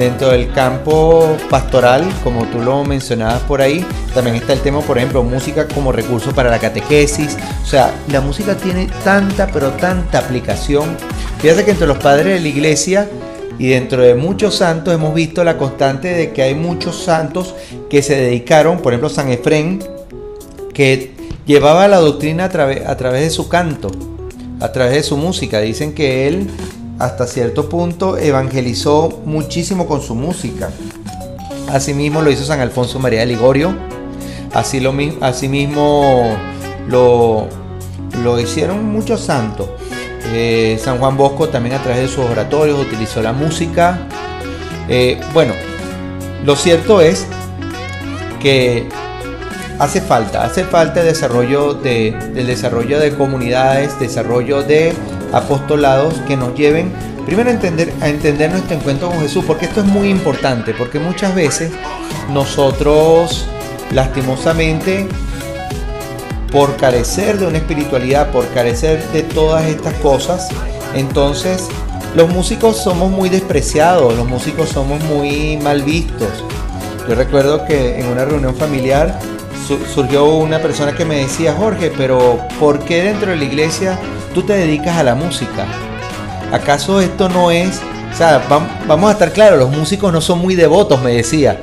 dentro 0.00 0.30
del 0.30 0.50
campo 0.50 1.36
pastoral, 1.50 2.08
como 2.24 2.46
tú 2.46 2.58
lo 2.58 2.82
mencionabas 2.84 3.42
por 3.42 3.60
ahí, 3.60 3.84
también 4.14 4.34
está 4.34 4.54
el 4.54 4.60
tema, 4.60 4.80
por 4.80 4.96
ejemplo, 4.96 5.22
música 5.22 5.68
como 5.68 5.92
recurso 5.92 6.34
para 6.34 6.48
la 6.48 6.58
catequesis. 6.58 7.36
O 7.62 7.66
sea, 7.66 7.92
la 8.10 8.22
música 8.22 8.56
tiene 8.56 8.88
tanta, 9.04 9.46
pero 9.48 9.68
tanta 9.72 10.18
aplicación. 10.18 10.96
Fíjate 11.40 11.66
que 11.66 11.72
entre 11.72 11.86
los 11.86 11.98
padres 11.98 12.34
de 12.34 12.40
la 12.40 12.48
iglesia 12.48 13.10
y 13.58 13.68
dentro 13.68 14.00
de 14.00 14.14
muchos 14.14 14.54
santos 14.54 14.94
hemos 14.94 15.14
visto 15.14 15.44
la 15.44 15.58
constante 15.58 16.08
de 16.08 16.32
que 16.32 16.42
hay 16.42 16.54
muchos 16.54 17.02
santos 17.04 17.54
que 17.90 18.02
se 18.02 18.16
dedicaron, 18.16 18.78
por 18.78 18.94
ejemplo, 18.94 19.10
San 19.10 19.28
Efrén, 19.28 19.84
que 20.72 21.12
llevaba 21.44 21.86
la 21.88 21.98
doctrina 21.98 22.44
a, 22.44 22.90
a 22.90 22.96
través 22.96 23.20
de 23.20 23.30
su 23.30 23.50
canto, 23.50 23.90
a 24.60 24.72
través 24.72 24.94
de 24.94 25.02
su 25.02 25.18
música. 25.18 25.60
Dicen 25.60 25.92
que 25.92 26.26
él 26.26 26.48
hasta 27.00 27.26
cierto 27.26 27.68
punto 27.68 28.18
evangelizó 28.18 29.22
muchísimo 29.24 29.86
con 29.86 30.02
su 30.02 30.14
música. 30.14 30.70
Asimismo 31.72 32.20
lo 32.20 32.30
hizo 32.30 32.44
San 32.44 32.60
Alfonso 32.60 32.98
María 32.98 33.20
de 33.20 33.26
Ligorio. 33.26 33.74
Así 34.52 34.80
lo, 34.80 34.92
asimismo 35.22 36.36
lo, 36.86 37.48
lo 38.22 38.38
hicieron 38.38 38.84
muchos 38.84 39.22
santos. 39.22 39.68
Eh, 40.32 40.78
San 40.82 40.98
Juan 40.98 41.16
Bosco 41.16 41.48
también 41.48 41.74
a 41.74 41.82
través 41.82 42.02
de 42.02 42.08
sus 42.08 42.24
oratorios 42.26 42.78
utilizó 42.78 43.22
la 43.22 43.32
música. 43.32 44.06
Eh, 44.88 45.18
bueno, 45.32 45.54
lo 46.44 46.54
cierto 46.54 47.00
es 47.00 47.26
que 48.42 48.86
hace 49.78 50.02
falta, 50.02 50.44
hace 50.44 50.64
falta 50.64 51.00
el 51.00 51.06
desarrollo 51.06 51.72
de, 51.72 52.08
el 52.08 52.46
desarrollo 52.46 53.00
de 53.00 53.14
comunidades, 53.14 53.98
desarrollo 53.98 54.62
de 54.62 54.92
apostolados 55.32 56.14
que 56.26 56.36
nos 56.36 56.54
lleven 56.54 56.92
primero 57.26 57.50
a 57.50 57.52
entender, 57.52 57.92
a 58.00 58.08
entender 58.08 58.50
nuestro 58.50 58.76
encuentro 58.76 59.08
con 59.08 59.20
Jesús, 59.20 59.44
porque 59.46 59.66
esto 59.66 59.80
es 59.80 59.86
muy 59.86 60.08
importante, 60.08 60.74
porque 60.74 60.98
muchas 60.98 61.34
veces 61.34 61.70
nosotros 62.32 63.46
lastimosamente 63.92 65.06
por 66.50 66.76
carecer 66.76 67.38
de 67.38 67.46
una 67.46 67.58
espiritualidad, 67.58 68.30
por 68.30 68.48
carecer 68.48 69.02
de 69.12 69.22
todas 69.22 69.64
estas 69.66 69.94
cosas, 69.94 70.48
entonces 70.94 71.68
los 72.14 72.28
músicos 72.28 72.78
somos 72.78 73.10
muy 73.10 73.28
despreciados, 73.28 74.16
los 74.16 74.26
músicos 74.26 74.70
somos 74.70 75.02
muy 75.04 75.56
mal 75.58 75.82
vistos. 75.82 76.44
Yo 77.08 77.14
recuerdo 77.14 77.64
que 77.64 78.00
en 78.00 78.06
una 78.06 78.24
reunión 78.24 78.54
familiar 78.56 79.18
surgió 79.94 80.24
una 80.24 80.58
persona 80.58 80.92
que 80.92 81.04
me 81.04 81.18
decía, 81.18 81.54
Jorge, 81.54 81.92
pero 81.96 82.40
¿por 82.58 82.80
qué 82.80 83.02
dentro 83.02 83.30
de 83.30 83.36
la 83.36 83.44
iglesia 83.44 83.98
tú 84.34 84.42
te 84.42 84.54
dedicas 84.54 84.96
a 84.96 85.02
la 85.02 85.14
música? 85.14 85.66
¿Acaso 86.52 87.00
esto 87.00 87.28
no 87.28 87.50
es... 87.50 87.80
O 88.12 88.16
sea, 88.16 88.42
vamos 88.88 89.08
a 89.08 89.12
estar 89.12 89.32
claros, 89.32 89.58
los 89.58 89.70
músicos 89.70 90.12
no 90.12 90.20
son 90.20 90.40
muy 90.40 90.56
devotos, 90.56 91.00
me 91.00 91.12
decía. 91.12 91.60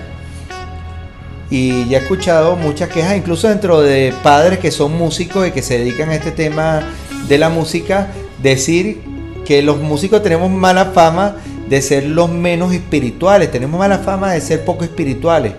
Y 1.50 1.88
ya 1.88 2.00
he 2.00 2.02
escuchado 2.02 2.56
muchas 2.56 2.90
quejas, 2.90 3.18
incluso 3.18 3.50
dentro 3.50 3.82
de 3.82 4.14
padres 4.24 4.60
que 4.60 4.72
son 4.72 4.98
músicos 4.98 5.48
y 5.48 5.52
que 5.52 5.62
se 5.62 5.78
dedican 5.80 6.10
a 6.10 6.16
este 6.16 6.32
tema 6.32 6.84
de 7.28 7.38
la 7.38 7.50
música, 7.50 8.08
decir 8.42 9.02
que 9.46 9.62
los 9.62 9.78
músicos 9.78 10.24
tenemos 10.24 10.50
mala 10.50 10.86
fama 10.86 11.36
de 11.70 11.82
ser 11.82 12.06
los 12.06 12.30
menos 12.30 12.74
espirituales, 12.74 13.52
tenemos 13.52 13.78
mala 13.78 14.00
fama 14.00 14.32
de 14.32 14.42
ser 14.42 14.64
poco 14.64 14.84
espirituales. 14.84 15.54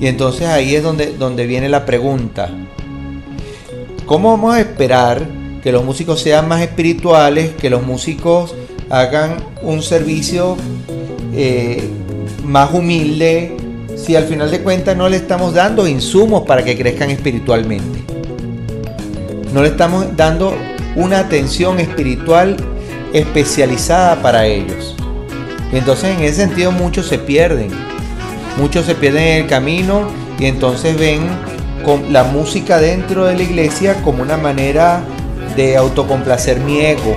Y 0.00 0.06
entonces 0.06 0.48
ahí 0.48 0.74
es 0.74 0.82
donde, 0.82 1.16
donde 1.16 1.46
viene 1.46 1.68
la 1.68 1.84
pregunta. 1.86 2.50
¿Cómo 4.06 4.30
vamos 4.30 4.54
a 4.54 4.60
esperar 4.60 5.37
que 5.62 5.72
los 5.72 5.84
músicos 5.84 6.20
sean 6.20 6.48
más 6.48 6.62
espirituales, 6.62 7.52
que 7.54 7.70
los 7.70 7.82
músicos 7.82 8.54
hagan 8.90 9.36
un 9.62 9.82
servicio 9.82 10.56
eh, 11.34 11.82
más 12.44 12.72
humilde, 12.72 13.56
si 13.96 14.16
al 14.16 14.24
final 14.24 14.50
de 14.50 14.60
cuentas 14.60 14.96
no 14.96 15.08
le 15.08 15.16
estamos 15.16 15.54
dando 15.54 15.86
insumos 15.86 16.42
para 16.46 16.64
que 16.64 16.76
crezcan 16.76 17.10
espiritualmente? 17.10 18.00
No 19.52 19.62
le 19.62 19.68
estamos 19.68 20.16
dando 20.16 20.54
una 20.96 21.20
atención 21.20 21.80
espiritual 21.80 22.56
especializada 23.12 24.22
para 24.22 24.46
ellos. 24.46 24.94
Entonces 25.72 26.16
en 26.16 26.22
ese 26.22 26.46
sentido 26.46 26.72
muchos 26.72 27.06
se 27.06 27.18
pierden. 27.18 27.70
Muchos 28.56 28.86
se 28.86 28.94
pierden 28.94 29.22
en 29.22 29.42
el 29.42 29.46
camino 29.46 30.08
y 30.38 30.46
entonces 30.46 30.98
ven 30.98 31.20
con 31.84 32.12
la 32.12 32.24
música 32.24 32.78
dentro 32.78 33.24
de 33.24 33.36
la 33.36 33.42
iglesia 33.42 34.02
como 34.02 34.22
una 34.22 34.36
manera 34.36 35.02
de 35.56 35.76
autocomplacer 35.76 36.60
mi 36.60 36.80
ego. 36.80 37.16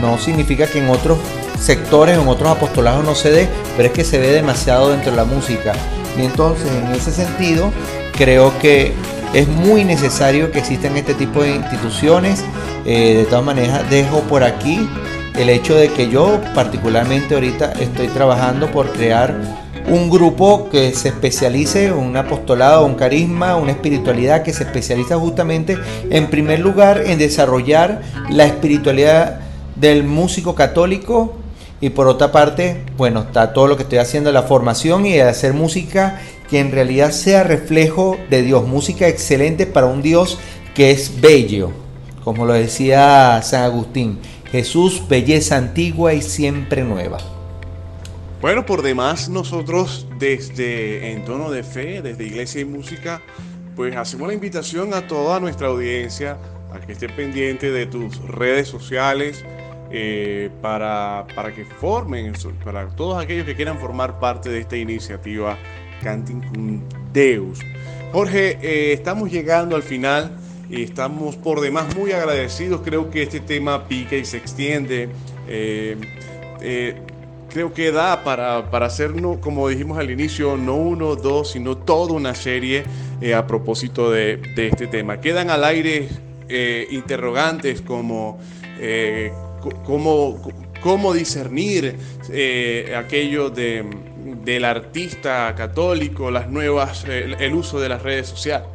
No 0.00 0.18
significa 0.18 0.66
que 0.66 0.78
en 0.78 0.90
otros 0.90 1.18
sectores, 1.60 2.18
en 2.18 2.28
otros 2.28 2.50
apostolados 2.50 3.04
no 3.04 3.14
se 3.14 3.30
dé, 3.30 3.48
pero 3.76 3.88
es 3.88 3.94
que 3.94 4.04
se 4.04 4.18
ve 4.18 4.28
demasiado 4.28 4.90
dentro 4.90 5.10
de 5.10 5.16
la 5.16 5.24
música. 5.24 5.72
Y 6.18 6.24
entonces 6.24 6.70
en 6.70 6.92
ese 6.92 7.10
sentido 7.10 7.72
creo 8.16 8.56
que 8.58 8.92
es 9.32 9.48
muy 9.48 9.84
necesario 9.84 10.50
que 10.52 10.60
existan 10.60 10.96
este 10.96 11.14
tipo 11.14 11.42
de 11.42 11.56
instituciones. 11.56 12.44
Eh, 12.84 13.14
de 13.16 13.24
todas 13.24 13.44
maneras 13.44 13.88
dejo 13.90 14.20
por 14.22 14.44
aquí 14.44 14.88
el 15.36 15.48
hecho 15.48 15.74
de 15.74 15.88
que 15.88 16.08
yo 16.08 16.40
particularmente 16.54 17.34
ahorita 17.34 17.72
estoy 17.80 18.08
trabajando 18.08 18.70
por 18.70 18.92
crear 18.92 19.63
un 19.88 20.08
grupo 20.10 20.68
que 20.70 20.94
se 20.94 21.08
especialice, 21.08 21.92
un 21.92 22.16
apostolado, 22.16 22.86
un 22.86 22.94
carisma, 22.94 23.56
una 23.56 23.72
espiritualidad 23.72 24.42
que 24.42 24.52
se 24.52 24.64
especializa 24.64 25.18
justamente 25.18 25.78
en 26.10 26.28
primer 26.28 26.60
lugar 26.60 27.02
en 27.06 27.18
desarrollar 27.18 28.02
la 28.30 28.46
espiritualidad 28.46 29.40
del 29.76 30.04
músico 30.04 30.54
católico 30.54 31.34
y 31.80 31.90
por 31.90 32.06
otra 32.06 32.32
parte, 32.32 32.80
bueno, 32.96 33.20
está 33.20 33.52
todo 33.52 33.66
lo 33.66 33.76
que 33.76 33.82
estoy 33.82 33.98
haciendo, 33.98 34.32
la 34.32 34.44
formación 34.44 35.04
y 35.04 35.18
hacer 35.18 35.52
música 35.52 36.20
que 36.48 36.60
en 36.60 36.72
realidad 36.72 37.10
sea 37.10 37.42
reflejo 37.42 38.16
de 38.30 38.42
Dios, 38.42 38.66
música 38.66 39.08
excelente 39.08 39.66
para 39.66 39.86
un 39.86 40.00
Dios 40.00 40.38
que 40.74 40.92
es 40.92 41.20
bello, 41.20 41.72
como 42.22 42.46
lo 42.46 42.54
decía 42.54 43.40
San 43.42 43.64
Agustín, 43.64 44.18
Jesús, 44.50 45.02
belleza 45.08 45.56
antigua 45.56 46.14
y 46.14 46.22
siempre 46.22 46.84
nueva. 46.84 47.33
Bueno, 48.44 48.66
por 48.66 48.82
demás, 48.82 49.30
nosotros 49.30 50.06
desde 50.18 51.12
En 51.12 51.24
Tono 51.24 51.50
de 51.50 51.62
Fe, 51.62 52.02
desde 52.02 52.26
Iglesia 52.26 52.60
y 52.60 52.66
Música, 52.66 53.22
pues 53.74 53.96
hacemos 53.96 54.28
la 54.28 54.34
invitación 54.34 54.92
a 54.92 55.06
toda 55.06 55.40
nuestra 55.40 55.68
audiencia 55.68 56.36
a 56.70 56.78
que 56.78 56.92
esté 56.92 57.08
pendiente 57.08 57.70
de 57.70 57.86
tus 57.86 58.18
redes 58.28 58.68
sociales 58.68 59.42
eh, 59.90 60.50
para, 60.60 61.26
para 61.34 61.54
que 61.54 61.64
formen, 61.64 62.34
para 62.62 62.86
todos 62.88 63.24
aquellos 63.24 63.46
que 63.46 63.56
quieran 63.56 63.78
formar 63.78 64.20
parte 64.20 64.50
de 64.50 64.58
esta 64.60 64.76
iniciativa 64.76 65.56
Canting 66.02 66.42
con 66.42 66.82
Deus. 67.14 67.60
Jorge, 68.12 68.58
eh, 68.60 68.92
estamos 68.92 69.32
llegando 69.32 69.74
al 69.74 69.82
final 69.82 70.36
y 70.68 70.82
estamos 70.82 71.36
por 71.36 71.62
demás 71.62 71.96
muy 71.96 72.12
agradecidos. 72.12 72.82
Creo 72.84 73.08
que 73.08 73.22
este 73.22 73.40
tema 73.40 73.88
pica 73.88 74.16
y 74.16 74.26
se 74.26 74.36
extiende. 74.36 75.08
Eh, 75.48 75.96
creo 77.54 77.72
que 77.72 77.92
da 77.92 78.24
para, 78.24 78.68
para 78.68 78.86
hacer, 78.86 79.12
como 79.40 79.68
dijimos 79.68 79.96
al 79.96 80.10
inicio, 80.10 80.56
no 80.56 80.74
uno, 80.74 81.14
dos, 81.14 81.52
sino 81.52 81.76
toda 81.76 82.12
una 82.12 82.34
serie 82.34 82.82
eh, 83.20 83.32
a 83.32 83.46
propósito 83.46 84.10
de, 84.10 84.40
este 84.56 84.88
tema. 84.88 85.20
Quedan 85.20 85.50
al 85.50 85.62
aire 85.62 86.08
eh, 86.48 86.88
interrogantes 86.90 87.80
como 87.80 88.40
eh, 88.80 89.32
cómo, 89.86 91.14
discernir 91.14 91.96
aquello 92.96 93.50
de, 93.50 93.84
del 94.44 94.64
artista 94.64 95.54
católico, 95.54 96.32
las 96.32 96.50
nuevas, 96.50 97.04
el 97.04 97.54
uso 97.54 97.78
de 97.78 97.88
las 97.88 98.02
redes 98.02 98.26
sociales 98.26 98.73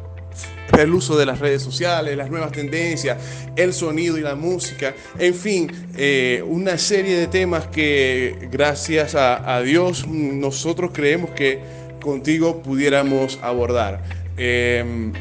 el 0.78 0.92
uso 0.92 1.16
de 1.16 1.26
las 1.26 1.38
redes 1.38 1.62
sociales, 1.62 2.16
las 2.16 2.30
nuevas 2.30 2.52
tendencias, 2.52 3.18
el 3.56 3.72
sonido 3.72 4.18
y 4.18 4.20
la 4.20 4.34
música, 4.34 4.94
en 5.18 5.34
fin, 5.34 5.70
eh, 5.96 6.42
una 6.46 6.78
serie 6.78 7.16
de 7.16 7.26
temas 7.26 7.66
que 7.66 8.48
gracias 8.50 9.14
a, 9.14 9.60
Dios 9.60 10.06
nosotros 10.06 10.90
creemos 10.92 11.30
que 11.30 11.60
contigo 12.00 12.62
pudiéramos 12.62 13.38
abordar. 13.42 14.02
Em, 14.36 15.12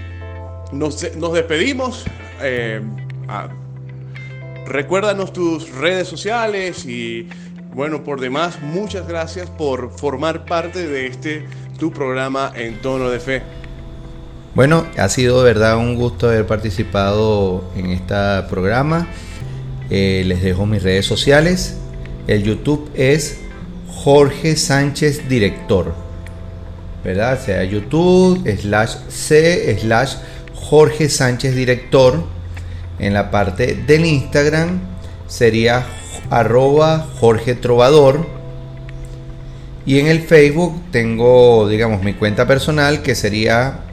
nos, 0.72 1.02
despedimos. 1.34 2.06
Em, 2.42 2.96
recuérdanos 4.66 5.34
tus 5.34 5.70
redes 5.72 6.08
sociales 6.08 6.86
y 6.86 7.28
bueno, 7.74 8.04
por 8.04 8.20
demás, 8.20 8.62
muchas 8.62 9.08
gracias 9.08 9.50
por 9.50 9.92
formar 9.92 10.46
parte 10.46 10.88
de 10.88 11.08
este 11.08 11.46
tu 11.78 11.92
programa 11.92 12.52
en 12.56 12.82
tono 12.82 13.10
de 13.10 13.20
fe. 13.20 13.42
Bueno, 14.56 14.88
ha 14.98 15.10
sido 15.10 15.44
de 15.44 15.54
verdad 15.54 15.78
un 15.78 15.96
gusto 15.96 16.28
haber 16.28 16.48
participado 16.48 17.64
en 17.76 17.92
este 17.92 18.16
programa. 18.50 19.08
Eh, 19.92 20.24
les 20.26 20.42
dejo 20.42 20.66
mis 20.66 20.82
redes 20.82 21.06
sociales. 21.06 21.78
El 22.28 22.44
YouTube 22.44 22.90
es 22.96 23.38
Jorge 23.88 24.56
Sánchez 24.56 25.30
Director. 25.30 25.94
¿Verdad? 27.04 27.40
Sea 27.40 27.64
YouTube 27.64 28.44
slash 28.60 28.96
C 29.08 29.78
slash 29.80 30.16
Jorge 30.56 31.10
Sánchez 31.10 31.56
Director. 31.56 32.24
En 32.98 33.14
la 33.14 33.30
parte 33.30 33.76
del 33.76 34.04
Instagram 34.04 34.80
sería 35.28 35.86
arroba 36.32 37.08
Jorge 37.20 37.54
Trovador. 37.54 38.26
Y 39.86 40.00
en 40.00 40.08
el 40.08 40.22
Facebook 40.22 40.82
tengo, 40.92 41.70
digamos, 41.70 42.02
mi 42.04 42.14
cuenta 42.14 42.48
personal 42.48 43.04
que 43.04 43.16
sería 43.16 43.86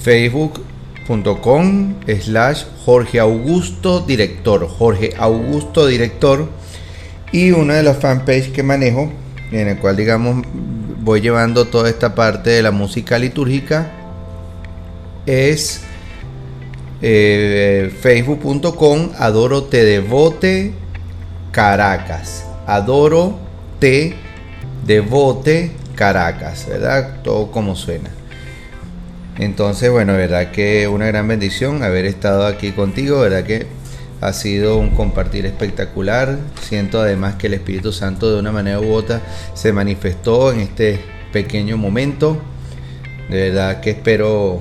facebook.com 0.00 1.94
slash 2.20 2.64
Jorge 2.84 3.20
Augusto 3.20 4.00
Director, 4.00 4.66
Jorge 4.68 5.14
Augusto 5.18 5.86
Director 5.86 6.48
y 7.32 7.50
una 7.52 7.74
de 7.74 7.82
las 7.82 7.98
fanpages 7.98 8.48
que 8.48 8.62
manejo, 8.62 9.12
en 9.52 9.68
el 9.68 9.78
cual 9.78 9.96
digamos 9.96 10.44
voy 11.02 11.20
llevando 11.20 11.66
toda 11.66 11.88
esta 11.88 12.14
parte 12.14 12.50
de 12.50 12.62
la 12.62 12.70
música 12.70 13.18
litúrgica, 13.18 13.90
es 15.26 15.82
eh, 17.02 17.92
facebook.com 18.00 19.10
Adoro 19.18 19.64
Te 19.64 19.84
Devote 19.84 20.72
Caracas, 21.52 22.44
Adoro 22.66 23.38
Te 23.78 24.14
Devote 24.86 25.72
Caracas, 25.94 26.66
¿verdad? 26.68 27.22
Todo 27.22 27.50
como 27.50 27.76
suena. 27.76 28.19
Entonces, 29.40 29.90
bueno, 29.90 30.12
verdad 30.12 30.50
que 30.50 30.86
una 30.86 31.06
gran 31.06 31.26
bendición 31.26 31.82
haber 31.82 32.04
estado 32.04 32.46
aquí 32.46 32.72
contigo, 32.72 33.20
verdad 33.20 33.42
que 33.42 33.66
ha 34.20 34.34
sido 34.34 34.76
un 34.76 34.90
compartir 34.90 35.46
espectacular. 35.46 36.36
Siento 36.60 37.00
además 37.00 37.36
que 37.36 37.46
el 37.46 37.54
Espíritu 37.54 37.90
Santo 37.90 38.30
de 38.30 38.38
una 38.38 38.52
manera 38.52 38.80
u 38.80 38.92
otra 38.92 39.22
se 39.54 39.72
manifestó 39.72 40.52
en 40.52 40.60
este 40.60 41.00
pequeño 41.32 41.78
momento. 41.78 42.36
De 43.30 43.48
verdad 43.48 43.80
que 43.80 43.92
espero 43.92 44.60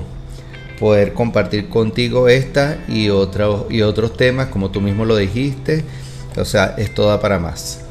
poder 0.80 1.11
compartir 1.11 1.67
contigo 1.67 2.30
esta 2.30 2.77
y, 2.88 3.09
otros 3.09 3.65
y 3.69 3.82
otros 3.82 4.15
temas, 4.15 4.47
como 4.47 4.71
tú 4.71 4.80
mismo 4.80 5.03
lo 5.03 5.17
dijiste. 5.17 5.84
O 6.38 6.45
sea, 6.45 6.75
es 6.77 6.93
toda 6.93 7.19
para 7.19 7.38
más. 7.38 7.82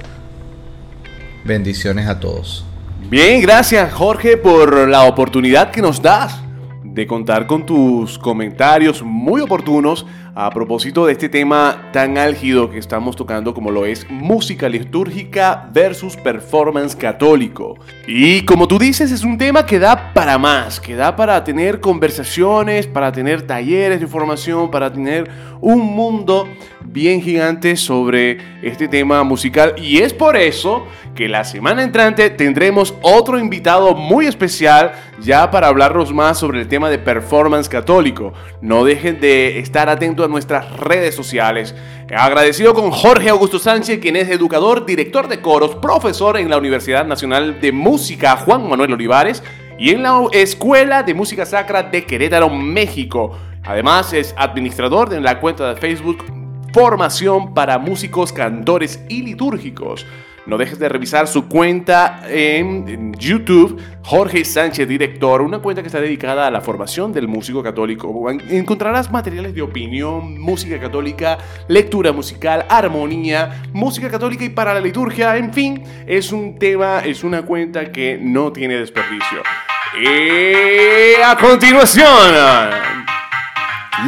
Bendiciones 1.44 2.08
a 2.08 2.18
todos. 2.18 2.64
Bien, 3.10 3.42
gracias 3.42 3.92
Jorge 3.92 4.38
por 4.38 4.88
la 4.88 5.02
oportunidad 5.02 5.70
que 5.70 5.82
nos 5.82 6.00
das 6.00 6.47
de 6.92 7.06
contar 7.06 7.46
con 7.46 7.64
tus 7.64 8.18
comentarios 8.18 9.02
muy 9.02 9.40
oportunos 9.40 10.06
a 10.40 10.50
propósito 10.50 11.04
de 11.04 11.14
este 11.14 11.28
tema 11.28 11.90
tan 11.92 12.16
álgido 12.16 12.70
que 12.70 12.78
estamos 12.78 13.16
tocando 13.16 13.52
como 13.52 13.72
lo 13.72 13.84
es 13.84 14.08
música 14.08 14.68
litúrgica 14.68 15.68
versus 15.72 16.16
performance 16.16 16.94
católico. 16.94 17.76
Y 18.06 18.42
como 18.42 18.68
tú 18.68 18.78
dices, 18.78 19.10
es 19.10 19.24
un 19.24 19.36
tema 19.36 19.66
que 19.66 19.80
da 19.80 20.12
para 20.14 20.38
más, 20.38 20.78
que 20.78 20.94
da 20.94 21.16
para 21.16 21.42
tener 21.42 21.80
conversaciones, 21.80 22.86
para 22.86 23.10
tener 23.10 23.42
talleres 23.48 23.98
de 23.98 24.06
formación, 24.06 24.70
para 24.70 24.92
tener 24.92 25.28
un 25.60 25.80
mundo 25.80 26.46
bien 26.84 27.20
gigante 27.20 27.74
sobre 27.74 28.38
este 28.62 28.86
tema 28.86 29.24
musical. 29.24 29.74
Y 29.76 29.98
es 29.98 30.14
por 30.14 30.36
eso 30.36 30.86
que 31.16 31.28
la 31.28 31.42
semana 31.42 31.82
entrante 31.82 32.30
tendremos 32.30 32.94
otro 33.02 33.40
invitado 33.40 33.96
muy 33.96 34.26
especial 34.26 34.92
ya 35.20 35.50
para 35.50 35.66
hablarnos 35.66 36.12
más 36.12 36.38
sobre 36.38 36.60
el 36.60 36.68
tema 36.68 36.90
de 36.90 36.98
performance 36.98 37.68
católico. 37.68 38.32
No 38.60 38.84
dejen 38.84 39.20
de 39.20 39.58
estar 39.58 39.88
atentos 39.88 40.27
nuestras 40.28 40.70
redes 40.76 41.14
sociales. 41.14 41.74
Agradecido 42.16 42.74
con 42.74 42.90
Jorge 42.90 43.28
Augusto 43.28 43.58
Sánchez, 43.58 43.98
quien 44.00 44.16
es 44.16 44.28
educador, 44.28 44.86
director 44.86 45.28
de 45.28 45.40
coros, 45.40 45.76
profesor 45.76 46.36
en 46.36 46.50
la 46.50 46.58
Universidad 46.58 47.06
Nacional 47.06 47.60
de 47.60 47.72
Música 47.72 48.36
Juan 48.36 48.68
Manuel 48.68 48.92
Olivares 48.92 49.42
y 49.78 49.90
en 49.90 50.02
la 50.02 50.22
Escuela 50.32 51.02
de 51.02 51.14
Música 51.14 51.46
Sacra 51.46 51.82
de 51.82 52.04
Querétaro, 52.04 52.50
México. 52.50 53.36
Además 53.64 54.12
es 54.12 54.34
administrador 54.36 55.08
de 55.08 55.20
la 55.20 55.40
cuenta 55.40 55.74
de 55.74 55.80
Facebook 55.80 56.24
Formación 56.72 57.54
para 57.54 57.78
Músicos, 57.78 58.32
Cantores 58.32 59.02
y 59.08 59.22
Litúrgicos. 59.22 60.06
No 60.48 60.56
dejes 60.56 60.78
de 60.78 60.88
revisar 60.88 61.28
su 61.28 61.46
cuenta 61.46 62.22
en 62.26 63.12
YouTube, 63.18 63.78
Jorge 64.02 64.46
Sánchez 64.46 64.88
Director, 64.88 65.42
una 65.42 65.58
cuenta 65.58 65.82
que 65.82 65.88
está 65.88 66.00
dedicada 66.00 66.46
a 66.46 66.50
la 66.50 66.62
formación 66.62 67.12
del 67.12 67.28
músico 67.28 67.62
católico. 67.62 68.10
Encontrarás 68.48 69.12
materiales 69.12 69.54
de 69.54 69.60
opinión, 69.60 70.40
música 70.40 70.80
católica, 70.80 71.36
lectura 71.68 72.12
musical, 72.12 72.64
armonía, 72.70 73.62
música 73.74 74.08
católica 74.08 74.42
y 74.42 74.48
para 74.48 74.72
la 74.72 74.80
liturgia, 74.80 75.36
en 75.36 75.52
fin, 75.52 75.82
es 76.06 76.32
un 76.32 76.58
tema, 76.58 77.00
es 77.00 77.24
una 77.24 77.42
cuenta 77.42 77.92
que 77.92 78.18
no 78.18 78.50
tiene 78.50 78.76
desperdicio. 78.76 79.42
Y 80.00 81.20
a 81.20 81.36
continuación, 81.36 82.30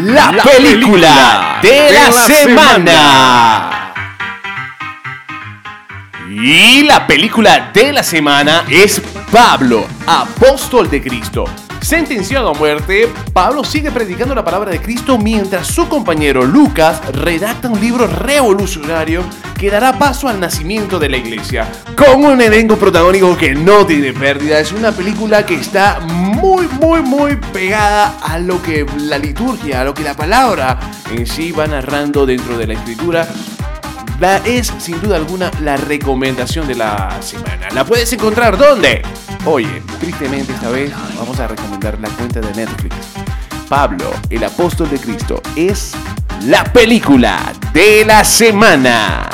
la, 0.07 0.43
película, 0.43 1.59
de, 1.63 1.93
la, 1.93 2.13
semana. 2.13 3.80
Y 6.33 6.85
la 6.85 7.09
película 7.09 7.73
de 7.75 7.93
la 7.93 8.05
semana 8.05 8.65
es 8.71 9.03
Pablo, 9.33 9.85
apóstol 10.07 10.89
de 10.89 11.03
Cristo. 11.03 11.45
Sentenciado 11.81 12.51
a 12.51 12.55
muerte, 12.55 13.13
Pablo 13.33 13.65
sigue 13.65 13.91
predicando 13.91 14.33
la 14.33 14.45
palabra 14.45 14.71
de 14.71 14.81
Cristo 14.81 15.19
mientras 15.19 15.67
su 15.67 15.89
compañero 15.89 16.45
Lucas 16.45 17.03
redacta 17.15 17.69
un 17.69 17.81
libro 17.81 18.07
revolucionario 18.07 19.25
que 19.59 19.73
dará 19.73 19.99
paso 19.99 20.29
al 20.29 20.39
nacimiento 20.39 21.01
de 21.01 21.09
la 21.09 21.17
iglesia. 21.17 21.69
Con 21.97 22.25
un 22.25 22.41
elenco 22.41 22.77
protagónico 22.77 23.37
que 23.37 23.57
no 23.57 23.85
tiene 23.85 24.13
pérdida, 24.13 24.61
es 24.61 24.71
una 24.71 24.93
película 24.93 25.45
que 25.45 25.57
está 25.57 25.99
muy, 25.99 26.69
muy, 26.81 27.03
muy 27.03 27.37
pegada 27.53 28.19
a 28.23 28.39
lo 28.39 28.63
que 28.63 28.87
la 28.99 29.19
liturgia, 29.19 29.81
a 29.81 29.85
lo 29.85 29.95
que 29.95 30.05
la 30.05 30.15
palabra 30.15 30.79
en 31.11 31.27
sí 31.27 31.51
va 31.51 31.67
narrando 31.67 32.25
dentro 32.25 32.57
de 32.57 32.69
la 32.69 32.75
escritura 32.75 33.27
la 34.21 34.37
es 34.45 34.73
sin 34.79 35.01
duda 35.01 35.17
alguna 35.17 35.51
la 35.63 35.79
recomendación 35.79 36.69
de 36.69 36.75
la 36.75 37.21
semana. 37.23 37.71
¿La 37.73 37.85
puedes 37.85 38.13
encontrar 38.13 38.59
dónde? 38.59 39.03
Oye, 39.47 39.83
tristemente 39.99 40.53
esta 40.53 40.69
vez 40.69 40.93
vamos 41.17 41.41
a 41.41 41.49
recomendar 41.49 41.99
la 41.99 42.09
cuenta 42.11 42.41
de 42.41 42.55
Netflix. 42.55 42.95
Pablo, 43.69 44.13
el 44.29 44.45
apóstol 44.45 44.91
de 44.91 44.99
Cristo, 44.99 45.41
es 45.57 45.93
la 46.45 46.65
película 46.65 47.53
de 47.73 48.05
la 48.05 48.23
semana. 48.23 49.29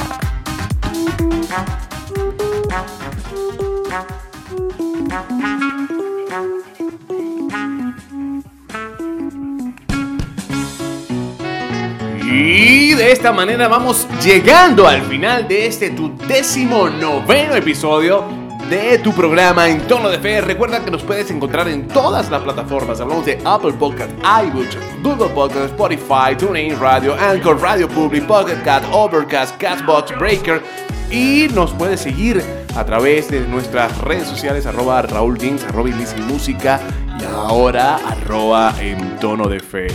Y 12.29 12.93
de 12.95 13.13
esta 13.13 13.33
manera 13.33 13.69
vamos 13.69 14.09
llegando 14.21 14.89
al 14.89 15.01
final 15.03 15.47
de 15.47 15.67
este 15.67 15.91
tu 15.91 16.13
décimo 16.27 16.89
noveno 16.89 17.55
episodio 17.55 18.25
de 18.69 18.99
tu 18.99 19.13
programa 19.13 19.69
En 19.69 19.81
Tono 19.83 20.09
de 20.09 20.19
Fe. 20.19 20.41
Recuerda 20.41 20.85
que 20.85 20.91
nos 20.91 21.05
puedes 21.05 21.31
encontrar 21.31 21.69
en 21.69 21.87
todas 21.87 22.29
las 22.29 22.43
plataformas. 22.43 23.01
Hablamos 23.01 23.27
de 23.27 23.41
Apple 23.45 23.75
Podcast, 23.75 24.11
iBooks, 24.45 24.77
Google 25.05 25.29
Podcast, 25.29 25.67
Spotify, 25.67 26.35
TuneIn 26.37 26.81
Radio, 26.81 27.15
Anchor, 27.15 27.61
Radio 27.63 27.89
Public, 27.89 28.27
Pocket 28.27 28.61
Cat, 28.65 28.83
Overcast, 28.91 29.57
Castbox, 29.59 30.19
Breaker. 30.19 30.61
Y 31.13 31.47
nos 31.55 31.73
puedes 31.75 32.01
seguir 32.01 32.43
a 32.75 32.85
través 32.85 33.31
de 33.31 33.39
nuestras 33.47 33.97
redes 33.99 34.27
sociales, 34.27 34.67
arroba 34.67 35.01
Raúl 35.03 35.39
arroba 35.69 35.91
Música 36.27 36.81
y 37.21 37.25
ahora 37.25 37.97
arroba 37.97 38.75
en 38.81 39.19
tono 39.19 39.49
de 39.49 39.61
fe. 39.61 39.87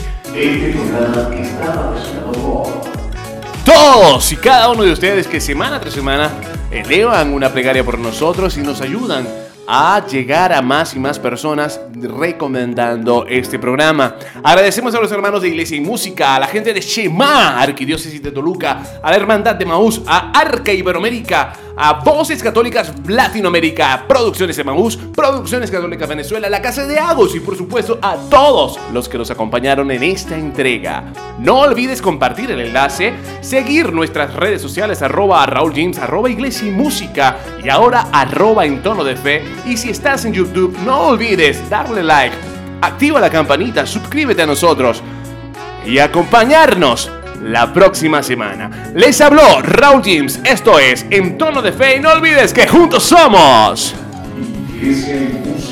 Todos 3.65 4.31
y 4.31 4.35
cada 4.37 4.69
uno 4.69 4.83
de 4.83 4.91
ustedes 4.91 5.27
que 5.27 5.39
semana 5.39 5.79
tras 5.79 5.93
semana 5.93 6.29
elevan 6.71 7.33
una 7.33 7.49
plegaria 7.49 7.83
por 7.83 7.99
nosotros 7.99 8.57
y 8.57 8.61
nos 8.61 8.81
ayudan 8.81 9.27
a 9.67 10.05
llegar 10.05 10.51
a 10.51 10.61
más 10.61 10.95
y 10.95 10.99
más 10.99 11.19
personas 11.19 11.79
recomendando 11.93 13.25
este 13.27 13.59
programa. 13.59 14.15
Agradecemos 14.43 14.93
a 14.95 14.99
los 14.99 15.11
hermanos 15.11 15.41
de 15.41 15.49
Iglesia 15.49 15.77
y 15.77 15.81
Música, 15.81 16.35
a 16.35 16.39
la 16.39 16.47
gente 16.47 16.73
de 16.73 16.81
Shema, 16.81 17.61
Arquidiócesis 17.61 18.21
de 18.21 18.31
Toluca, 18.31 18.99
a 19.01 19.09
la 19.09 19.15
Hermandad 19.15 19.55
de 19.55 19.65
Maús, 19.65 20.01
a 20.07 20.31
Arca 20.37 20.73
Iberoamérica, 20.73 21.53
a 21.75 21.93
Voces 21.93 22.41
Católicas 22.43 22.93
Latinoamérica, 23.07 24.05
Producciones 24.07 24.57
de 24.57 24.63
Maús, 24.63 24.97
Producciones 24.97 25.71
Católicas 25.71 26.07
Venezuela, 26.07 26.49
la 26.49 26.61
Casa 26.61 26.85
de 26.85 26.99
Agos 26.99 27.35
y 27.35 27.39
por 27.39 27.57
supuesto 27.57 27.99
a 28.01 28.15
todos 28.15 28.79
los 28.93 29.07
que 29.09 29.17
nos 29.17 29.31
acompañaron 29.31 29.89
en 29.91 30.03
esta 30.03 30.37
entrega. 30.37 31.03
No 31.39 31.59
olvides 31.59 32.01
compartir 32.01 32.51
el 32.51 32.59
enlace, 32.59 33.13
seguir 33.41 33.93
nuestras 33.93 34.33
redes 34.35 34.61
sociales 34.61 35.01
arroba 35.01 35.45
Raúl 35.45 35.71
arroba 35.99 36.29
Iglesia 36.29 36.67
y 36.67 36.71
Música 36.71 37.37
y 37.63 37.69
ahora 37.69 38.07
arroba 38.11 38.65
en 38.65 38.81
tono 38.81 39.03
de 39.03 39.15
fe. 39.15 39.43
Y 39.65 39.77
si 39.77 39.89
estás 39.89 40.25
en 40.25 40.33
YouTube, 40.33 40.77
no 40.85 41.07
olvides 41.07 41.69
darle 41.69 42.03
like, 42.03 42.35
activa 42.81 43.19
la 43.19 43.29
campanita, 43.29 43.85
suscríbete 43.85 44.41
a 44.41 44.45
nosotros 44.45 45.01
y 45.85 45.99
acompañarnos 45.99 47.09
la 47.41 47.73
próxima 47.73 48.23
semana. 48.23 48.91
Les 48.95 49.19
habló 49.21 49.61
Raúl 49.61 50.01
James, 50.03 50.39
esto 50.43 50.79
es 50.79 51.05
En 51.09 51.37
Tono 51.37 51.61
de 51.61 51.71
Fe 51.71 51.97
y 51.97 51.99
no 51.99 52.11
olvides 52.11 52.53
que 52.53 52.67
juntos 52.67 53.03
somos... 53.03 53.95
Iglesia. 54.81 55.70